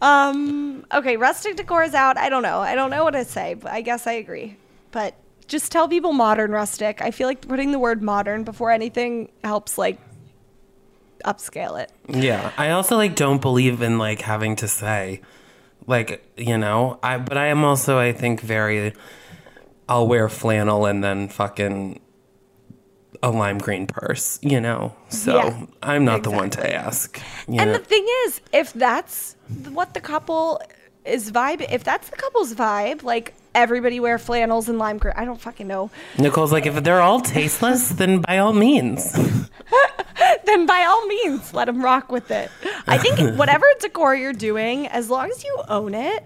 Um. 0.02 0.86
Okay, 0.94 1.18
rustic 1.18 1.56
decor 1.56 1.84
is 1.84 1.94
out. 1.94 2.18
I 2.18 2.30
don't 2.30 2.44
know. 2.44 2.60
I 2.60 2.76
don't 2.76 2.90
know 2.90 3.04
what 3.04 3.12
to 3.12 3.26
say, 3.26 3.54
but 3.56 3.72
I 3.72 3.82
guess 3.82 4.08
I 4.08 4.14
agree. 4.14 4.58
But 4.92 5.16
just 5.48 5.72
tell 5.72 5.88
people 5.88 6.14
modern 6.14 6.52
rustic. 6.52 7.02
I 7.02 7.12
feel 7.12 7.28
like 7.28 7.48
putting 7.48 7.72
the 7.72 7.80
word 7.80 8.02
modern 8.02 8.44
before 8.44 8.72
anything 8.72 9.32
helps 9.44 9.78
like 9.78 10.00
upscale 11.26 11.82
it. 11.82 11.92
Yeah, 12.08 12.52
I 12.58 12.72
also 12.72 12.96
like 12.98 13.16
don't 13.16 13.42
believe 13.42 13.82
in 13.82 13.98
like 13.98 14.22
having 14.22 14.56
to 14.58 14.68
say 14.68 15.22
like, 15.88 16.24
you 16.38 16.58
know, 16.58 17.00
I 17.04 17.18
but 17.18 17.38
I 17.38 17.48
am 17.48 17.64
also 17.64 17.98
I 17.98 18.14
think 18.14 18.42
very 18.42 18.94
I'll 19.88 20.08
wear 20.08 20.30
flannel 20.30 20.86
and 20.86 21.04
then 21.04 21.28
fucking 21.30 22.00
a 23.24 23.32
lime 23.32 23.58
green 23.58 23.88
purse, 23.88 24.38
you 24.44 24.62
know. 24.62 24.94
So, 25.10 25.38
Yeah, 25.38 25.66
I'm 25.82 26.06
not 26.06 26.24
the 26.24 26.30
one 26.30 26.50
to 26.52 26.76
ask. 26.76 27.20
And 27.48 27.56
know? 27.56 27.74
the 27.74 27.80
thing 27.80 28.06
is, 28.26 28.42
if 28.52 28.74
that's 28.74 29.36
what 29.70 29.94
the 29.96 30.02
couple 30.02 30.62
is 31.06 31.32
vibe, 31.32 31.66
if 31.72 31.84
that's 31.84 32.10
the 32.10 32.18
couple's 32.18 32.54
vibe, 32.54 33.02
like 33.02 33.34
everybody 33.56 34.00
wear 34.00 34.20
flannels 34.20 34.68
and 34.68 34.78
lime 34.78 34.98
green, 34.98 35.14
I 35.18 35.26
don't 35.26 35.40
fucking 35.40 35.68
know. 35.68 35.90
Nicole's 36.20 36.52
like 36.52 36.66
if 36.66 36.84
they're 36.84 37.02
all 37.02 37.22
tasteless, 37.22 37.90
then 37.90 38.20
by 38.20 38.38
all 38.38 38.54
means. 38.54 39.18
Then 40.46 40.66
by 40.66 40.84
all 40.84 41.08
means, 41.08 41.54
let 41.54 41.66
them 41.66 41.84
rock 41.84 42.12
with 42.12 42.30
it. 42.30 42.52
I 42.86 42.98
think 42.98 43.38
whatever 43.38 43.66
decor 43.80 44.16
you're 44.16 44.34
doing, 44.34 44.88
as 44.88 45.10
long 45.10 45.32
as 45.32 45.44
you 45.44 45.64
own 45.68 45.96
it 45.96 46.24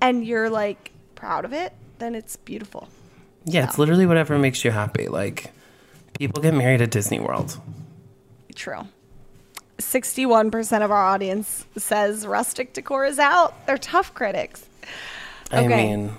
and 0.00 0.26
you're 0.26 0.50
like 0.50 0.92
proud 1.14 1.44
of 1.44 1.52
it, 1.52 1.72
then 1.98 2.14
it's 2.14 2.36
beautiful. 2.36 2.88
Yeah, 3.44 3.64
it's 3.64 3.78
literally 3.78 4.06
whatever 4.06 4.38
makes 4.38 4.64
you 4.64 4.70
happy. 4.70 5.08
Like 5.08 5.50
people 6.20 6.42
get 6.42 6.52
married 6.52 6.82
at 6.82 6.90
Disney 6.90 7.18
World. 7.18 7.58
True. 8.54 8.86
61% 9.78 10.84
of 10.84 10.90
our 10.90 11.02
audience 11.06 11.64
says 11.78 12.26
rustic 12.26 12.74
decor 12.74 13.06
is 13.06 13.18
out. 13.18 13.66
They're 13.66 13.78
tough 13.78 14.12
critics. 14.12 14.66
I 15.50 15.64
Okay. 15.64 15.86
mean, 15.96 16.12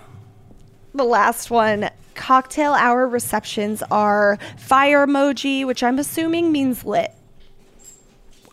The 0.96 1.04
last 1.06 1.52
one 1.52 1.90
cocktail 2.16 2.74
hour 2.74 3.08
receptions 3.08 3.82
are 3.92 4.40
fire 4.58 5.06
emoji, 5.06 5.66
which 5.68 5.84
I'm 5.84 6.00
assuming 6.00 6.52
means 6.52 6.84
lit. 6.84 7.12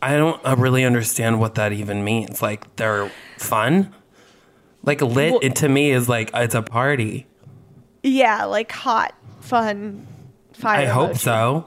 I 0.03 0.13
don't 0.17 0.41
uh, 0.47 0.55
really 0.57 0.85
understand 0.85 1.41
what 1.41 1.55
that 1.57 1.73
even 1.73 2.05
means. 2.05 2.41
Like 2.43 2.77
they're 2.77 3.11
fun. 3.39 3.93
Like 4.85 5.01
lit 5.01 5.33
Well- 5.33 5.41
it, 5.43 5.57
to 5.57 5.69
me 5.71 5.91
is 5.93 6.09
like 6.11 6.31
it's 6.35 6.55
a 6.55 6.63
party. 6.63 7.27
Yeah, 8.05 8.45
like 8.45 8.71
hot, 8.71 9.15
fun 9.41 10.07
fire 10.59 10.81
I 10.83 10.85
hope 10.87 11.17
so. 11.17 11.67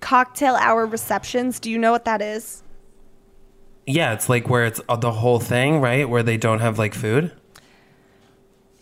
Cocktail 0.00 0.54
hour 0.56 0.86
receptions. 0.86 1.58
Do 1.60 1.70
you 1.70 1.78
know 1.78 1.92
what 1.92 2.04
that 2.04 2.20
is? 2.20 2.62
Yeah, 3.86 4.12
it's 4.12 4.28
like 4.28 4.48
where 4.48 4.64
it's 4.64 4.80
uh, 4.88 4.96
the 4.96 5.12
whole 5.12 5.38
thing, 5.40 5.80
right? 5.80 6.08
Where 6.08 6.22
they 6.22 6.36
don't 6.36 6.60
have 6.60 6.78
like 6.78 6.94
food. 6.94 7.32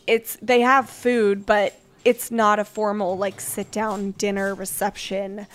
It's 0.06 0.36
they 0.42 0.60
have 0.60 0.88
food, 0.88 1.46
but 1.46 1.74
it's 2.04 2.30
not 2.30 2.58
a 2.58 2.64
formal 2.64 3.16
like 3.16 3.40
sit 3.40 3.70
down 3.70 4.12
dinner 4.12 4.54
reception. 4.54 5.46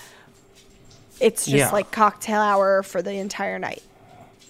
It's 1.20 1.46
just 1.46 1.56
Yeah. 1.58 1.72
like 1.72 1.92
cocktail 1.92 2.40
hour 2.42 2.84
for 2.84 3.02
the 3.02 3.14
entire 3.14 3.60
night 3.60 3.84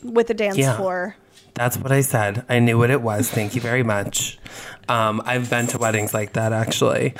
with 0.03 0.29
a 0.29 0.33
dance 0.33 0.57
Yeah. 0.57 0.75
floor. 0.75 1.15
That's 1.53 1.77
what 1.77 1.91
I 1.91 2.01
said. 2.01 2.45
I 2.49 2.59
knew 2.59 2.77
what 2.77 2.91
it 2.91 3.01
was. 3.01 3.29
Thank 3.29 3.55
you 3.55 3.61
very 3.61 3.81
much. 3.81 4.37
Um, 4.87 5.23
I've 5.25 5.49
been 5.49 5.65
to 5.67 5.77
weddings 5.79 6.13
like 6.13 6.33
that 6.33 6.53
actually. 6.53 7.15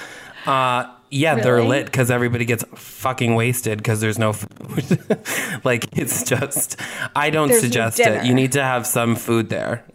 Uh, 0.47 0.91
yeah, 1.09 1.35
they're 1.35 1.63
lit 1.63 1.85
because 1.85 2.09
everybody 2.11 2.45
gets 2.45 2.63
fucking 2.75 3.35
wasted 3.35 3.77
because 3.77 4.01
there's 4.01 4.19
no 4.19 4.33
food. 4.33 4.99
like 5.63 5.85
it's 5.97 6.23
just, 6.23 6.79
I 7.15 7.29
don't 7.29 7.47
There's 7.49 7.61
suggest 7.61 7.97
dinner. 7.97 8.17
it. 8.17 8.25
You 8.25 8.33
need 8.33 8.53
to 8.53 8.63
have 8.63 8.85
some 8.87 9.15
food 9.15 9.49
there 9.49 9.85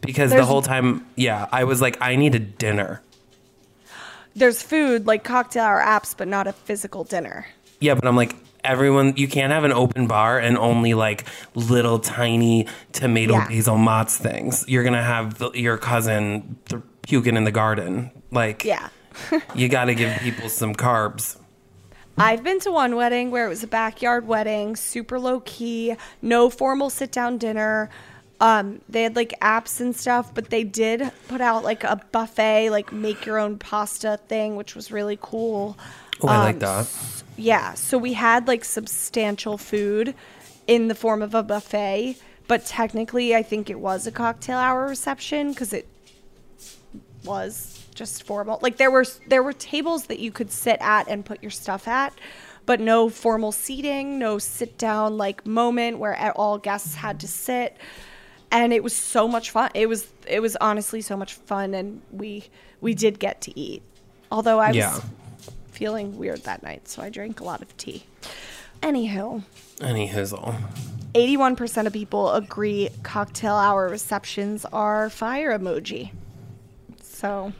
because 0.00 0.30
the 0.30 0.44
whole 0.44 0.62
time, 0.62 1.06
yeah, 1.16 1.48
I 1.50 1.64
was 1.64 1.80
like, 1.80 1.96
I 2.00 2.16
need 2.16 2.34
a 2.34 2.38
dinner. 2.38 3.02
There's 4.36 4.62
food 4.62 5.06
like 5.06 5.24
cocktail 5.24 5.64
hour 5.64 5.80
apps, 5.80 6.14
but 6.16 6.28
not 6.28 6.46
a 6.46 6.52
physical 6.52 7.02
dinner. 7.04 7.46
Yeah, 7.80 7.94
but 7.94 8.06
I'm 8.06 8.14
like, 8.16 8.34
everyone, 8.62 9.14
you 9.16 9.26
can't 9.26 9.52
have 9.52 9.64
an 9.64 9.72
open 9.72 10.06
bar 10.06 10.38
and 10.38 10.56
only 10.56 10.94
like 10.94 11.24
little 11.54 11.98
tiny 11.98 12.66
tomato 12.92 13.34
Yeah. 13.34 13.48
basil 13.48 13.76
mozz 13.76 14.16
things. 14.18 14.64
You're 14.68 14.84
gonna 14.84 15.02
have 15.02 15.38
the, 15.38 15.50
your 15.52 15.78
cousin 15.78 16.56
th- 16.68 16.82
puking 17.02 17.36
in 17.36 17.42
the 17.44 17.50
garden. 17.50 18.10
Like, 18.30 18.64
Yeah. 18.64 18.88
You 19.54 19.68
got 19.68 19.86
to 19.86 19.94
give 19.94 20.18
people 20.18 20.48
some 20.48 20.74
carbs. 20.74 21.36
I've 22.18 22.42
been 22.44 22.60
to 22.60 22.70
one 22.70 22.96
wedding 22.96 23.30
where 23.30 23.46
it 23.46 23.48
was 23.48 23.62
a 23.62 23.66
backyard 23.66 24.26
wedding, 24.26 24.76
super 24.76 25.18
low 25.18 25.40
key, 25.40 25.94
no 26.20 26.50
formal 26.50 26.90
sit 26.90 27.12
down 27.12 27.38
dinner. 27.38 27.88
Um, 28.40 28.80
they 28.88 29.02
had 29.02 29.16
like 29.16 29.34
apps 29.40 29.80
and 29.80 29.94
stuff, 29.94 30.34
but 30.34 30.50
they 30.50 30.64
did 30.64 31.10
put 31.28 31.40
out 31.40 31.64
like 31.64 31.84
a 31.84 32.00
buffet, 32.12 32.70
like 32.70 32.92
make 32.92 33.24
your 33.26 33.38
own 33.38 33.58
pasta 33.58 34.18
thing, 34.28 34.56
which 34.56 34.74
was 34.74 34.90
really 34.90 35.18
cool. 35.20 35.78
Oh, 36.22 36.28
I 36.28 36.38
like 36.38 36.54
Um, 36.56 36.60
that. 36.60 36.88
Yeah, 37.36 37.74
so 37.74 37.96
we 37.96 38.12
had 38.14 38.48
like 38.48 38.64
substantial 38.64 39.56
food 39.56 40.14
in 40.66 40.88
the 40.88 40.94
form 40.94 41.22
of 41.22 41.34
a 41.34 41.42
buffet, 41.42 42.16
but 42.48 42.66
technically, 42.66 43.34
I 43.34 43.42
think 43.42 43.70
it 43.70 43.78
was 43.78 44.06
a 44.06 44.12
cocktail 44.12 44.58
hour 44.58 44.86
reception 44.86 45.50
because 45.50 45.72
it 45.72 45.86
was 47.24 47.69
just 48.00 48.22
formal. 48.22 48.58
Like 48.62 48.78
there 48.78 48.90
were 48.90 49.04
there 49.28 49.42
were 49.42 49.52
tables 49.52 50.06
that 50.06 50.18
you 50.20 50.32
could 50.32 50.50
sit 50.50 50.78
at 50.80 51.06
and 51.06 51.22
put 51.22 51.42
your 51.42 51.50
stuff 51.50 51.86
at, 51.86 52.14
but 52.64 52.80
no 52.80 53.10
formal 53.10 53.52
seating, 53.52 54.18
no 54.18 54.38
sit 54.38 54.78
down 54.78 55.18
like 55.18 55.44
moment 55.46 55.98
where 55.98 56.16
all 56.36 56.56
guests 56.56 56.94
had 56.94 57.20
to 57.20 57.28
sit. 57.28 57.76
And 58.50 58.72
it 58.72 58.82
was 58.82 58.96
so 58.96 59.28
much 59.28 59.50
fun. 59.50 59.70
It 59.74 59.86
was 59.86 60.08
it 60.26 60.40
was 60.40 60.56
honestly 60.62 61.02
so 61.02 61.14
much 61.14 61.34
fun 61.34 61.74
and 61.74 62.00
we 62.10 62.44
we 62.80 62.94
did 62.94 63.18
get 63.20 63.42
to 63.42 63.58
eat. 63.60 63.82
Although 64.32 64.60
I 64.60 64.68
was 64.68 64.76
Yeah. 64.76 64.98
feeling 65.70 66.16
weird 66.16 66.42
that 66.44 66.62
night, 66.62 66.88
so 66.88 67.02
I 67.02 67.10
drank 67.10 67.40
a 67.40 67.44
lot 67.44 67.60
of 67.60 67.76
tea. 67.76 68.04
Anywho, 68.82 69.42
Any 69.82 70.08
hizzle. 70.08 70.54
81% 71.14 71.86
of 71.86 71.92
people 71.92 72.32
agree 72.32 72.88
cocktail 73.02 73.56
hour 73.56 73.88
receptions 73.90 74.64
are 74.72 75.10
fire 75.10 75.58
emoji. 75.58 76.12
So 77.02 77.52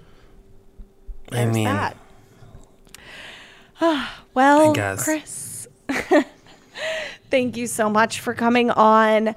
I 1.32 1.46
mean, 1.46 1.64
that. 1.64 1.96
Ah, 3.80 4.22
well, 4.34 4.70
I 4.70 4.74
guess. 4.74 5.04
Chris, 5.04 5.68
thank 7.30 7.56
you 7.56 7.66
so 7.66 7.88
much 7.88 8.20
for 8.20 8.34
coming 8.34 8.70
on. 8.70 9.34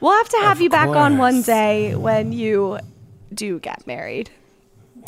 We'll 0.00 0.12
have 0.12 0.28
to 0.30 0.36
have 0.38 0.58
Of 0.58 0.62
you 0.62 0.70
back 0.70 0.88
on 0.88 1.18
one 1.18 1.42
day 1.42 1.94
when 1.94 2.32
you 2.32 2.78
do 3.32 3.58
get 3.60 3.86
married. 3.86 4.30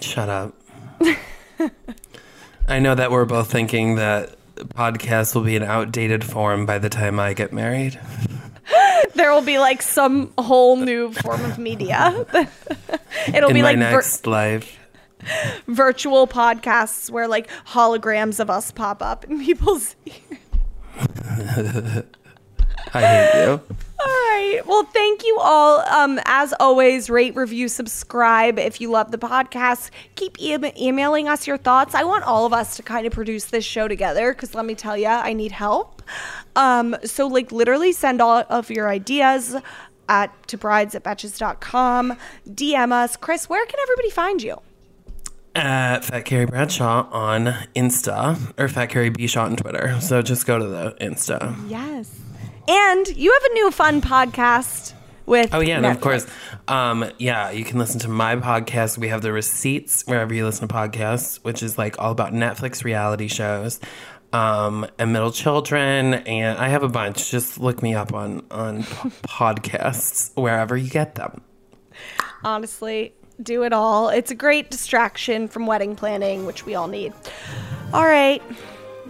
shut 0.01 0.29
up. 0.29 0.55
I 2.69 2.79
know 2.79 2.95
that 2.95 3.11
we're 3.11 3.25
both 3.25 3.51
thinking 3.51 3.97
that 3.97 4.37
podcast 4.57 5.35
will 5.35 5.43
be 5.43 5.57
an 5.57 5.63
outdated 5.63 6.25
form 6.25 6.67
by 6.67 6.79
the 6.79 6.89
time 6.89 7.19
I 7.19 7.35
get 7.35 7.53
married. 7.53 7.99
There 9.15 9.33
will 9.33 9.43
be 9.43 9.59
like 9.59 9.81
some 9.83 10.33
whole 10.39 10.77
new 10.77 11.13
form 11.13 11.45
of 11.45 11.59
media. 11.59 12.25
It'll 13.33 13.49
in 13.49 13.55
be 13.55 13.63
like 13.63 13.77
vir- 13.77 13.91
next 13.93 14.27
life. 14.27 14.78
virtual 15.67 16.27
podcasts 16.27 17.11
where 17.11 17.29
like 17.29 17.49
holograms 17.69 18.41
of 18.41 18.51
us 18.51 18.71
pop 18.71 19.03
up 19.03 19.25
and 19.25 19.41
people 19.41 19.79
see. 19.79 19.97
I 22.95 23.01
hate 23.01 23.45
you. 23.45 23.61
All 24.01 24.07
right. 24.07 24.61
Well, 24.65 24.85
thank 24.85 25.25
you 25.25 25.39
all. 25.41 25.81
Um, 25.81 26.21
as 26.25 26.55
always, 26.61 27.11
rate, 27.11 27.35
review, 27.35 27.69
subscribe. 27.69 28.59
If 28.59 28.81
you 28.81 28.91
love 28.91 29.11
the 29.11 29.19
podcast, 29.19 29.91
keep 30.15 30.37
e- 30.39 30.57
emailing 30.81 31.29
us 31.29 31.47
your 31.47 31.57
thoughts. 31.57 31.95
I 31.95 32.05
want 32.05 32.25
all 32.25 32.47
of 32.47 32.53
us 32.53 32.77
to 32.77 32.83
kind 32.83 33.07
of 33.07 33.13
produce 33.13 33.47
this 33.47 33.65
show 33.65 33.89
together 33.89 34.33
because 34.33 34.55
let 34.55 34.65
me 34.65 34.75
tell 34.75 34.97
you, 34.97 35.09
I 35.09 35.33
need 35.33 35.53
help. 35.53 36.03
Um, 36.55 36.97
so 37.05 37.27
like 37.27 37.51
literally 37.51 37.93
send 37.93 38.21
all 38.21 38.45
of 38.49 38.71
your 38.71 38.89
ideas 38.89 39.57
at 40.09 40.49
to 40.49 40.57
brides 40.57 40.95
at 40.95 41.03
betches.com. 41.03 42.17
DM 42.49 42.93
us. 42.93 43.17
Chris, 43.17 43.49
where 43.49 43.67
can 43.67 43.81
everybody 43.81 44.11
find 44.11 44.43
you? 44.43 44.61
At 45.59 46.05
Fat 46.05 46.25
Carrie 46.25 46.47
Bradshaw 46.47 47.09
on 47.11 47.47
Insta 47.75 48.55
or 48.57 48.69
Fat 48.69 48.87
Carrie 48.87 49.09
B 49.11 49.27
Shaw 49.27 49.45
on 49.47 49.57
Twitter. 49.57 50.01
So 50.01 50.23
just 50.23 50.47
go 50.47 50.57
to 50.57 50.65
the 50.65 50.97
Insta. 51.01 51.53
Yes. 51.69 52.17
And 52.69 53.09
you 53.09 53.33
have 53.33 53.43
a 53.43 53.55
new 53.55 53.71
fun 53.73 54.01
podcast 54.01 54.93
with 55.27 55.53
Oh 55.53 55.59
yeah, 55.59 55.79
and 55.79 55.87
of 55.87 56.01
course, 56.01 56.29
um, 56.69 57.11
yeah, 57.19 57.51
you 57.51 57.65
can 57.65 57.77
listen 57.79 57.99
to 58.01 58.09
my 58.09 58.37
podcast. 58.37 58.99
We 58.99 59.09
have 59.09 59.23
the 59.23 59.33
receipts 59.33 60.03
wherever 60.07 60.33
you 60.33 60.45
listen 60.45 60.69
to 60.69 60.73
podcasts, 60.75 61.39
which 61.39 61.63
is 61.65 61.77
like 61.77 61.99
all 61.99 62.13
about 62.13 62.33
Netflix 62.33 62.85
reality 62.85 63.27
shows, 63.27 63.81
um, 64.33 64.87
and 64.97 65.13
middle 65.13 65.33
children, 65.33 66.15
and 66.15 66.57
I 66.57 66.69
have 66.69 66.85
a 66.85 66.89
bunch. 66.89 67.33
Just 67.33 67.59
look 67.59 67.83
me 67.83 67.95
up 67.95 68.15
on 68.15 68.45
on 68.53 68.83
podcasts 69.27 70.31
wherever 70.41 70.77
you 70.77 70.89
get 70.89 71.17
them. 71.17 71.41
honestly 72.45 73.13
do 73.43 73.63
it 73.63 73.73
all 73.73 74.09
it's 74.09 74.31
a 74.31 74.35
great 74.35 74.71
distraction 74.71 75.47
from 75.49 75.67
wedding 75.67 75.95
planning 75.95 76.45
which 76.47 76.67
we 76.67 76.75
all 76.75 76.89
need 76.89 77.13
all 77.93 78.05
right 78.05 78.43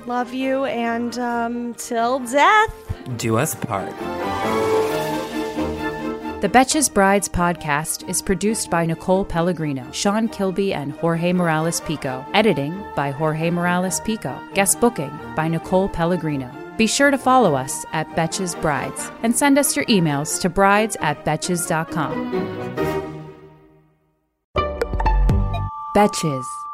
love 0.06 0.32
you 0.34 0.64
and 0.66 1.18
um 1.18 1.74
till 1.74 2.18
death 2.20 2.74
Do 3.16 3.38
us 3.38 3.54
part. 3.54 3.94
The 6.42 6.48
Betches 6.48 6.92
Brides 6.92 7.28
podcast 7.28 8.08
is 8.08 8.22
produced 8.22 8.70
by 8.70 8.86
Nicole 8.86 9.24
Pellegrino, 9.24 9.90
Sean 9.92 10.28
Kilby, 10.28 10.72
and 10.72 10.92
Jorge 10.92 11.32
Morales 11.32 11.80
Pico. 11.80 12.24
Editing 12.32 12.84
by 12.94 13.10
Jorge 13.10 13.50
Morales 13.50 13.98
Pico. 14.00 14.38
Guest 14.54 14.78
booking 14.78 15.10
by 15.34 15.48
Nicole 15.48 15.88
Pellegrino. 15.88 16.48
Be 16.76 16.86
sure 16.86 17.10
to 17.10 17.18
follow 17.18 17.56
us 17.56 17.84
at 17.92 18.06
Betches 18.10 18.54
Brides 18.60 19.10
and 19.24 19.34
send 19.36 19.58
us 19.58 19.74
your 19.74 19.86
emails 19.86 20.40
to 20.42 20.48
brides 20.48 20.96
at 21.00 21.24
betches.com. 21.24 22.97
Betches. 25.98 26.67